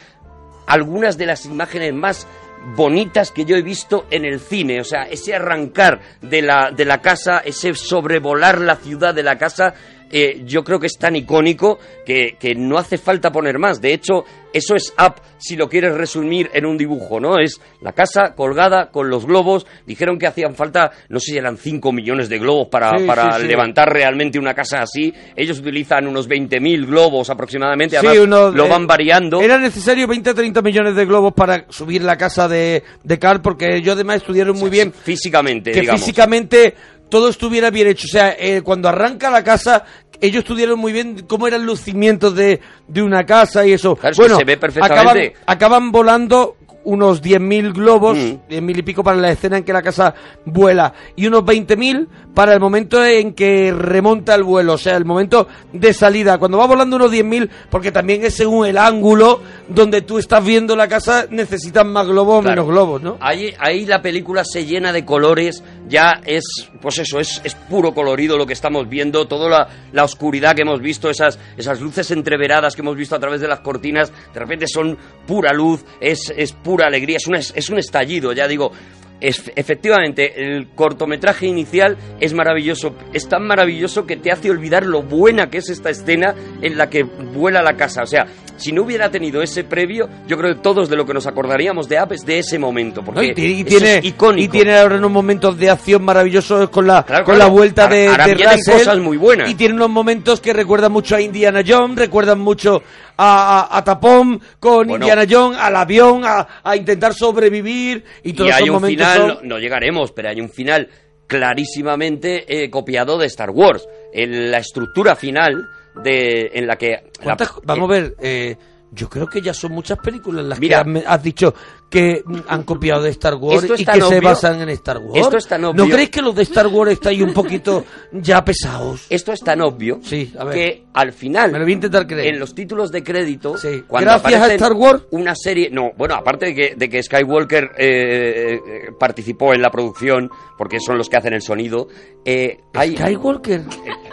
algunas 0.65 1.17
de 1.17 1.25
las 1.25 1.45
imágenes 1.45 1.93
más 1.93 2.28
bonitas 2.75 3.32
que 3.32 3.45
yo 3.45 3.55
he 3.55 3.61
visto 3.61 4.05
en 4.09 4.25
el 4.25 4.39
cine, 4.39 4.82
o 4.82 4.84
sea, 4.84 5.03
ese 5.03 5.36
arrancar 5.36 5.99
de 6.21 6.41
la, 6.41 6.71
de 6.75 6.86
la 6.86 6.99
casa, 7.01 7.39
ese 7.45 7.73
sobrevolar 7.75 8.59
la 8.59 8.75
ciudad 8.78 9.13
de 9.13 9.23
la 9.23 9.38
casa, 9.38 9.73
eh, 10.12 10.41
yo 10.45 10.64
creo 10.64 10.80
que 10.80 10.88
es 10.88 10.97
tan 10.97 11.16
icónico 11.16 11.80
que, 12.05 12.36
que 12.39 12.55
no 12.55 12.78
hace 12.78 12.97
falta 12.97 13.32
poner 13.32 13.60
más. 13.60 13.82
De 13.82 13.93
hecho, 13.93 14.24
eso 14.53 14.76
es 14.76 14.93
Up, 14.97 15.16
si 15.38 15.55
lo 15.55 15.68
quieres 15.70 15.93
resumir 15.93 16.49
en 16.53 16.66
un 16.66 16.78
dibujo, 16.78 17.20
¿no? 17.20 17.38
Es 17.39 17.60
la 17.82 17.91
casa 17.91 18.34
colgada 18.36 18.89
con 18.91 19.10
los 19.10 19.26
globos. 19.26 19.68
Dijeron 19.86 20.18
que 20.18 20.26
hacían 20.28 20.55
falta, 20.55 20.91
no 21.10 21.20
sé 21.20 21.32
si 21.34 21.38
eran 21.38 21.58
5 21.58 21.91
millones 21.91 22.30
de 22.30 22.39
globos 22.39 22.68
para, 22.70 22.91
Sí, 22.97 23.05
para 23.05 23.34
sí, 23.34 23.41
sí. 23.41 23.47
levantar 23.47 23.91
realmente 23.91 24.39
una 24.39 24.53
casa 24.53 24.82
así. 24.82 25.14
Ellos 25.36 25.60
utilizan 25.60 26.08
unos 26.08 26.28
20.000 26.30 26.86
globos 26.88 27.30
aproximadamente, 27.30 27.99
Sí, 27.99 28.05
además 28.08 28.24
uno, 28.26 28.51
lo 28.51 28.66
eh, 28.66 28.70
van 28.70 28.88
variando. 28.88 29.41
Era 29.41 29.58
necesario 29.60 30.08
20 30.08 30.30
o 30.32 30.36
30 30.36 30.62
millones 30.62 30.95
de 30.95 31.05
globos 31.05 31.34
para 31.34 31.66
subir 31.70 32.01
la 32.03 32.18
casa 32.18 32.47
de, 32.47 32.84
de 33.03 33.20
Carl, 33.20 33.41
porque 33.41 33.76
ellos 33.76 33.93
además 33.95 34.18
estudiaron 34.18 34.58
muy 34.58 34.70
bien 34.70 34.91
Físicamente, 34.93 35.72
que 35.72 35.82
digamos. 35.82 36.01
físicamente 36.01 36.74
todo 37.10 37.30
estuviera 37.30 37.70
bien 37.70 37.88
hecho. 37.88 38.08
O 38.08 38.12
sea, 38.12 38.36
eh, 38.38 38.62
cuando 38.62 38.89
arranca 38.89 39.30
la 39.30 39.43
casa, 39.43 39.86
ellos 40.22 40.39
estudiaron 40.39 40.80
muy 40.80 40.93
bien 40.93 41.26
cómo 41.28 41.47
eran 41.47 41.66
los 41.66 41.82
cimientos 41.82 42.36
de, 42.36 42.60
de 42.88 43.01
una 43.01 43.26
casa 43.26 43.66
y 43.66 43.74
eso. 43.74 43.95
Claro, 43.95 44.12
es 44.12 44.18
que 44.18 44.24
bueno, 44.24 44.38
se 44.38 44.43
ve 44.43 44.58
perfectamente. 44.58 45.01
Acaban, 45.01 45.34
acaban 45.45 45.91
volando 45.91 46.58
unos 46.88 47.22
10.000 47.22 47.74
globos, 47.74 48.18
Mm. 48.18 48.48
10.000 48.50 48.78
y 48.80 48.82
pico 48.82 49.04
para 49.04 49.18
la 49.18 49.32
escena 49.32 49.58
en 49.58 49.64
que 49.64 49.74
la 49.74 49.82
casa 49.82 50.14
vuela, 50.46 50.94
y 51.16 51.28
unos 51.28 51.44
20.000 51.44 52.08
para 52.34 52.54
el 52.54 52.60
momento 52.60 53.04
en 53.06 53.34
que 53.34 53.74
remonta 53.74 54.34
el 54.36 54.44
vuelo, 54.44 54.74
o 54.74 54.78
sea, 54.78 54.96
el 54.96 55.04
momento 55.06 55.48
de 55.74 55.94
salida. 55.94 56.38
Cuando 56.38 56.58
va 56.58 56.66
volando 56.68 56.96
unos 56.96 57.12
10.000, 57.12 57.50
porque 57.70 57.92
también 57.92 58.24
es 58.24 58.36
según 58.36 58.66
el 58.68 58.78
ángulo 58.78 59.42
donde 59.68 60.02
tú 60.02 60.18
estás 60.18 60.44
viendo 60.46 60.76
la 60.76 60.88
casa, 60.88 61.26
necesitan 61.30 61.92
más 61.92 62.08
globos 62.08 62.40
o 62.40 62.42
Claro. 62.42 62.62
menos 62.64 62.68
globos, 62.74 63.02
¿no? 63.02 63.18
Ahí, 63.20 63.54
ahí 63.60 63.86
la 63.86 64.02
película 64.02 64.44
se 64.46 64.66
llena 64.66 64.94
de 64.94 65.04
colores, 65.04 65.64
ya 65.90 66.22
es, 66.26 66.44
pues 66.82 67.00
eso, 67.00 67.20
es, 67.20 67.42
es 67.44 67.56
puro 67.56 67.94
colorido 67.94 68.38
lo 68.38 68.46
que 68.46 68.54
estamos 68.54 68.88
viendo, 68.88 69.28
toda 69.28 69.50
la, 69.50 69.68
la 69.92 70.04
oscuridad 70.04 70.56
que 70.56 70.62
hemos 70.62 70.80
visto, 70.80 71.10
esas, 71.10 71.38
esas 71.58 71.82
luces 71.82 72.12
entreveradas 72.12 72.76
que 72.76 72.82
hemos 72.82 72.96
visto 72.96 73.16
a 73.16 73.20
través 73.20 73.42
de 73.42 73.48
las 73.48 73.60
cortinas, 73.60 74.12
de 74.34 74.40
repente 74.40 74.68
son 74.68 74.98
pura 75.26 75.52
luz, 75.54 75.84
es, 76.00 76.32
es 76.38 76.54
pura 76.54 76.76
alegría, 76.86 77.17
es, 77.17 77.28
una, 77.28 77.39
es 77.39 77.69
un 77.69 77.80
estallido, 77.80 78.34
ya 78.34 78.47
digo. 78.47 78.71
Es- 79.20 79.51
efectivamente, 79.55 80.43
el 80.55 80.68
cortometraje 80.76 81.47
inicial 81.47 81.97
es 82.20 82.34
maravilloso, 82.34 82.93
es 83.13 83.28
tan 83.28 83.47
maravilloso 83.47 84.05
que 84.05 84.15
te 84.18 84.32
hace 84.32 84.51
olvidar 84.51 84.86
lo 84.86 85.01
buena 85.01 85.49
que 85.49 85.57
es 85.57 85.70
esta 85.70 85.89
escena 85.89 86.36
en 86.61 86.78
la 86.78 86.89
que 86.89 87.03
vuela 87.03 87.63
la 87.63 87.76
casa. 87.76 88.03
O 88.03 88.05
sea, 88.05 88.28
si 88.57 88.72
no 88.72 88.84
hubiera 88.84 89.09
tenido 89.09 89.41
ese 89.41 89.63
previo, 89.63 90.07
yo 90.28 90.38
creo 90.38 90.53
que 90.55 90.61
todos 90.61 90.88
de 90.89 90.95
lo 90.95 91.05
que 91.05 91.13
nos 91.13 91.26
acordaríamos 91.28 91.89
de 91.89 92.01
Up 92.01 92.13
es 92.13 92.26
de 92.26 92.39
ese 92.39 92.59
momento, 92.59 93.01
¿no? 93.01 93.05
porque 93.07 93.28
Y, 93.28 93.34
tiene- 93.34 93.53
y 93.53 93.61
eso 93.61 93.70
tiene, 93.70 93.95
es 93.97 94.05
icónico. 94.05 94.43
y 94.45 94.47
tiene 94.49 94.78
ahora 94.78 94.97
unos 94.97 95.11
momentos 95.11 95.57
de 95.57 95.70
acción 95.70 96.03
maravillosos 96.03 96.70
con 96.70 96.86
la, 96.86 97.03
Claro, 97.03 97.26
con 97.26 97.36
claro. 97.36 97.49
la 97.49 97.53
vuelta 97.55 97.88
de, 97.88 98.09
de 98.09 98.34
Russell. 98.36 98.74
cosas 98.74 98.97
muy 98.99 99.18
buenas. 99.18 99.49
Y 99.49 99.55
tiene 99.55 99.74
unos 99.74 99.89
momentos 99.89 100.39
que 100.41 100.53
recuerdan 100.53 100.91
mucho 100.91 101.15
a 101.15 101.22
Indiana 101.22 101.61
Jones, 101.68 101.97
recuerdan 101.97 102.39
mucho 102.39 102.82
a, 103.20 103.68
a, 103.72 103.78
a 103.78 103.84
Tapón 103.84 104.39
con 104.59 104.88
Bueno. 104.88 105.05
Indiana 105.05 105.26
Jones, 105.30 105.57
al 105.59 105.76
avión, 105.76 106.22
a, 106.24 106.47
a 106.63 106.76
intentar 106.76 107.13
sobrevivir. 107.15 108.03
Y 108.24 108.34
todos 108.34 108.49
y 108.49 108.53
esos 108.53 108.70
momentos 108.70 109.07
final, 109.14 109.28
no, 109.28 109.39
no 109.55 109.60
llegaremos, 109.60 110.12
pero 110.12 110.30
hay 110.30 110.41
un 110.41 110.49
final 110.49 110.89
clarísimamente 111.28 112.45
eh, 112.47 112.70
copiado 112.70 113.18
de 113.18 113.26
Star 113.28 113.49
Wars. 113.49 113.88
En 114.14 114.51
la 114.51 114.58
estructura 114.60 115.16
final 115.16 115.68
de 116.03 116.51
en 116.53 116.68
la 116.68 116.76
que... 116.78 116.89
la- 116.91 117.01
¿Cuántas- 117.24 117.53
vamos 117.64 117.89
a 117.89 117.93
ver, 117.93 118.16
eh, 118.22 118.55
yo 118.92 119.10
creo 119.10 119.28
que 119.28 119.42
ya 119.42 119.54
son 119.54 119.72
muchas 119.74 119.98
películas 120.00 120.46
las 120.46 120.60
Mira. 120.60 120.84
que 120.84 121.00
has, 121.00 121.06
has 121.08 121.24
dicho 121.24 121.54
que 121.90 122.22
han 122.48 122.64
copiado 122.64 123.02
de 123.04 123.10
Star 123.12 123.36
Wars 123.36 123.64
y 123.78 123.86
que 123.86 124.02
se 124.02 124.20
basan 124.20 124.62
en 124.62 124.70
Star 124.70 124.98
Wars. 124.98 125.22
Esto 125.24 125.38
es 125.38 125.48
tan 125.48 125.64
obvio- 125.64 125.86
¿No 125.86 125.90
creéis 125.90 126.10
que 126.10 126.22
los 126.22 126.36
de 126.36 126.44
Star 126.44 126.68
Wars 126.68 126.92
están 126.92 127.22
un 127.22 127.34
poquito 127.34 127.86
ya 128.12 128.44
pesados? 128.44 129.06
Esto 129.10 129.32
es 129.32 129.40
tan 129.40 129.62
obvio 129.62 130.00
Sí, 130.04 130.34
a 130.38 130.44
ver. 130.44 130.54
que 130.54 130.84
al 130.94 131.14
final, 131.14 131.52
Me 131.52 131.60
lo 131.60 131.66
voy 131.66 131.72
a 131.72 131.76
intentar 131.76 132.06
creer. 132.06 132.34
en 132.34 132.40
los 132.40 132.54
títulos 132.54 132.92
de 132.92 133.04
crédito, 133.04 133.58
Sí. 133.58 133.84
cuando 133.88 134.12
Gracias 134.12 134.42
a 134.42 134.54
Star 134.54 134.74
Wars. 134.74 135.04
una 135.12 135.34
serie, 135.36 135.70
no, 135.72 135.92
bueno, 135.98 136.16
aparte 136.16 136.48
de 136.48 136.56
que, 136.56 136.76
de 136.76 136.90
que 136.90 137.02
Skywalker 137.04 137.72
eh, 137.78 138.56
eh, 138.56 138.60
participó 139.00 139.54
en 139.54 139.62
la 139.62 139.70
producción, 139.70 140.30
porque 140.58 140.80
son 140.80 140.98
los 140.98 141.08
que 141.08 141.18
hacen 141.18 141.34
el 141.34 141.42
sonido, 141.42 141.88
eh, 142.26 142.58
hay 142.74 142.98
Skywalker. 142.98 143.62
eh, 143.62 143.66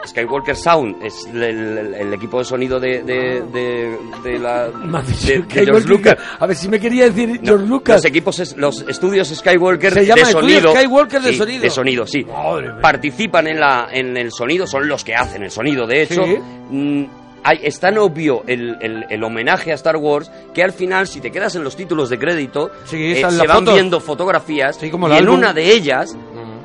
Skywalker 0.07 0.55
Sound 0.57 1.03
es 1.03 1.27
el, 1.27 1.43
el- 1.43 1.95
el 1.95 2.15
equipo 2.15 2.39
de 2.39 2.45
sonido 2.45 2.79
de, 2.79 3.03
de, 3.03 3.43
de- 3.53 3.99
de 4.23 4.39
la 4.69 4.79
Me 4.87 4.99
has 4.99 5.07
dicho 5.09 5.27
de- 5.27 5.33
de 5.39 5.43
Skywalker. 5.45 5.65
George 5.67 5.89
Lucas. 5.89 6.17
A 6.39 6.47
ver 6.47 6.57
si 6.57 6.69
me 6.69 6.81
quería 6.81 7.05
decir 7.05 7.29
No, 7.29 7.41
George 7.43 7.67
Lucas. 7.67 7.97
Los 7.97 8.05
equipos, 8.05 8.39
es- 8.41 8.57
los 8.57 8.81
estudios 8.89 9.29
Skywalker 9.29 9.93
Se 9.93 10.07
llama 10.07 10.27
de 10.27 10.33
sonido. 10.33 10.73
Skywalker 10.75 11.23
de 11.23 11.31
Sí, 11.33 11.37
sonido. 11.39 11.63
De 11.63 11.71
sonido, 11.71 12.07
sí. 12.07 12.25
Madre. 12.25 12.71
Participan 12.81 13.47
en, 13.47 13.61
la, 13.61 13.89
en 13.93 14.17
el 14.17 14.33
sonido, 14.33 14.67
son 14.67 14.89
los 14.89 15.05
que 15.05 15.15
hacen 15.15 15.43
el 15.43 15.51
sonido. 15.51 15.87
De 15.87 16.03
hecho, 16.03 16.25
Sí. 16.25 16.37
mm, 16.71 17.05
hay- 17.43 17.61
es 17.63 17.79
tan 17.79 17.99
obvio 17.99 18.43
el, 18.47 18.77
el- 18.81 19.05
el 19.11 19.23
homenaje 19.25 19.71
a 19.73 19.75
Star 19.75 19.97
Wars 19.97 20.31
que 20.55 20.63
al 20.63 20.73
final, 20.73 21.07
si 21.07 21.21
te 21.21 21.31
quedas 21.31 21.55
en 21.57 21.65
los 21.65 21.77
títulos 21.77 22.09
de 22.09 22.19
crédito, 22.19 22.71
Sí, 22.87 23.13
eh, 23.13 23.25
se 23.31 23.47
van 23.47 23.65
viendo 23.65 24.01
fotografías 24.01 24.79
como 24.91 25.09
y 25.09 25.13
en 25.13 25.17
álbum. 25.19 25.37
una 25.39 25.53
de 25.53 25.73
ellas 25.73 26.17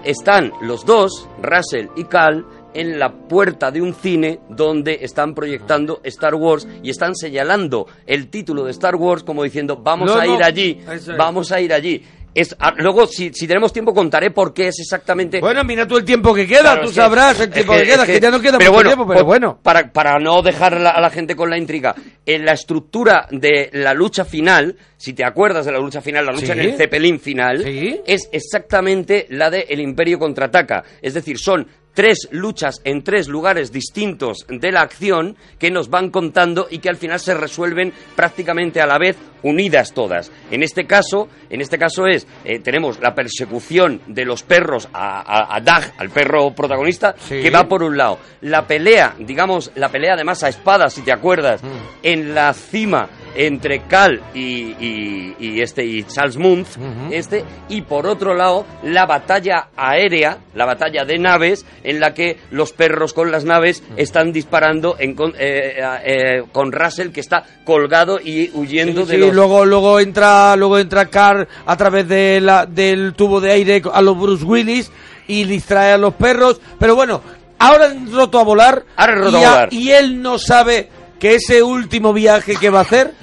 están 0.03 0.53
los 0.61 0.85
dos, 0.85 1.27
Russell 1.41 1.87
y 1.97 2.05
Cal, 2.05 2.45
en 2.73 2.99
la 2.99 3.11
puerta 3.11 3.71
de 3.71 3.81
un 3.81 3.93
cine 3.93 4.39
donde 4.49 4.99
están 5.01 5.33
proyectando 5.33 6.01
Star 6.03 6.35
Wars 6.35 6.67
y 6.83 6.89
están 6.89 7.15
señalando 7.15 7.87
el 8.05 8.27
título 8.29 8.65
de 8.65 8.71
Star 8.71 8.95
Wars 8.95 9.23
como 9.23 9.43
diciendo 9.43 9.77
vamos 9.77 10.07
No, 10.13 10.19
a 10.19 10.27
ir 10.27 10.43
allí, 10.43 10.79
es. 10.91 11.07
vamos 11.17 11.51
a 11.51 11.59
ir 11.61 11.73
allí. 11.73 12.03
Es, 12.35 12.55
ah, 12.59 12.75
luego, 12.77 13.07
si, 13.07 13.33
si 13.33 13.47
tenemos 13.47 13.73
tiempo, 13.73 13.91
contaré 13.91 14.29
por 14.29 14.53
qué 14.53 14.67
es 14.67 14.79
exactamente... 14.79 15.39
Bueno, 15.41 15.63
mira 15.63 15.87
tú 15.87 15.97
el 15.97 16.05
tiempo 16.05 16.31
que 16.31 16.45
queda, 16.45 16.61
Claro, 16.61 16.81
tú 16.83 16.87
es 16.89 16.93
que- 16.93 17.01
sabrás 17.01 17.39
el 17.39 17.47
es 17.49 17.53
tiempo 17.55 17.73
que, 17.73 17.81
es 17.81 17.89
queda, 17.89 18.05
que, 18.05 18.19
ya 18.19 18.29
no 18.29 18.39
queda 18.39 18.59
pero 18.59 18.71
mucho 18.71 18.83
bueno, 18.83 18.89
tiempo, 18.91 19.07
pero 19.13 19.25
bueno. 19.25 19.59
Para, 19.63 19.91
para 19.91 20.19
no 20.19 20.41
dejar 20.43 20.75
a 20.75 20.79
la, 20.79 20.89
a 20.91 21.01
la 21.01 21.09
gente 21.09 21.35
con 21.35 21.49
la 21.49 21.57
intriga, 21.57 21.95
en 22.27 22.45
la 22.45 22.51
estructura 22.53 23.27
de 23.31 23.71
la 23.73 23.95
lucha 23.95 24.25
final, 24.25 24.77
si 24.95 25.13
te 25.13 25.25
acuerdas 25.25 25.65
de 25.65 25.71
la 25.71 25.79
lucha 25.79 26.01
final, 26.01 26.23
la 26.27 26.31
lucha 26.31 26.45
Sí. 26.45 26.51
en 26.51 26.59
el 26.59 26.77
Zeppelin 26.77 27.19
final, 27.19 27.63
Sí. 27.63 27.99
es 28.05 28.29
exactamente 28.31 29.25
la 29.31 29.49
de 29.49 29.65
El 29.67 29.79
Imperio 29.79 30.19
contraataca. 30.19 30.83
Es 31.01 31.15
decir, 31.15 31.39
son 31.39 31.67
tres 31.99 32.29
luchas 32.31 32.79
en 32.85 33.03
tres 33.03 33.27
lugares 33.27 33.73
distintos 33.73 34.45
de 34.47 34.71
la 34.71 34.79
acción 34.79 35.35
que 35.59 35.69
nos 35.69 35.89
van 35.89 36.11
contando 36.11 36.67
y 36.71 36.79
que 36.79 36.87
al 36.87 36.95
final 36.95 37.19
se 37.19 37.33
resuelven 37.33 37.91
prácticamente 38.15 38.79
a 38.79 38.85
la 38.87 38.97
vez 38.97 39.17
unidas 39.43 39.93
todas. 39.93 40.31
En 40.49 40.63
este 40.63 40.85
caso, 40.87 41.27
en 41.49 41.59
este 41.59 41.77
caso 41.77 42.07
es 42.07 42.25
eh, 42.45 42.59
tenemos 42.59 43.01
la 43.01 43.13
persecución 43.13 43.99
de 44.07 44.23
los 44.23 44.43
perros 44.43 44.87
a, 44.93 45.19
a, 45.19 45.53
a 45.57 45.59
Dag, 45.59 45.93
al 45.97 46.09
perro 46.09 46.55
protagonista, 46.55 47.15
Sí. 47.19 47.41
que 47.41 47.49
va 47.49 47.67
por 47.67 47.83
un 47.83 47.97
lado. 47.97 48.17
La 48.41 48.65
pelea, 48.65 49.15
digamos, 49.19 49.69
la 49.75 49.89
pelea 49.89 50.13
además 50.13 50.41
a 50.43 50.47
espada, 50.49 50.89
si 50.89 51.01
te 51.01 51.11
acuerdas, 51.11 51.61
Mm. 51.61 51.67
en 52.03 52.33
la 52.33 52.53
cima 52.53 53.09
entre 53.35 53.81
Cal 53.87 54.21
y, 54.33 54.39
y- 54.79 55.35
y 55.39 55.61
este 55.61 55.85
y 55.85 56.03
Charles 56.03 56.37
Muntz, 56.37 56.77
Ujú. 56.77 57.11
este, 57.11 57.43
y 57.69 57.81
por 57.81 58.05
otro 58.07 58.33
lado 58.35 58.65
la 58.83 59.05
batalla 59.05 59.69
aérea, 59.77 60.37
la 60.55 60.65
batalla 60.65 61.05
de 61.05 61.17
naves, 61.19 61.65
en 61.83 61.99
la 61.99 62.13
que 62.13 62.37
los 62.51 62.71
perros 62.73 63.13
con 63.13 63.31
las 63.31 63.45
naves 63.45 63.83
están 63.97 64.31
disparando 64.31 64.95
en 64.99 65.15
con, 65.15 65.33
eh, 65.39 65.75
eh, 66.05 66.43
con 66.51 66.71
Russell 66.71 67.09
que 67.11 67.19
está 67.21 67.43
colgado 67.65 68.19
y 68.23 68.49
huyendo 68.53 69.01
Sí, 69.05 69.11
de 69.11 69.13
sí, 69.15 69.19
los 69.21 69.33
luego 69.35 69.65
luego 69.65 69.99
entra 69.99 70.55
luego 70.55 70.77
entra 70.79 71.05
Carr 71.07 71.47
a 71.65 71.77
través 71.77 72.07
de 72.07 72.39
la, 72.41 72.65
del 72.65 73.13
tubo 73.13 73.39
de 73.41 73.51
aire 73.51 73.81
a 73.93 74.01
los 74.01 74.17
Bruce 74.19 74.43
Willis 74.43 74.91
y 75.27 75.43
distrae 75.43 75.91
a 75.93 75.97
los 75.97 76.15
perros, 76.15 76.59
pero 76.79 76.95
bueno, 76.95 77.21
ahora 77.59 77.85
han 77.85 78.11
roto 78.11 78.39
a 78.39 78.43
volar, 78.43 78.83
Ahora 78.95 79.13
han 79.13 79.19
roto 79.19 79.39
y, 79.39 79.43
a 79.43 79.49
volar. 79.49 79.69
y 79.73 79.91
él 79.91 80.21
no 80.21 80.39
sabe 80.39 80.89
que 81.19 81.35
ese 81.35 81.61
último 81.63 82.13
viaje 82.13 82.55
que 82.55 82.69
va 82.69 82.79
a 82.79 82.83
hacer 82.83 83.13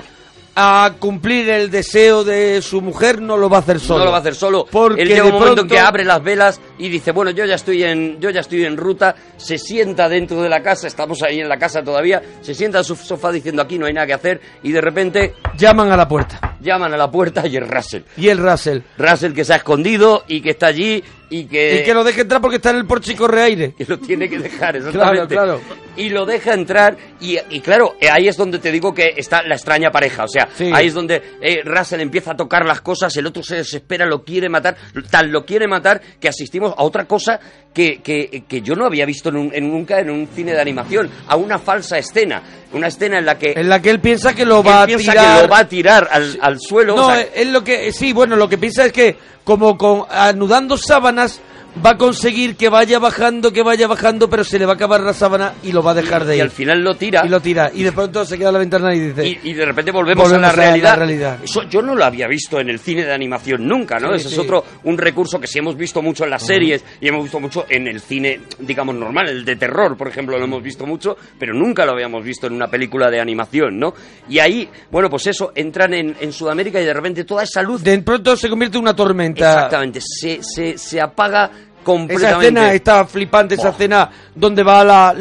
a 0.59 0.95
cumplir 0.99 1.51
el 1.51 1.71
deseo 1.71 2.25
de 2.25 2.63
su 2.63 2.81
mujer 2.81 3.21
no 3.21 3.37
lo 3.37 3.51
va 3.51 3.59
a 3.59 3.61
hacer 3.61 3.79
solo. 3.79 3.99
No 3.99 4.05
lo 4.07 4.11
va 4.11 4.17
a 4.17 4.21
hacer 4.21 4.35
solo. 4.35 4.67
Porque 4.71 5.03
Él 5.03 5.09
llega 5.09 5.25
de 5.25 5.29
un 5.29 5.35
momento 5.35 5.51
en 5.51 5.57
pronto- 5.69 5.75
que 5.75 5.79
abre 5.79 6.03
las 6.03 6.23
velas 6.25 6.59
y 6.79 6.89
dice, 6.89 7.13
bueno, 7.13 7.31
yo 7.31 7.45
ya 7.45 7.57
estoy 7.57 7.83
en, 7.83 8.19
yo 8.21 8.31
ya 8.31 8.41
estoy 8.41 8.65
en 8.65 8.79
ruta, 8.79 9.15
se 9.37 9.59
sienta 9.59 10.09
dentro 10.09 10.41
de 10.41 10.49
la 10.49 10.63
casa, 10.63 10.87
estamos 10.87 11.23
ahí 11.23 11.41
en 11.41 11.49
la 11.51 11.59
casa 11.59 11.83
todavía, 11.85 12.23
se 12.41 12.55
sienta 12.55 12.79
en 12.79 12.85
su 12.85 12.97
sofá 12.97 13.31
diciendo 13.33 13.61
aquí 13.61 13.79
no 13.79 13.85
hay 13.85 13.93
nada 13.93 14.07
que 14.07 14.15
hacer 14.15 14.41
y 14.63 14.73
de 14.73 14.81
repente 14.81 15.35
Llaman 15.59 15.93
a 15.93 15.97
la 15.99 16.09
puerta. 16.09 16.57
llaman 16.63 16.95
a 16.95 16.97
la 16.97 17.11
puerta 17.11 17.47
y 17.47 17.55
es 17.59 17.69
Russell. 17.69 18.03
Y 18.17 18.29
el 18.29 18.39
Russell. 18.39 18.79
Russell 18.97 19.35
que 19.35 19.45
se 19.45 19.53
ha 19.53 19.57
escondido 19.57 20.25
y 20.27 20.41
que 20.41 20.51
está 20.51 20.69
allí 20.69 21.05
y 21.31 21.45
que, 21.45 21.81
Y 21.81 21.85
que 21.85 21.95
lo 21.95 22.05
deje 22.05 22.21
entrar 22.23 22.41
porque 22.41 22.57
está 22.57 22.71
en 22.71 22.77
el 22.77 22.87
porche 22.87 23.13
y 23.13 23.17
corre 23.17 23.43
aire. 23.43 23.75
que 23.79 23.85
lo 23.85 23.99
tiene 23.99 24.29
que 24.29 24.39
dejar, 24.39 24.77
exactamente. 24.77 25.35
Claro, 25.35 25.61
Y 25.97 26.09
lo 26.11 26.25
deja 26.27 26.55
entrar 26.55 26.97
y, 27.21 27.39
y 27.51 27.61
claro, 27.61 27.97
eh, 28.01 28.09
ahí 28.11 28.29
es 28.29 28.37
donde 28.37 28.59
te 28.59 28.71
digo 28.71 28.95
que 28.95 29.15
está 29.17 29.43
la 29.43 29.55
extraña 29.57 29.91
pareja. 29.91 30.25
O 30.25 30.29
sea, 30.29 30.49
Sí. 30.55 30.71
ahí 30.73 30.87
es 30.87 30.95
donde 30.95 31.23
eh, 31.41 31.63
Russell 31.65 32.01
empieza 32.01 32.33
a 32.33 32.37
tocar 32.37 32.65
las 32.65 32.81
cosas, 32.81 33.17
el 33.17 33.27
otro 33.27 33.43
se 33.43 33.57
desespera, 33.57 34.07
lo 34.07 34.23
quiere 34.25 34.49
matar, 34.49 34.77
tal 35.11 35.31
lo 35.31 35.45
quiere 35.45 35.67
matar 35.67 36.01
que 36.21 36.29
asistimos 36.29 36.73
a 36.77 36.83
otra 36.83 37.05
cosa 37.07 37.41
que, 37.77 37.99
que, 37.99 38.45
que 38.49 38.63
yo 38.63 38.75
no 38.75 38.87
había 38.87 39.05
visto 39.05 39.29
en 39.29 39.37
un- 39.37 39.55
en 39.55 39.71
nunca 39.71 40.01
en 40.01 40.09
un 40.09 40.27
cine 40.35 40.53
de 40.55 40.61
animación, 40.63 41.11
a 41.29 41.37
una 41.37 41.59
falsa 41.59 41.99
escena. 41.99 42.43
Una 42.73 42.87
escena 42.87 43.19
en 43.19 43.27
la 43.27 43.39
que 43.39 43.53
En 43.55 43.69
la 43.69 43.83
que 43.83 43.91
él 43.91 44.01
piensa 44.01 44.35
que 44.35 44.47
lo 44.47 44.63
va 44.63 44.83
a 44.83 44.87
tirar. 44.87 45.37
que 45.37 45.43
lo 45.43 45.49
va 45.49 45.59
a 45.59 45.69
tirar 45.69 46.09
al, 46.11 46.39
al 46.41 46.59
suelo. 46.59 46.97
No, 46.97 47.09
o 47.09 47.11
sea, 47.11 47.21
es 47.21 47.47
lo 47.49 47.63
que 47.63 47.93
sí, 47.93 48.15
bueno, 48.15 48.35
lo 48.35 48.49
que 48.49 48.57
piensa 48.57 48.87
es 48.87 48.93
que 48.93 49.15
como 49.45 49.77
con 49.77 50.05
anudando 50.09 50.79
sábanas 50.79 51.39
va 51.85 51.91
a 51.91 51.97
conseguir 51.97 52.57
que 52.57 52.69
vaya 52.69 52.99
bajando, 52.99 53.53
que 53.53 53.63
vaya 53.63 53.87
bajando, 53.87 54.29
pero 54.31 54.45
se 54.45 54.59
le 54.59 54.67
va 54.67 54.73
a 54.73 54.75
acabar 54.77 55.01
la 55.03 55.13
sábana 55.13 55.55
y 55.63 55.73
lo 55.73 55.83
va 55.83 55.93
a 55.93 55.95
dejar 55.95 56.25
de 56.25 56.35
y 56.35 56.39
ir. 56.39 56.43
al 56.43 56.51
final 56.51 56.81
lo 56.83 56.95
tira. 56.97 57.23
Y 57.25 57.29
lo 57.29 57.41
tira 57.41 57.71
y 57.75 57.83
de 57.83 57.93
pronto 57.93 58.25
se 58.25 58.39
queda 58.39 58.49
a 58.49 58.53
la 58.53 58.59
ventana 58.59 58.95
y 58.95 59.01
dice, 59.01 59.27
Y, 59.27 59.51
y 59.51 59.53
de 59.55 59.65
repente 59.67 59.91
volvemos, 59.93 60.25
Volvemos 60.25 60.49
a, 60.49 60.53
a 60.53 60.57
la 60.57 60.77
la 60.77 60.97
realidad. 60.97 61.39
Eso 61.43 61.63
yo 61.65 61.83
no 61.83 61.95
lo 61.95 62.05
había 62.05 62.27
visto 62.27 62.59
en 62.61 62.71
el 62.71 62.79
cine 62.79 63.05
de 63.05 63.13
animación 63.13 63.67
nunca, 63.67 63.99
¿no? 63.99 64.11
Sí, 64.11 64.17
Ese 64.17 64.29
sí. 64.29 64.35
es 64.35 64.41
otro, 64.41 64.65
un 64.85 64.97
recurso 64.99 65.39
que 65.41 65.47
sí 65.47 65.59
hemos 65.59 65.77
visto 65.77 66.03
mucho 66.03 66.25
en 66.25 66.31
las 66.31 66.45
series 66.47 66.85
y 67.01 67.09
hemos 67.09 67.25
visto 67.25 67.41
mucho 67.41 67.67
en 67.69 67.87
el 67.89 68.01
cine, 68.01 68.41
digamos, 68.61 68.95
normal. 68.95 69.29
El 69.29 69.45
de 69.45 69.57
terror, 69.57 69.97
por 69.97 70.09
ejemplo, 70.09 70.39
lo 70.39 70.45
hemos 70.45 70.63
visto 70.63 70.87
mucho, 70.87 71.17
pero 71.39 71.55
nunca 71.55 71.85
lo 71.85 71.93
habíamos 71.93 72.25
visto 72.25 72.47
en 72.47 72.55
una 72.55 72.69
película 72.69 73.11
de 73.11 73.21
animación, 73.21 73.79
¿no? 73.79 73.95
Y 74.29 74.39
ahí, 74.39 74.69
bueno, 74.91 75.09
pues 75.11 75.27
eso, 75.27 75.53
entran 75.55 75.95
en, 75.95 76.17
en 76.21 76.33
Sudamérica 76.33 76.81
y 76.81 76.85
de 76.85 76.93
repente 76.95 77.25
toda 77.25 77.43
esa 77.43 77.63
luz... 77.63 77.83
de 77.83 77.99
pronto 77.99 78.37
se 78.37 78.49
convierte 78.49 78.77
en 78.79 78.83
una 78.83 78.95
tormenta. 78.97 79.53
Exactamente, 79.55 80.01
se, 80.01 80.41
se, 80.43 80.79
se 80.79 81.01
apaga 81.01 81.51
Esa 81.87 81.99
completamente. 81.99 82.47
escena 82.47 82.73
está 82.73 83.05
flipante, 83.07 83.55
esa 83.55 83.65
Buah. 83.65 83.73
escena 83.73 84.11
donde 84.35 84.63
va 84.63 84.83
la, 84.85 85.15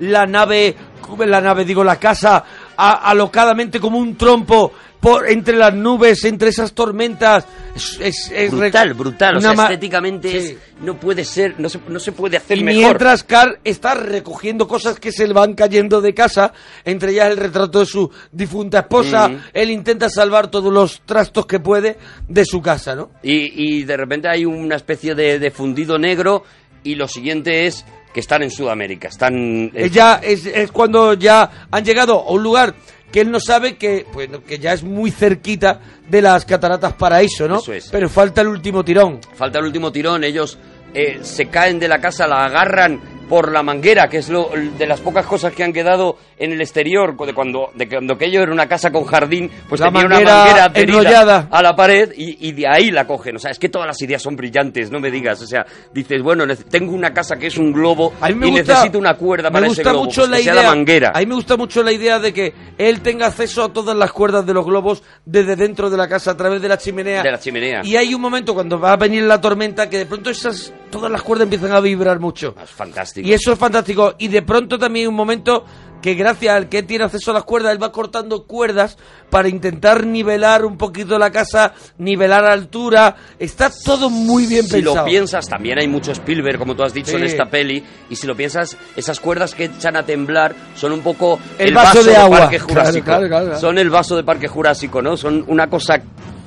la 0.00 0.26
nave, 0.26 0.76
la 1.18 1.40
nave, 1.40 1.64
digo, 1.64 1.82
la 1.82 1.96
casa, 1.96 2.44
a- 2.76 3.10
alocadamente 3.10 3.80
como 3.80 3.98
un 3.98 4.16
trompo 4.16 4.72
por 5.00 5.28
entre 5.30 5.56
las 5.56 5.74
nubes, 5.74 6.24
entre 6.24 6.50
esas 6.50 6.72
tormentas. 6.74 7.46
Es, 7.74 7.98
es- 8.00 8.30
es 8.34 8.50
re- 8.52 8.58
brutal, 8.70 8.94
brutal. 8.94 9.36
O 9.36 9.40
sea, 9.40 9.52
estéticamente 9.52 10.30
Sí. 10.30 10.36
es- 10.36 10.56
no 10.82 10.98
puede 10.98 11.24
ser, 11.24 11.54
no 11.58 11.68
se, 11.68 11.78
no 11.88 11.98
se 11.98 12.12
puede 12.12 12.36
hacer 12.36 12.58
Y 12.58 12.64
mejor. 12.64 12.82
mientras 12.82 13.22
Carl 13.24 13.58
está 13.64 13.94
recogiendo 13.94 14.66
cosas 14.68 14.98
que 15.00 15.10
se 15.12 15.26
le 15.26 15.32
van 15.34 15.54
cayendo 15.54 16.00
de 16.00 16.12
casa, 16.14 16.52
entre 16.84 17.12
ellas 17.12 17.30
el 17.30 17.36
retrato 17.38 17.80
de 17.80 17.86
su 17.86 18.10
difunta 18.32 18.80
esposa, 18.80 19.28
Mm. 19.28 19.36
él 19.54 19.70
intenta 19.70 20.10
salvar 20.10 20.48
todos 20.50 20.72
los 20.72 21.00
trastos 21.06 21.46
que 21.46 21.60
puede 21.60 21.96
de 22.28 22.44
su 22.44 22.60
casa, 22.60 22.94
¿no? 22.94 23.10
Y, 23.22 23.78
y 23.80 23.84
de 23.84 23.96
repente 23.96 24.28
hay 24.28 24.44
una 24.44 24.76
especie 24.76 25.14
de, 25.14 25.38
de 25.38 25.50
fundido 25.50 25.98
negro 25.98 26.44
y 26.82 26.94
lo 26.94 27.08
siguiente 27.08 27.66
es 27.66 27.84
que 28.12 28.20
están 28.20 28.42
en 28.42 28.50
Sudamérica. 28.50 29.06
Están... 29.08 29.34
eh, 29.66 29.70
Es 29.86 29.92
ya 29.92 30.14
es, 30.22 30.44
es 30.44 30.72
cuando 30.72 31.14
ya 31.14 31.66
han 31.70 31.84
llegado 31.84 32.18
a 32.18 32.32
un 32.32 32.42
lugar 32.42 32.74
que 33.12 33.20
él 33.20 33.30
no 33.30 33.40
sabe 33.40 33.76
que 33.76 34.06
pues 34.12 34.28
que 34.46 34.58
ya 34.58 34.72
es 34.72 34.82
muy 34.82 35.10
cerquita 35.10 35.80
de 36.08 36.22
las 36.22 36.44
cataratas 36.44 36.94
Paraíso, 36.94 37.48
¿no? 37.48 37.58
Eso 37.58 37.72
es. 37.72 37.88
Pero 37.90 38.08
falta 38.08 38.40
el 38.40 38.48
último 38.48 38.84
tirón. 38.84 39.20
Falta 39.34 39.58
el 39.58 39.66
último 39.66 39.90
tirón, 39.92 40.24
ellos 40.24 40.58
eh, 40.94 41.20
se 41.22 41.46
caen 41.46 41.78
de 41.78 41.88
la 41.88 42.00
casa, 42.00 42.26
la 42.26 42.44
agarran 42.44 43.19
por 43.30 43.50
la 43.50 43.62
manguera, 43.62 44.08
que 44.08 44.18
es 44.18 44.28
lo 44.28 44.50
de 44.76 44.86
las 44.86 45.00
pocas 45.00 45.24
cosas 45.24 45.54
que 45.54 45.64
han 45.64 45.72
quedado 45.72 46.18
en 46.36 46.52
el 46.52 46.60
exterior, 46.60 47.16
de 47.24 47.32
cuando, 47.32 47.70
de 47.74 47.88
cuando 47.88 48.14
aquello 48.14 48.42
era 48.42 48.52
una 48.52 48.66
casa 48.68 48.90
con 48.90 49.04
jardín, 49.04 49.50
pues 49.68 49.80
La 49.80 49.86
tenía 49.86 50.04
una 50.06 50.16
manguera 50.16 50.36
manguera 50.36 50.64
adherida 50.64 50.98
enrollada. 50.98 51.48
a 51.50 51.62
la 51.62 51.74
pared 51.76 52.12
y, 52.16 52.48
y 52.48 52.52
de 52.52 52.66
ahí 52.68 52.90
la 52.90 53.06
cogen. 53.06 53.36
O 53.36 53.38
sea, 53.38 53.50
es 53.52 53.58
que 53.58 53.68
todas 53.70 53.86
las 53.86 54.02
ideas 54.02 54.20
son 54.20 54.36
brillantes, 54.36 54.90
no 54.90 55.00
me 55.00 55.10
digas. 55.10 55.40
O 55.40 55.46
sea, 55.46 55.64
dices, 55.94 56.20
bueno, 56.22 56.44
tengo 56.68 56.92
una 56.92 57.14
casa 57.14 57.36
que 57.36 57.46
es 57.46 57.56
un 57.56 57.72
globo 57.72 58.12
A 58.20 58.28
mí 58.28 58.34
me 58.34 58.48
y 58.48 58.50
gusta- 58.50 58.72
necesito 58.74 58.98
una 58.98 59.14
cuerda 59.14 59.50
para 59.50 59.60
me 59.62 59.66
ese 59.68 59.76
gusta 59.82 59.90
globo, 59.92 60.04
mucho 60.06 60.20
pues 60.22 60.30
la 60.30 60.36
que 60.38 60.42
sea 60.42 60.52
idea 60.54 60.62
la 60.64 60.68
manguera. 60.70 61.12
a 61.14 61.18
mí 61.20 61.26
me 61.26 61.34
gusta 61.36 61.56
mucho 61.56 61.82
la 61.84 61.92
idea 61.92 62.18
de 62.18 62.32
que 62.34 62.52
él 62.78 63.00
tenga 63.00 63.26
acceso 63.28 63.62
a 63.64 63.72
todas 63.72 63.96
las 63.96 64.10
cuerdas 64.12 64.44
de 64.44 64.52
los 64.54 64.64
globos 64.66 65.02
desde 65.24 65.54
dentro 65.54 65.88
de 65.88 65.96
la 65.96 66.08
casa 66.08 66.32
a 66.32 66.36
través 66.36 66.60
de 66.60 66.68
la 66.68 66.78
chimenea 66.78 67.22
De 67.22 67.30
la 67.30 67.38
chimenea. 67.38 67.82
y 67.84 67.94
hay 67.96 68.12
un 68.12 68.20
momento 68.20 68.54
cuando 68.54 68.80
va 68.80 68.92
a 68.92 68.96
venir 68.96 69.22
la 69.22 69.40
tormenta 69.40 69.88
que 69.88 69.98
de 69.98 70.06
pronto 70.06 70.30
esas 70.30 70.72
todas 70.90 71.10
las 71.10 71.22
cuerdas 71.22 71.44
empiezan 71.44 71.72
a 71.72 71.80
vibrar 71.80 72.20
mucho 72.20 72.54
Es 72.62 72.70
fantástico. 72.70 73.26
y 73.28 73.32
eso 73.32 73.52
es 73.52 73.58
fantástico 73.58 74.14
y 74.18 74.28
de 74.28 74.42
pronto 74.42 74.78
también 74.78 75.08
un 75.08 75.14
momento 75.14 75.64
que 76.02 76.14
gracias 76.14 76.54
al 76.54 76.68
que 76.70 76.82
tiene 76.82 77.04
acceso 77.04 77.30
a 77.30 77.34
las 77.34 77.44
cuerdas 77.44 77.72
él 77.72 77.82
va 77.82 77.92
cortando 77.92 78.44
cuerdas 78.44 78.96
para 79.28 79.48
intentar 79.48 80.06
nivelar 80.06 80.64
un 80.64 80.78
poquito 80.78 81.18
la 81.18 81.30
casa 81.30 81.74
nivelar 81.98 82.44
altura 82.46 83.16
está 83.38 83.70
todo 83.84 84.08
muy 84.08 84.46
bien 84.46 84.64
si 84.64 84.72
pensado 84.72 84.96
lo 84.96 85.04
piensas, 85.04 85.46
también 85.48 85.78
hay 85.78 85.88
mucho 85.88 86.12
Spielberg, 86.12 86.58
como 86.58 86.74
tú 86.74 86.82
has 86.82 86.94
dicho, 86.94 87.16
en 87.16 87.24
esta 87.24 87.44
peli. 87.50 87.84
Y 88.08 88.16
si 88.16 88.26
lo 88.26 88.34
piensas, 88.34 88.76
esas 88.96 89.20
cuerdas 89.20 89.54
que 89.54 89.64
echan 89.64 89.94
a 89.96 90.02
temblar 90.04 90.54
son 90.74 90.92
un 90.92 91.00
poco 91.00 91.38
El 91.58 91.74
vaso 91.74 92.02
de 92.02 92.16
agua. 92.16 92.40
Parque 92.40 92.58
Jurásico. 92.58 93.04
claro, 93.04 93.28
claro, 93.28 93.44
claro. 93.46 93.60
Son 93.60 93.78
el 93.78 93.90
vaso 93.90 94.16
de 94.16 94.24
Parque 94.24 94.48
Jurásico, 94.48 95.02
¿no? 95.02 95.16
Son 95.16 95.44
una 95.48 95.68
cosa 95.68 96.02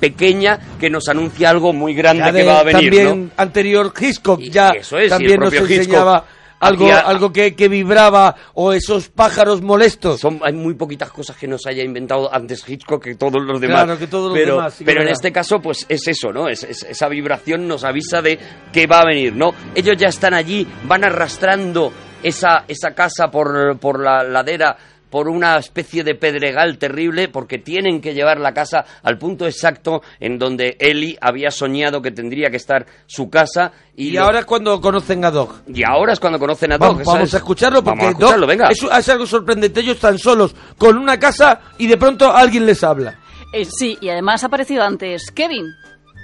pequeña 0.07 0.59
que 0.79 0.89
nos 0.89 1.07
anuncia 1.07 1.49
algo 1.49 1.71
muy 1.71 1.93
grande 1.93 2.31
que 2.33 2.43
va 2.43 2.59
a 2.59 2.63
venir, 2.63 2.81
también 2.91 3.25
¿no? 3.25 3.31
anterior 3.37 3.93
Hitchcock 3.99 4.39
Y- 4.41 4.49
ya 4.49 4.69
eso 4.71 4.97
es, 4.97 5.09
también 5.09 5.39
nos 5.39 5.53
Hitchcock 5.53 5.71
enseñaba 5.71 6.25
algo, 6.59 6.89
algo 6.93 7.31
que, 7.33 7.55
que 7.55 7.67
vibraba 7.67 8.35
o 8.53 8.71
esos 8.71 9.09
pájaros 9.09 9.61
molestos. 9.61 10.21
Son, 10.21 10.39
hay 10.43 10.53
muy 10.53 10.75
poquitas 10.75 11.11
cosas 11.11 11.35
que 11.35 11.45
nos 11.45 11.65
haya 11.65 11.83
inventado 11.83 12.33
antes 12.33 12.63
Hitchcock 12.67 13.03
que 13.03 13.15
todos 13.15 13.41
los 13.43 13.59
demás. 13.59 13.83
Claro, 13.83 13.99
que 13.99 14.07
todos 14.07 14.29
los 14.31 14.37
pero, 14.39 14.55
demás, 14.55 14.73
sí 14.73 14.83
pero 14.85 15.01
en 15.01 15.09
este 15.09 15.31
caso, 15.31 15.59
pues 15.61 15.85
es 15.89 16.07
eso, 16.07 16.31
¿no? 16.31 16.47
Es, 16.47 16.63
es- 16.63 16.83
esa 16.83 17.07
vibración 17.09 17.67
nos 17.67 17.83
avisa 17.83 18.21
de 18.21 18.39
que 18.71 18.87
va 18.87 19.01
a 19.01 19.05
venir, 19.05 19.33
¿no? 19.35 19.53
Ellos 19.75 19.95
ya 19.97 20.07
están 20.07 20.33
allí, 20.33 20.65
van 20.85 21.03
arrastrando 21.03 21.91
esa, 22.23 22.63
esa 22.67 22.93
casa 22.93 23.29
por, 23.29 23.77
por 23.77 23.99
la 24.01 24.23
ladera 24.23 24.77
por 25.13 25.29
una 25.29 25.57
especie 25.57 26.03
de 26.03 26.15
pedregal 26.15 26.79
terrible 26.79 27.27
porque 27.27 27.59
tienen 27.59 28.01
que 28.01 28.15
llevar 28.15 28.39
la 28.39 28.51
casa 28.51 28.83
al 29.03 29.19
punto 29.19 29.45
exacto 29.45 30.01
en 30.19 30.39
donde 30.39 30.75
Eli 30.79 31.15
había 31.21 31.51
soñado 31.51 32.01
que 32.01 32.09
tendría 32.09 32.49
que 32.49 32.57
estar 32.57 32.87
su 33.05 33.29
casa 33.29 33.71
y, 33.95 34.07
Y, 34.07 34.11
lo- 34.13 34.23
ahora 34.23 34.39
es 34.39 34.45
cuando 34.45 34.81
conocen 34.81 35.23
a 35.23 35.29
Doc. 35.29 35.61
y 35.71 35.83
ahora 35.83 36.13
es 36.13 36.19
cuando 36.19 36.39
conocen 36.39 36.71
a 36.71 36.79
Doc 36.79 37.03
Vamos, 37.05 37.31
a 37.31 37.37
escucharlo 37.37 37.83
porque 37.83 37.99
vamos 37.99 38.05
a 38.07 38.09
escucharlo, 38.17 38.47
Doc 38.47 38.49
venga. 38.49 38.69
Es, 38.71 38.81
es 38.81 39.09
algo 39.09 39.27
sorprendente. 39.27 39.81
Ellos 39.81 39.97
están 39.97 40.17
solos 40.17 40.55
con 40.79 40.97
una 40.97 41.19
casa 41.19 41.61
y 41.77 41.85
de 41.85 41.97
pronto 41.97 42.31
alguien 42.33 42.65
les 42.65 42.83
habla. 42.83 43.19
Eh, 43.53 43.65
sí, 43.65 43.95
y 44.01 44.09
además 44.09 44.43
ha 44.43 44.47
aparecido 44.47 44.81
antes 44.83 45.29
Kevin. 45.29 45.67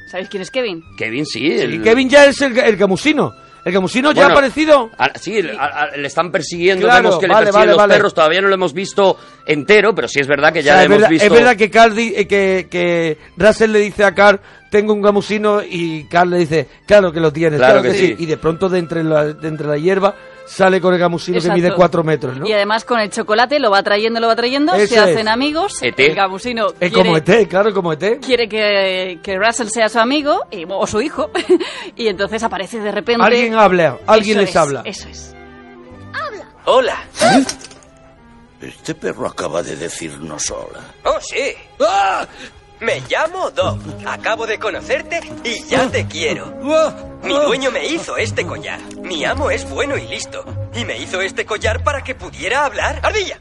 ¿Sabéis 0.09 0.29
quién 0.29 0.41
es 0.41 0.49
Kevin? 0.49 0.81
Kevin 0.97 1.27
sí, 1.27 1.43
Y 1.45 1.59
el- 1.59 1.83
Kevin 1.83 2.09
ya 2.09 2.25
es 2.25 2.41
el, 2.41 2.57
el 2.57 2.75
gamusino. 2.75 3.31
El 3.65 3.73
gamusino 3.73 4.11
ya 4.13 4.27
ha 4.27 4.31
aparecido. 4.31 4.89
Ah, 4.97 5.11
sí, 5.19 5.39
a- 5.57 5.65
a- 5.83 5.97
le 5.97 6.07
están 6.07 6.31
persiguiendo, 6.31 6.87
Claro, 6.87 7.03
vemos 7.03 7.19
que 7.19 7.27
le 7.27 7.33
vale, 7.33 7.45
persiguen 7.47 7.59
vale, 7.61 7.71
los 7.71 7.77
vale. 7.77 7.93
perros, 7.95 8.13
todavía 8.13 8.41
no 8.41 8.47
lo 8.47 8.53
hemos 8.55 8.73
visto 8.73 9.17
entero, 9.45 9.93
pero 9.93 10.07
sí 10.07 10.19
es 10.19 10.27
verdad 10.27 10.53
que 10.53 10.59
O 10.59 10.61
ya 10.61 10.73
sea, 10.73 10.75
lo 10.75 10.79
es, 10.81 10.85
hemos 10.85 10.97
verdad, 10.99 11.09
visto. 11.09 11.25
es 11.25 11.31
verdad 11.31 11.55
que 11.57 11.69
Carl 11.69 11.95
di- 11.95 12.13
eh, 12.15 12.27
que, 12.27 12.67
que 12.71 13.17
Russell 13.37 13.71
le 13.71 13.79
dice 13.79 14.03
a 14.05 14.15
Carl 14.15 14.39
tengo 14.71 14.93
un 14.93 15.01
gamusino 15.01 15.61
y 15.63 16.03
Carl 16.05 16.29
le 16.29 16.37
dice 16.37 16.67
claro 16.85 17.11
que 17.11 17.19
lo 17.19 17.33
tienes 17.33 17.57
Claro 17.59 17.81
claro, 17.81 17.83
que 17.83 17.91
que, 17.91 17.97
sí. 18.07 18.15
sí. 18.17 18.23
y 18.23 18.25
de 18.27 18.37
pronto 18.37 18.69
de 18.69 18.79
entre 18.79 19.03
la, 19.03 19.25
de 19.33 19.47
entre 19.47 19.67
la 19.67 19.77
hierba 19.77 20.15
sale 20.47 20.81
con 20.81 20.93
el 20.93 20.99
gamusino 20.99 21.37
Exacto. 21.37 21.55
que 21.55 21.61
mide 21.61 21.75
cuatro 21.75 22.03
metros 22.03 22.37
¿no? 22.37 22.47
Y 22.47 22.53
además 22.53 22.83
con 22.85 22.99
el 22.99 23.09
chocolate 23.09 23.59
lo 23.59 23.71
va 23.71 23.83
trayendo, 23.83 24.19
lo 24.19 24.27
va 24.27 24.35
trayendo, 24.35 24.73
se 24.87 24.99
hacen 24.99 25.19
es. 25.19 25.27
amigos. 25.27 25.81
ET. 25.81 25.99
El 25.99 26.15
gabusino 26.15 26.67
es 26.79 26.91
quiere, 26.91 26.93
como 26.93 27.17
ET 27.17 27.47
claro 27.47 27.73
como 27.73 27.93
ET 27.93 28.19
quiere 28.25 28.47
que, 28.49 29.19
que 29.21 29.37
Russell 29.37 29.67
sea 29.67 29.89
su 29.89 29.99
amigo 29.99 30.45
y- 30.51 30.65
o 30.67 30.87
su 30.87 31.01
hijo. 31.01 31.29
y 31.95 32.07
entonces 32.07 32.41
aparece 32.43 32.79
de 32.79 32.91
repente. 32.91 33.23
alguien 33.23 33.53
habla 33.55 33.97
alguien 34.07 34.37
Eso 34.37 34.41
les 34.41 34.49
es, 34.49 34.55
habla 34.55 34.81
Eso 34.85 35.07
es. 35.09 35.35
Hola. 36.65 36.97
Este 38.61 38.93
perro 38.93 39.25
acaba 39.27 39.63
de 39.63 39.75
decirnos 39.75 40.51
hola. 40.51 40.81
Oh, 41.05 41.17
sí. 41.21 41.53
Me 42.81 43.01
llamo 43.09 43.51
Doc. 43.51 43.79
Acabo 44.05 44.47
de 44.47 44.57
conocerte 44.57 45.19
y 45.43 45.63
ya 45.65 45.89
te 45.89 46.07
quiero. 46.07 46.45
Mi 47.23 47.33
dueño 47.33 47.71
me 47.71 47.85
hizo 47.85 48.15
este 48.15 48.45
collar. 48.45 48.79
Mi 49.01 49.25
amo 49.25 49.51
es 49.51 49.69
bueno 49.69 49.97
y 49.97 50.07
listo. 50.07 50.45
Y 50.73 50.85
me 50.85 50.97
hizo 50.97 51.21
este 51.21 51.45
collar 51.45 51.83
para 51.83 52.03
que 52.03 52.15
pudiera 52.15 52.65
hablar. 52.65 52.99
¡Ardilla! 53.03 53.39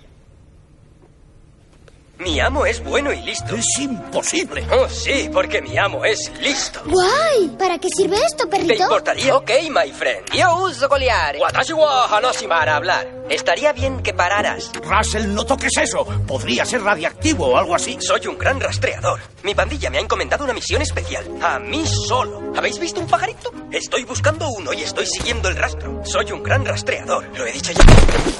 Mi 2.20 2.40
amo 2.40 2.66
es 2.66 2.82
bueno 2.82 3.12
y 3.12 3.22
listo. 3.22 3.54
Es 3.54 3.78
imposible. 3.78 4.66
Oh, 4.72 4.88
sí, 4.88 5.30
porque 5.32 5.62
mi 5.62 5.78
amo 5.78 6.04
es 6.04 6.18
listo. 6.40 6.80
¡Guay! 6.86 7.50
¿Para 7.56 7.78
qué 7.78 7.88
sirve 7.90 8.16
esto, 8.16 8.44
¿Te 8.48 8.56
perrito? 8.58 8.82
importaría? 8.82 9.36
Ok, 9.36 9.50
my 9.70 9.92
friend. 9.92 10.24
Yo 10.34 10.64
uso 10.64 10.88
collar. 10.88 11.36
Watashi 11.40 11.74
wa 11.74 12.06
hanoshimara 12.08 12.74
hablar. 12.74 13.06
Estaría 13.30 13.72
bien 13.72 14.02
que 14.02 14.14
pararas. 14.14 14.72
Russell, 14.82 15.32
no 15.32 15.44
toques 15.44 15.76
eso. 15.80 16.04
Podría 16.26 16.64
ser 16.64 16.82
radiactivo 16.82 17.46
o 17.50 17.56
algo 17.56 17.76
así. 17.76 17.96
Soy 18.00 18.26
un 18.26 18.36
gran 18.36 18.58
rastreador. 18.58 19.20
Mi 19.44 19.54
pandilla 19.54 19.88
me 19.88 19.98
ha 19.98 20.00
encomendado 20.00 20.42
una 20.44 20.54
misión 20.54 20.82
especial. 20.82 21.24
A 21.40 21.60
mí 21.60 21.84
solo. 21.86 22.52
¿Habéis 22.56 22.80
visto 22.80 22.98
un 23.00 23.06
pajarito? 23.06 23.52
Estoy 23.70 24.02
buscando 24.04 24.48
uno 24.48 24.72
y 24.72 24.80
estoy 24.82 25.06
siguiendo 25.06 25.48
el 25.50 25.56
rastro. 25.56 26.00
Soy 26.04 26.32
un 26.32 26.42
gran 26.42 26.64
rastreador. 26.64 27.28
Lo 27.36 27.46
he 27.46 27.52
dicho 27.52 27.70
ya. 27.70 27.84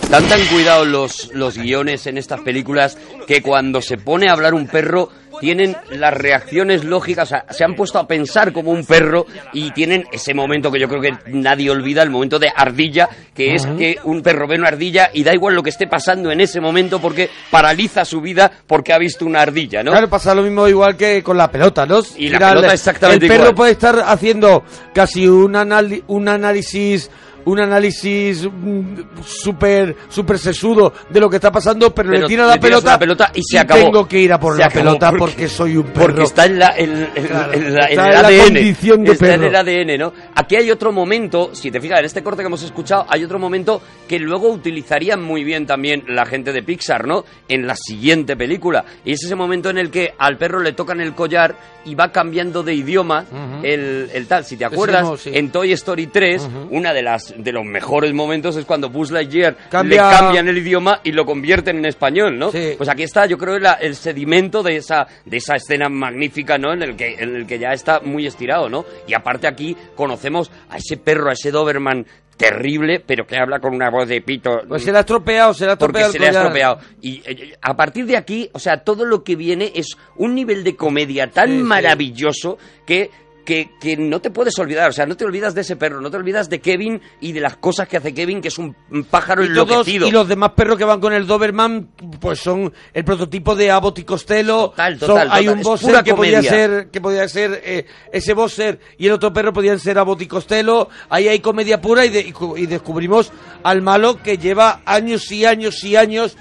Dan 0.08 0.26
tan 0.26 0.44
cuidado 0.46 0.84
los, 0.86 1.28
los 1.34 1.56
guiones 1.58 2.06
en 2.06 2.16
estas 2.18 2.40
películas 2.40 2.96
que 3.26 3.42
cuando 3.42 3.67
se 3.80 3.96
pone 3.98 4.28
a 4.28 4.32
hablar 4.32 4.54
un 4.54 4.66
perro 4.66 5.10
tienen 5.40 5.76
las 5.90 6.12
reacciones 6.14 6.84
lógicas, 6.84 7.28
o 7.28 7.30
sea, 7.30 7.44
se 7.50 7.62
han 7.62 7.76
puesto 7.76 7.98
a 8.00 8.08
pensar 8.08 8.52
como 8.52 8.72
un 8.72 8.84
perro 8.84 9.24
y 9.52 9.70
tienen 9.70 10.04
ese 10.10 10.34
momento 10.34 10.72
que 10.72 10.80
yo 10.80 10.88
creo 10.88 11.00
que 11.00 11.10
nadie 11.30 11.70
olvida, 11.70 12.02
el 12.02 12.10
momento 12.10 12.40
de 12.40 12.50
ardilla, 12.56 13.08
que 13.34 13.54
es 13.54 13.64
que 13.64 13.98
un 14.02 14.20
perro 14.22 14.48
ve 14.48 14.56
una 14.56 14.66
ardilla 14.68 15.10
y 15.12 15.22
da 15.22 15.32
igual 15.32 15.54
lo 15.54 15.62
que 15.62 15.70
esté 15.70 15.86
pasando 15.86 16.32
en 16.32 16.40
ese 16.40 16.60
momento 16.60 16.98
porque 17.00 17.30
paraliza 17.52 18.04
su 18.04 18.20
vida 18.20 18.50
porque 18.66 18.92
ha 18.92 18.98
visto 18.98 19.26
una 19.26 19.42
ardilla, 19.42 19.84
¿no? 19.84 19.92
Claro, 19.92 20.08
pasa 20.08 20.34
lo 20.34 20.42
mismo 20.42 20.66
igual 20.66 20.96
que 20.96 21.22
con 21.22 21.36
la 21.36 21.52
pelota, 21.52 21.86
¿no? 21.86 22.00
Y 22.16 22.30
la 22.30 22.38
Mira, 22.38 22.48
pelota 22.48 22.66
el- 22.68 22.72
exactamente 22.74 23.26
El 23.26 23.30
perro 23.30 23.42
igual. 23.44 23.54
puede 23.54 23.72
estar 23.72 24.00
haciendo 24.06 24.64
casi 24.92 25.28
un, 25.28 25.52
anali- 25.54 26.02
un 26.08 26.26
análisis 26.28 27.10
un 27.48 27.60
análisis 27.60 28.48
mm, 28.50 28.82
súper 29.24 29.96
súper 30.08 30.38
sesudo 30.38 30.92
de 31.08 31.20
lo 31.20 31.28
que 31.28 31.36
está 31.36 31.50
pasando, 31.50 31.94
pero, 31.94 32.10
Pero 32.10 32.22
le 32.22 32.26
tira 32.28 32.46
la 32.46 32.58
pelota, 32.58 33.30
y 33.34 33.42
se 33.42 33.58
acabó. 33.58 33.80
tengo 33.82 34.08
que 34.08 34.20
ir 34.20 34.32
a 34.32 34.38
por 34.40 34.54
Se 34.56 34.62
la 34.62 34.68
pelota 34.70 35.10
porque- 35.10 35.18
porque, 35.20 35.48
soy 35.48 35.76
un 35.76 35.84
perro. 35.84 36.06
Porque 36.06 36.22
está 36.24 36.46
en, 36.46 36.58
la, 36.58 36.74
en- 36.76 37.08
en- 37.14 37.26
Claro, 37.26 37.52
en 37.52 37.74
la- 37.74 37.86
está 37.86 38.30
el 38.30 38.40
condición 38.42 39.04
de 39.04 39.12
está 39.12 39.34
en 39.34 39.40
perro. 39.40 39.48
el 39.48 39.56
ADN, 39.56 39.98
¿no? 39.98 40.12
Aquí 40.34 40.56
hay 40.56 40.70
otro 40.70 40.92
momento, 40.92 41.50
si 41.54 41.70
te 41.70 41.80
fijas, 41.80 41.98
en 42.00 42.04
este 42.06 42.22
corte 42.22 42.42
que 42.42 42.46
hemos 42.46 42.62
escuchado, 42.62 43.06
hay 43.08 43.24
otro 43.24 43.38
momento 43.38 43.80
que 44.08 44.18
luego 44.18 44.48
utilizarían 44.50 45.22
muy 45.22 45.44
bien 45.44 45.66
también 45.66 46.04
la 46.08 46.24
gente 46.26 46.52
de 46.52 46.62
Pixar, 46.62 47.06
¿no? 47.06 47.24
En 47.48 47.66
la 47.66 47.76
siguiente 47.76 48.36
película. 48.36 48.84
Y 49.04 49.12
es 49.12 49.22
ese 49.24 49.34
momento 49.34 49.70
en 49.70 49.78
el 49.78 49.90
que 49.90 50.14
al 50.18 50.36
perro 50.38 50.60
le 50.60 50.72
tocan 50.72 51.00
el 51.00 51.14
collar 51.14 51.56
y 51.84 51.94
va 51.94 52.10
cambiando 52.12 52.62
de 52.62 52.74
idioma 52.74 53.24
el, 53.62 54.10
el 54.12 54.26
tal. 54.26 54.44
Si 54.44 54.56
te 54.56 54.64
acuerdas, 54.64 55.20
sí. 55.20 55.30
en 55.32 55.50
Toy 55.50 55.72
Story 55.72 56.06
3, 56.08 56.46
una 56.70 56.92
de 56.92 57.02
las 57.02 57.34
de 57.38 57.52
los 57.52 57.64
mejores 57.64 58.12
momentos 58.12 58.56
es 58.56 58.64
cuando 58.64 58.90
Buzz 58.90 59.10
Lightyear 59.10 59.56
Cambia- 59.70 60.10
le 60.10 60.16
cambian 60.18 60.48
el 60.48 60.58
idioma 60.58 61.00
y 61.04 61.12
lo 61.12 61.24
convierten 61.24 61.78
en 61.78 61.86
español, 61.86 62.38
¿no? 62.38 62.50
Sí. 62.52 62.74
Pues 62.76 62.88
aquí 62.88 63.04
está, 63.04 63.26
yo 63.26 63.38
creo, 63.38 63.58
la- 63.58 63.74
el 63.74 63.94
sedimento 63.94 64.62
de 64.62 64.76
esa, 64.76 65.06
de 65.24 65.36
esa 65.38 65.56
escena 65.56 65.88
magnífica, 65.88 66.58
¿no? 66.58 66.72
En 66.72 66.82
el, 66.82 66.96
que, 66.96 67.14
en 67.18 67.36
el 67.36 67.46
que 67.46 67.58
ya 67.58 67.70
está 67.72 68.00
muy 68.00 68.26
estirado, 68.26 68.68
¿no? 68.68 68.84
Y 69.06 69.14
aparte 69.14 69.46
aquí 69.46 69.76
conocemos 69.94 70.50
a 70.68 70.76
ese 70.76 70.96
perro, 70.98 71.30
a 71.30 71.32
ese 71.32 71.50
Doberman 71.50 72.04
terrible, 72.36 73.00
pero 73.04 73.26
que 73.26 73.36
habla 73.36 73.58
con 73.58 73.74
una 73.74 73.90
voz 73.90 74.06
de 74.08 74.20
pito. 74.20 74.62
Pues 74.68 74.84
se 74.84 74.92
le 74.92 74.98
ha 74.98 75.00
estropeado, 75.00 75.52
se 75.54 75.66
le 75.66 75.72
ha 75.72 75.76
porque 75.76 76.02
estropeado 76.02 76.12
se 76.12 76.18
el 76.18 76.22
le 76.22 76.28
ha 76.28 76.30
estropeado. 76.40 76.78
Y 77.02 77.22
eh, 77.26 77.56
a 77.60 77.76
partir 77.76 78.06
de 78.06 78.16
aquí, 78.16 78.48
o 78.52 78.60
sea, 78.60 78.76
todo 78.84 79.04
lo 79.04 79.24
que 79.24 79.34
viene 79.34 79.72
es 79.74 79.96
un 80.16 80.34
nivel 80.36 80.62
de 80.62 80.76
comedia 80.76 81.28
tan 81.30 81.48
Sí, 81.48 81.56
sí. 81.56 81.62
maravilloso 81.64 82.58
que, 82.86 83.10
que, 83.48 83.70
que 83.80 83.96
no 83.96 84.20
te 84.20 84.30
puedes 84.30 84.58
olvidar. 84.58 84.90
O 84.90 84.92
sea, 84.92 85.06
no 85.06 85.16
te 85.16 85.24
olvidas 85.24 85.54
de 85.54 85.62
ese 85.62 85.76
perro, 85.76 86.02
no 86.02 86.10
te 86.10 86.18
olvidas 86.18 86.50
de 86.50 86.60
Kevin 86.60 87.00
y 87.22 87.32
de 87.32 87.40
las 87.40 87.56
cosas 87.56 87.88
que 87.88 87.96
hace 87.96 88.12
Kevin, 88.12 88.42
que 88.42 88.48
es 88.48 88.58
un, 88.58 88.76
pájaro 89.10 89.42
Y, 89.42 89.54
todos, 89.54 89.70
enloquecido. 89.70 90.06
y 90.06 90.10
los 90.10 90.28
demás 90.28 90.50
perros 90.52 90.76
que 90.76 90.84
van 90.84 91.00
con 91.00 91.14
el 91.14 91.26
Doberman, 91.26 91.88
pues 92.20 92.40
son 92.40 92.70
el 92.92 93.04
prototipo 93.04 93.56
de 93.56 93.70
Abbott 93.70 94.00
y 94.00 94.04
Costello. 94.04 94.68
Total, 94.68 94.98
Son- 94.98 95.08
total, 95.08 95.28
hay 95.32 95.46
total. 95.46 95.64
un 95.66 95.78
pura 95.78 96.02
que 96.02 96.14
podía 96.14 96.42
ser, 96.42 96.88
que 96.90 97.00
podía 97.00 97.26
ser 97.26 97.62
eh, 97.64 97.86
ese 98.12 98.34
bosser 98.34 98.78
y 98.98 99.06
el 99.06 99.12
otro 99.12 99.32
perro 99.32 99.54
podían 99.54 99.78
ser 99.80 99.98
Abbott 99.98 100.20
y 100.20 100.26
Costello. 100.26 100.90
Ahí 101.08 101.26
hay 101.28 101.40
comedia 101.40 101.80
pura 101.80 102.04
y, 102.04 102.10
de- 102.10 102.20
y 102.20 102.34
y 102.62 102.66
descubrimos 102.66 103.32
al 103.62 103.80
malo 103.80 104.22
que 104.22 104.36
lleva 104.36 104.82
años 104.84 105.32
y 105.32 105.46
años 105.46 105.82
y 105.84 105.96
años 105.96 106.36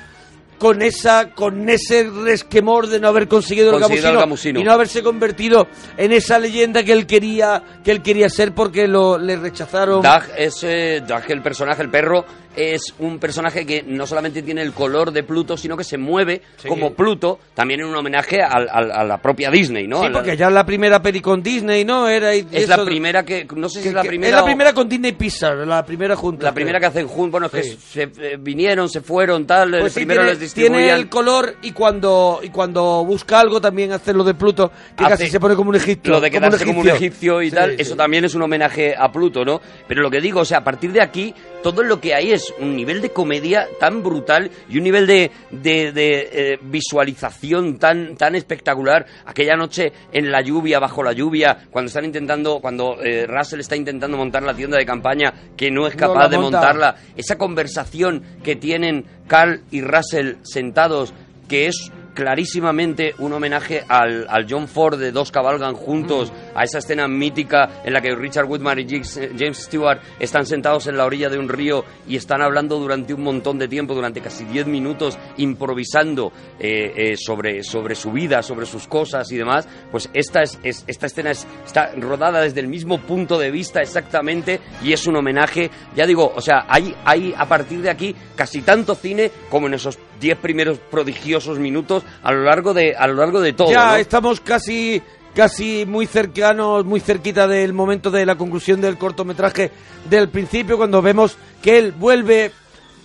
con 0.58 0.82
esa 0.82 1.32
con 1.34 1.70
ese 1.70 2.10
resquemor 2.10 2.88
de 2.88 3.00
no 3.00 3.08
haber 3.08 3.28
conseguido, 3.28 3.70
el, 3.76 3.82
Conseguido 3.82 4.10
el 4.10 4.16
gamusino, 4.16 4.20
gamusino. 4.20 4.60
y 4.60 4.64
no 4.64 4.72
haberse 4.72 5.04
convertido 5.04 5.68
en 5.98 6.12
esa 6.12 6.40
leyenda 6.40 6.84
que 6.84 6.94
él 6.94 7.06
quería 7.06 7.64
que 7.84 7.92
él 7.92 8.02
quería 8.02 8.30
ser 8.30 8.54
porque 8.54 8.88
lo 8.88 9.18
le 9.18 9.36
rechazaron. 9.36 10.02
Doug 10.02 10.24
es 10.38 10.64
eh, 10.64 11.04
el 11.28 11.42
personaje, 11.42 11.82
el 11.82 11.90
perro, 11.90 12.26
es 12.58 12.94
un 13.00 13.20
personaje 13.20 13.66
que 13.66 13.84
no 13.84 14.06
solamente 14.08 14.42
tiene 14.42 14.62
el 14.64 14.74
color 14.74 15.12
de 15.12 15.24
Pluto, 15.24 15.56
sino 15.56 15.78
que 15.78 15.84
se 15.84 15.98
mueve 15.98 16.42
Sí. 16.58 16.68
como 16.68 16.94
Pluto, 16.94 17.40
también 17.54 17.82
en 17.82 17.86
un 17.88 17.96
homenaje 17.96 18.42
al- 18.42 18.68
al- 18.72 18.92
a 18.92 19.04
la 19.04 19.22
propia 19.22 19.50
Disney, 19.52 19.88
¿no? 19.88 20.02
Sí, 20.02 20.08
porque 20.12 20.36
ya 20.36 20.50
la 20.50 20.66
primera 20.66 21.02
peli 21.02 21.22
con 21.22 21.42
Disney, 21.44 21.86
¿no? 21.86 22.08
Era 22.10 22.36
y- 22.36 22.40
es 22.52 22.64
eso- 22.64 22.76
la 22.78 22.84
primera 22.84 23.24
que, 23.24 23.48
no 23.56 23.70
sé 23.70 23.80
si 23.80 23.84
que- 23.84 23.90
es 23.90 23.96
la 23.96 24.02
que- 24.02 24.08
primera 24.10 24.30
Es 24.30 24.36
la 24.36 24.42
o- 24.42 24.46
primera 24.46 24.74
con 24.74 24.90
Disney 24.90 25.12
Pixar, 25.14 25.56
la 25.68 25.86
primera 25.86 26.16
junta. 26.16 26.46
la 26.46 26.54
primera 26.54 26.80
que 26.80 26.86
hacen 26.88 27.08
juntos, 27.08 27.32
bueno, 27.32 27.46
es 27.48 27.52
que 27.52 27.64
Sí. 27.64 27.78
se, 27.80 28.02
eh, 28.04 28.38
vinieron, 28.40 28.90
se 28.90 29.02
fueron, 29.02 29.46
tal, 29.46 29.74
el 29.76 29.80
Pues 29.82 29.94
primero 29.94 30.22
tiene, 30.22 30.32
les 30.32 30.40
distribuían... 30.40 30.74
tiene 30.80 30.94
el 30.94 31.10
color 31.10 31.56
y 31.62 31.72
cuando 31.72 32.40
y 32.42 32.50
cuando 32.50 33.06
busca 33.06 33.40
algo 33.40 33.62
también 33.62 33.92
hace 33.92 34.14
lo 34.14 34.24
de 34.24 34.34
Pluto, 34.34 34.72
que 34.98 35.04
Hace 35.06 35.14
casi 35.18 35.28
se 35.30 35.40
pone 35.40 35.56
como 35.56 35.70
un 35.70 35.76
egipcio. 35.76 36.14
Lo 36.14 36.22
de 36.22 36.32
quedarse 36.32 36.66
como 36.66 36.82
un 36.82 36.90
egipcio 36.90 37.42
y 37.42 37.50
Sí, 37.50 37.56
tal, 37.56 37.72
sí. 37.72 37.76
eso 37.80 37.96
también 37.96 38.26
es 38.26 38.34
un 38.36 38.42
homenaje 38.42 38.96
a 38.98 39.12
Pluto, 39.12 39.44
¿no? 39.46 39.62
Pero 39.88 40.02
lo 40.02 40.10
que 40.10 40.22
digo, 40.22 40.42
o 40.42 40.46
sea, 40.46 40.60
a 40.60 40.64
partir 40.64 40.92
de 40.92 41.02
aquí, 41.02 41.34
todo 41.64 41.84
lo 41.84 42.00
que 42.00 42.14
hay 42.16 42.32
es 42.32 42.47
un 42.60 42.76
nivel 42.76 43.02
de 43.02 43.12
comedia 43.12 43.68
tan 43.80 44.04
brutal 44.04 44.50
y 44.70 44.78
un 44.78 44.84
nivel 44.84 45.08
de, 45.08 45.32
de, 45.52 45.92
de, 45.92 46.30
eh, 46.32 46.60
visualización 46.62 47.78
tan, 47.78 48.16
tan 48.16 48.36
espectacular. 48.36 49.06
Aquella 49.26 49.56
noche 49.56 49.92
en 50.12 50.32
la 50.32 50.42
lluvia, 50.42 50.80
bajo 50.80 51.04
la 51.04 51.14
lluvia, 51.14 51.68
cuando 51.72 51.88
están 51.88 52.06
intentando, 52.06 52.60
cuando 52.60 53.02
eh, 53.02 53.26
Russell 53.28 53.60
está 53.60 53.76
intentando 53.76 54.18
montar 54.18 54.44
la 54.44 54.54
tienda 54.54 54.78
de 54.78 54.86
campaña, 54.86 55.34
que 55.56 55.72
no 55.72 55.88
es 55.88 55.96
capaz 55.96 56.30
de 56.30 56.38
monta. 56.38 56.60
montarla, 56.60 56.96
esa 57.16 57.38
conversación 57.38 58.24
que 58.44 58.56
tienen 58.56 59.06
Carl 59.28 59.62
y 59.72 59.82
Russell 59.82 60.36
sentados, 60.44 61.14
que 61.48 61.68
es 61.68 61.92
clarísimamente 62.18 63.14
un 63.20 63.32
homenaje 63.34 63.84
al, 63.88 64.26
al 64.28 64.48
John 64.50 64.68
Ford 64.68 64.98
de 65.00 65.12
Dos 65.12 65.32
Cabalgan 65.32 65.76
Juntos, 65.76 66.34
a 66.56 66.64
esa 66.64 66.80
escena 66.80 67.08
mítica 67.08 67.82
en 67.86 67.94
la 67.94 68.02
que 68.02 68.16
Richard 68.16 68.46
Woodman 68.48 68.80
y 68.80 68.86
James 68.90 69.20
James 69.38 69.58
Stewart 69.60 70.00
están 70.20 70.48
sentados 70.48 70.88
en 70.88 70.98
la 70.98 71.06
orilla 71.06 71.30
de 71.30 71.38
un 71.38 71.48
río 71.48 71.86
y 72.08 72.16
están 72.16 72.42
hablando 72.42 72.80
durante 72.80 73.14
un 73.14 73.22
montón 73.22 73.60
de 73.60 73.68
tiempo, 73.68 73.94
durante 73.94 74.20
casi 74.20 74.46
10 74.46 74.66
minutos, 74.66 75.18
improvisando 75.38 76.32
eh, 76.60 76.92
eh, 77.14 77.18
sobre, 77.18 77.64
sobre 77.64 77.94
su 77.96 78.12
vida, 78.12 78.42
sobre 78.42 78.66
sus 78.66 78.88
cosas 78.88 79.32
y 79.32 79.38
demás, 79.38 79.68
pues 79.92 80.10
esta, 80.14 80.42
es, 80.42 80.60
es- 80.64 80.84
esta 80.88 81.06
escena 81.06 81.32
es- 81.32 81.48
está 81.66 81.92
rodada 81.98 82.42
desde 82.42 82.60
el 82.62 82.68
mismo 82.68 83.00
punto 83.00 83.38
de 83.38 83.52
vista 83.52 83.80
exactamente 83.82 84.60
y 84.84 84.92
es 84.92 85.06
un 85.08 85.16
homenaje, 85.18 85.70
ya 85.96 86.06
digo, 86.08 86.34
o 86.36 86.42
sea, 86.42 86.66
hay, 86.68 86.96
hay 87.06 87.34
a 87.38 87.48
partir 87.48 87.82
de 87.82 87.90
aquí 87.92 88.16
casi 88.36 88.62
tanto 88.64 88.96
cine 88.96 89.32
como 89.52 89.68
en 89.68 89.76
esos 89.76 90.00
10 90.20 90.38
primeros 90.40 90.80
prodigiosos 90.80 91.60
minutos 91.60 92.04
a 92.24 92.32
lo 92.32 92.44
largo 92.44 92.74
de, 92.74 92.96
a 92.96 93.08
lo 93.08 93.16
largo 93.16 93.42
de 93.42 93.54
todo. 93.54 93.72
ya 93.72 93.92
¿no? 93.92 93.96
estamos 93.98 94.42
casi 94.42 95.02
casi 95.34 95.86
muy 95.86 96.08
cercanos, 96.08 96.84
muy 96.84 97.00
cerquita 97.00 97.48
del 97.48 97.72
momento 97.72 98.10
de 98.10 98.26
la 98.26 98.36
conclusión 98.36 98.82
del 98.82 98.98
cortometraje 98.98 99.72
del 100.10 100.30
principio 100.30 100.78
cuando 100.78 101.02
vemos 101.02 101.38
que 101.62 101.78
él 101.78 101.92
vuelve 101.92 102.52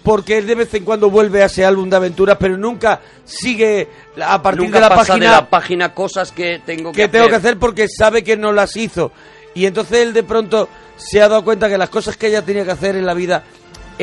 porque 0.02 0.38
él 0.38 0.46
de 0.46 0.54
vez 0.54 0.74
en 0.74 0.84
cuando 0.84 1.10
vuelve 1.10 1.42
a 1.42 1.46
ese 1.46 1.64
álbum 1.64 1.88
de 1.88 1.96
aventuras, 1.96 2.36
pero 2.40 2.56
nunca 2.56 3.00
sigue 3.24 3.88
a 4.20 4.42
partir 4.42 4.62
Nunca 4.62 4.78
de 4.78 4.80
la 4.80 4.88
pasa 4.88 5.12
página 5.12 5.26
de 5.26 5.36
la 5.36 5.50
página 5.50 5.94
cosas 5.94 6.32
que 6.32 6.60
tengo 6.64 6.90
que, 6.90 7.02
que 7.02 7.08
tengo 7.08 7.28
que 7.28 7.36
hacer 7.36 7.58
porque 7.58 7.86
sabe 7.88 8.24
que 8.24 8.36
no 8.36 8.52
las 8.52 8.76
hizo. 8.76 9.12
Y 9.54 9.66
entonces 9.66 9.98
él 9.98 10.12
de 10.12 10.22
pronto 10.22 10.68
se 10.96 11.20
ha 11.20 11.28
dado 11.28 11.44
cuenta 11.44 11.68
que 11.68 11.78
las 11.78 11.90
cosas 11.90 12.16
que 12.16 12.28
ella 12.28 12.42
tenía 12.42 12.64
que 12.64 12.70
hacer 12.70 12.96
en 12.96 13.06
la 13.06 13.14
vida 13.14 13.44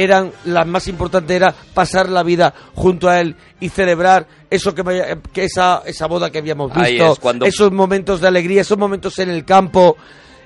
eran 0.03 0.31
las 0.45 0.65
más 0.67 0.87
importantes, 0.87 1.35
era 1.35 1.53
pasar 1.73 2.09
la 2.09 2.23
vida 2.23 2.53
junto 2.75 3.09
a 3.09 3.19
él 3.19 3.35
y 3.59 3.69
celebrar 3.69 4.27
eso 4.49 4.73
que, 4.73 4.83
me- 4.83 5.19
que 5.33 5.43
esa, 5.45 5.81
esa 5.85 6.07
boda 6.07 6.29
que 6.31 6.37
habíamos 6.39 6.73
visto, 6.73 7.13
es, 7.13 7.19
cuando- 7.19 7.45
esos 7.45 7.71
momentos 7.71 8.21
de 8.21 8.27
alegría, 8.27 8.61
esos 8.61 8.77
momentos 8.77 9.17
en 9.19 9.29
el 9.29 9.45
campo. 9.45 9.97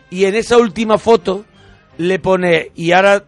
Y 0.10 0.26
en 0.26 0.36
esa 0.36 0.58
última 0.58 0.98
foto 0.98 1.46
le 1.98 2.20
pone, 2.20 2.72
y 2.76 2.92
ahora 2.92 3.24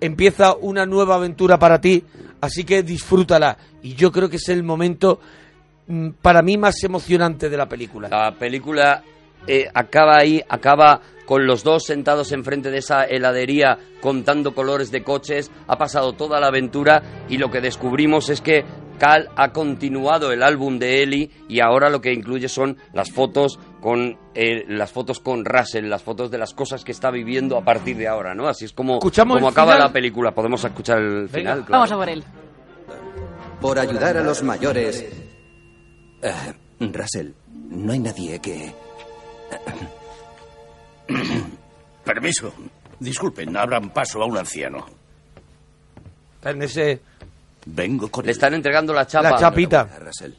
empieza 0.00 0.54
una 0.54 0.86
nueva 0.86 1.16
aventura 1.16 1.58
para 1.58 1.80
ti, 1.80 2.04
así 2.40 2.64
que 2.64 2.82
disfrútala. 2.82 3.56
Y 3.82 3.94
yo 3.94 4.10
creo 4.12 4.28
que 4.28 4.36
es 4.36 4.48
el 4.48 4.62
momento 4.62 5.20
mm, 5.86 6.10
para 6.22 6.42
mí 6.42 6.56
más 6.56 6.82
emocionante 6.84 7.48
de 7.50 7.56
la 7.56 7.68
película. 7.68 8.08
La 8.08 8.32
película 8.32 9.02
eh, 9.46 9.68
acaba 9.74 10.16
ahí, 10.18 10.42
acaba 10.48 11.00
con 11.26 11.46
los 11.46 11.62
dos 11.62 11.84
sentados 11.84 12.32
enfrente 12.32 12.70
de 12.70 12.78
esa 12.78 13.04
heladería 13.04 13.78
contando 14.00 14.54
colores 14.54 14.90
de 14.90 15.04
coches, 15.04 15.50
ha 15.68 15.78
pasado 15.78 16.12
toda 16.14 16.40
la 16.40 16.48
aventura 16.48 17.02
y 17.28 17.38
lo 17.38 17.50
que 17.50 17.60
descubrimos 17.60 18.30
es 18.30 18.40
que 18.40 18.64
Cal 18.98 19.30
ha 19.36 19.52
continuado 19.52 20.30
el 20.32 20.42
álbum 20.42 20.78
de 20.78 21.02
Ellie 21.02 21.30
y 21.48 21.60
ahora 21.60 21.88
lo 21.88 22.00
que 22.00 22.12
incluye 22.12 22.48
son 22.48 22.76
las 22.92 23.10
fotos 23.10 23.58
con 23.80 24.18
eh, 24.34 24.64
las 24.68 24.90
fotos 24.92 25.20
con 25.20 25.44
Russell, 25.44 25.88
las 25.88 26.02
fotos 26.02 26.30
de 26.30 26.36
las 26.36 26.52
cosas 26.52 26.84
que 26.84 26.92
está 26.92 27.10
viviendo 27.10 27.56
a 27.56 27.64
partir 27.64 27.96
de 27.96 28.08
ahora, 28.08 28.34
¿no? 28.34 28.46
Así 28.46 28.66
es 28.66 28.72
como, 28.72 28.94
¿Escuchamos 28.96 29.36
como 29.36 29.48
acaba 29.48 29.72
final? 29.72 29.86
la 29.88 29.92
película. 29.92 30.32
Podemos 30.32 30.62
escuchar 30.64 30.98
el 30.98 31.28
final. 31.28 31.64
claro. 31.64 31.70
Vamos 31.70 31.92
a 31.92 31.96
por 31.96 32.08
él. 32.10 32.24
Por 33.60 33.78
ayudar 33.78 34.16
a 34.18 34.22
los 34.22 34.42
mayores. 34.42 35.06
Eh, 36.22 36.32
Russell, 36.80 37.30
no 37.70 37.92
hay 37.92 37.98
nadie 38.00 38.38
que... 38.40 38.72
Permiso. 42.04 42.52
Disculpen, 42.98 43.56
abran 43.56 43.90
paso 43.90 44.22
a 44.22 44.26
un 44.26 44.36
anciano. 44.38 44.86
En 46.44 46.62
ese... 46.62 47.00
Vengo 47.66 48.08
con 48.10 48.24
Le 48.24 48.32
están 48.32 48.54
entregando 48.54 48.92
la 48.92 49.06
chapa. 49.06 49.30
La 49.32 49.36
chapita. 49.38 49.84
Russell. 49.98 50.32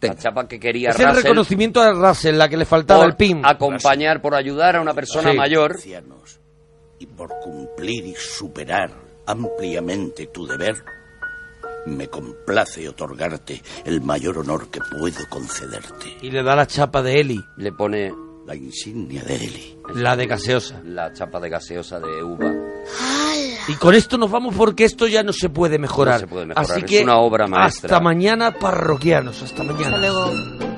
La 0.00 0.16
chapa 0.16 0.46
que 0.48 0.58
quería 0.58 0.90
Es 0.90 0.98
el 1.00 1.06
Russell 1.06 1.22
reconocimiento 1.22 1.80
a 1.80 1.92
Russell, 1.92 2.36
la 2.36 2.48
que 2.48 2.56
le 2.56 2.64
faltaba 2.64 3.00
por 3.00 3.10
el 3.10 3.16
pin. 3.16 3.42
acompañar, 3.44 4.20
por 4.20 4.34
ayudar 4.34 4.76
a 4.76 4.80
una 4.80 4.94
persona 4.94 5.30
Sí. 5.30 5.36
mayor. 5.36 5.72
ancianos 5.72 6.40
y 6.98 7.06
por 7.06 7.30
cumplir 7.40 8.06
y 8.06 8.14
superar 8.16 8.92
ampliamente 9.26 10.26
tu 10.28 10.46
deber, 10.46 10.84
me 11.86 12.08
complace 12.08 12.88
otorgarte 12.88 13.60
el 13.84 14.00
mayor 14.00 14.38
honor 14.38 14.68
que 14.70 14.80
puedo 14.80 15.28
concederte. 15.28 16.16
Y 16.20 16.30
le 16.30 16.42
da 16.42 16.54
la 16.56 16.66
chapa 16.66 17.02
de 17.02 17.20
Eli, 17.20 17.40
Le 17.56 17.72
pone 17.72 18.12
La 18.46 18.54
insignia 18.56 19.22
de 19.22 19.36
Eli. 19.36 19.76
la 19.94 20.16
de 20.16 20.26
gaseosa. 20.26 20.80
la 20.84 21.12
chapa 21.12 21.38
de 21.40 21.48
gaseosa 21.48 22.00
de 22.00 22.22
uva. 22.24 22.50
Y 23.68 23.74
con 23.74 23.94
esto 23.94 24.18
nos 24.18 24.30
vamos 24.30 24.54
porque 24.56 24.84
esto 24.84 25.06
ya 25.06 25.22
no 25.22 25.32
se 25.32 25.48
puede 25.48 25.78
mejorar. 25.78 26.14
No 26.14 26.20
se 26.20 26.26
puede 26.26 26.46
mejorar, 26.46 26.70
Así 26.70 26.80
es 26.80 26.86
que 26.86 27.02
una 27.04 27.18
obra 27.18 27.46
maestra. 27.46 27.88
hasta 27.88 28.00
mañana, 28.00 28.52
parroquianos. 28.58 29.40
Hasta 29.42 29.62
mañana. 29.62 29.96
Hasta 29.96 29.98
luego. 29.98 30.71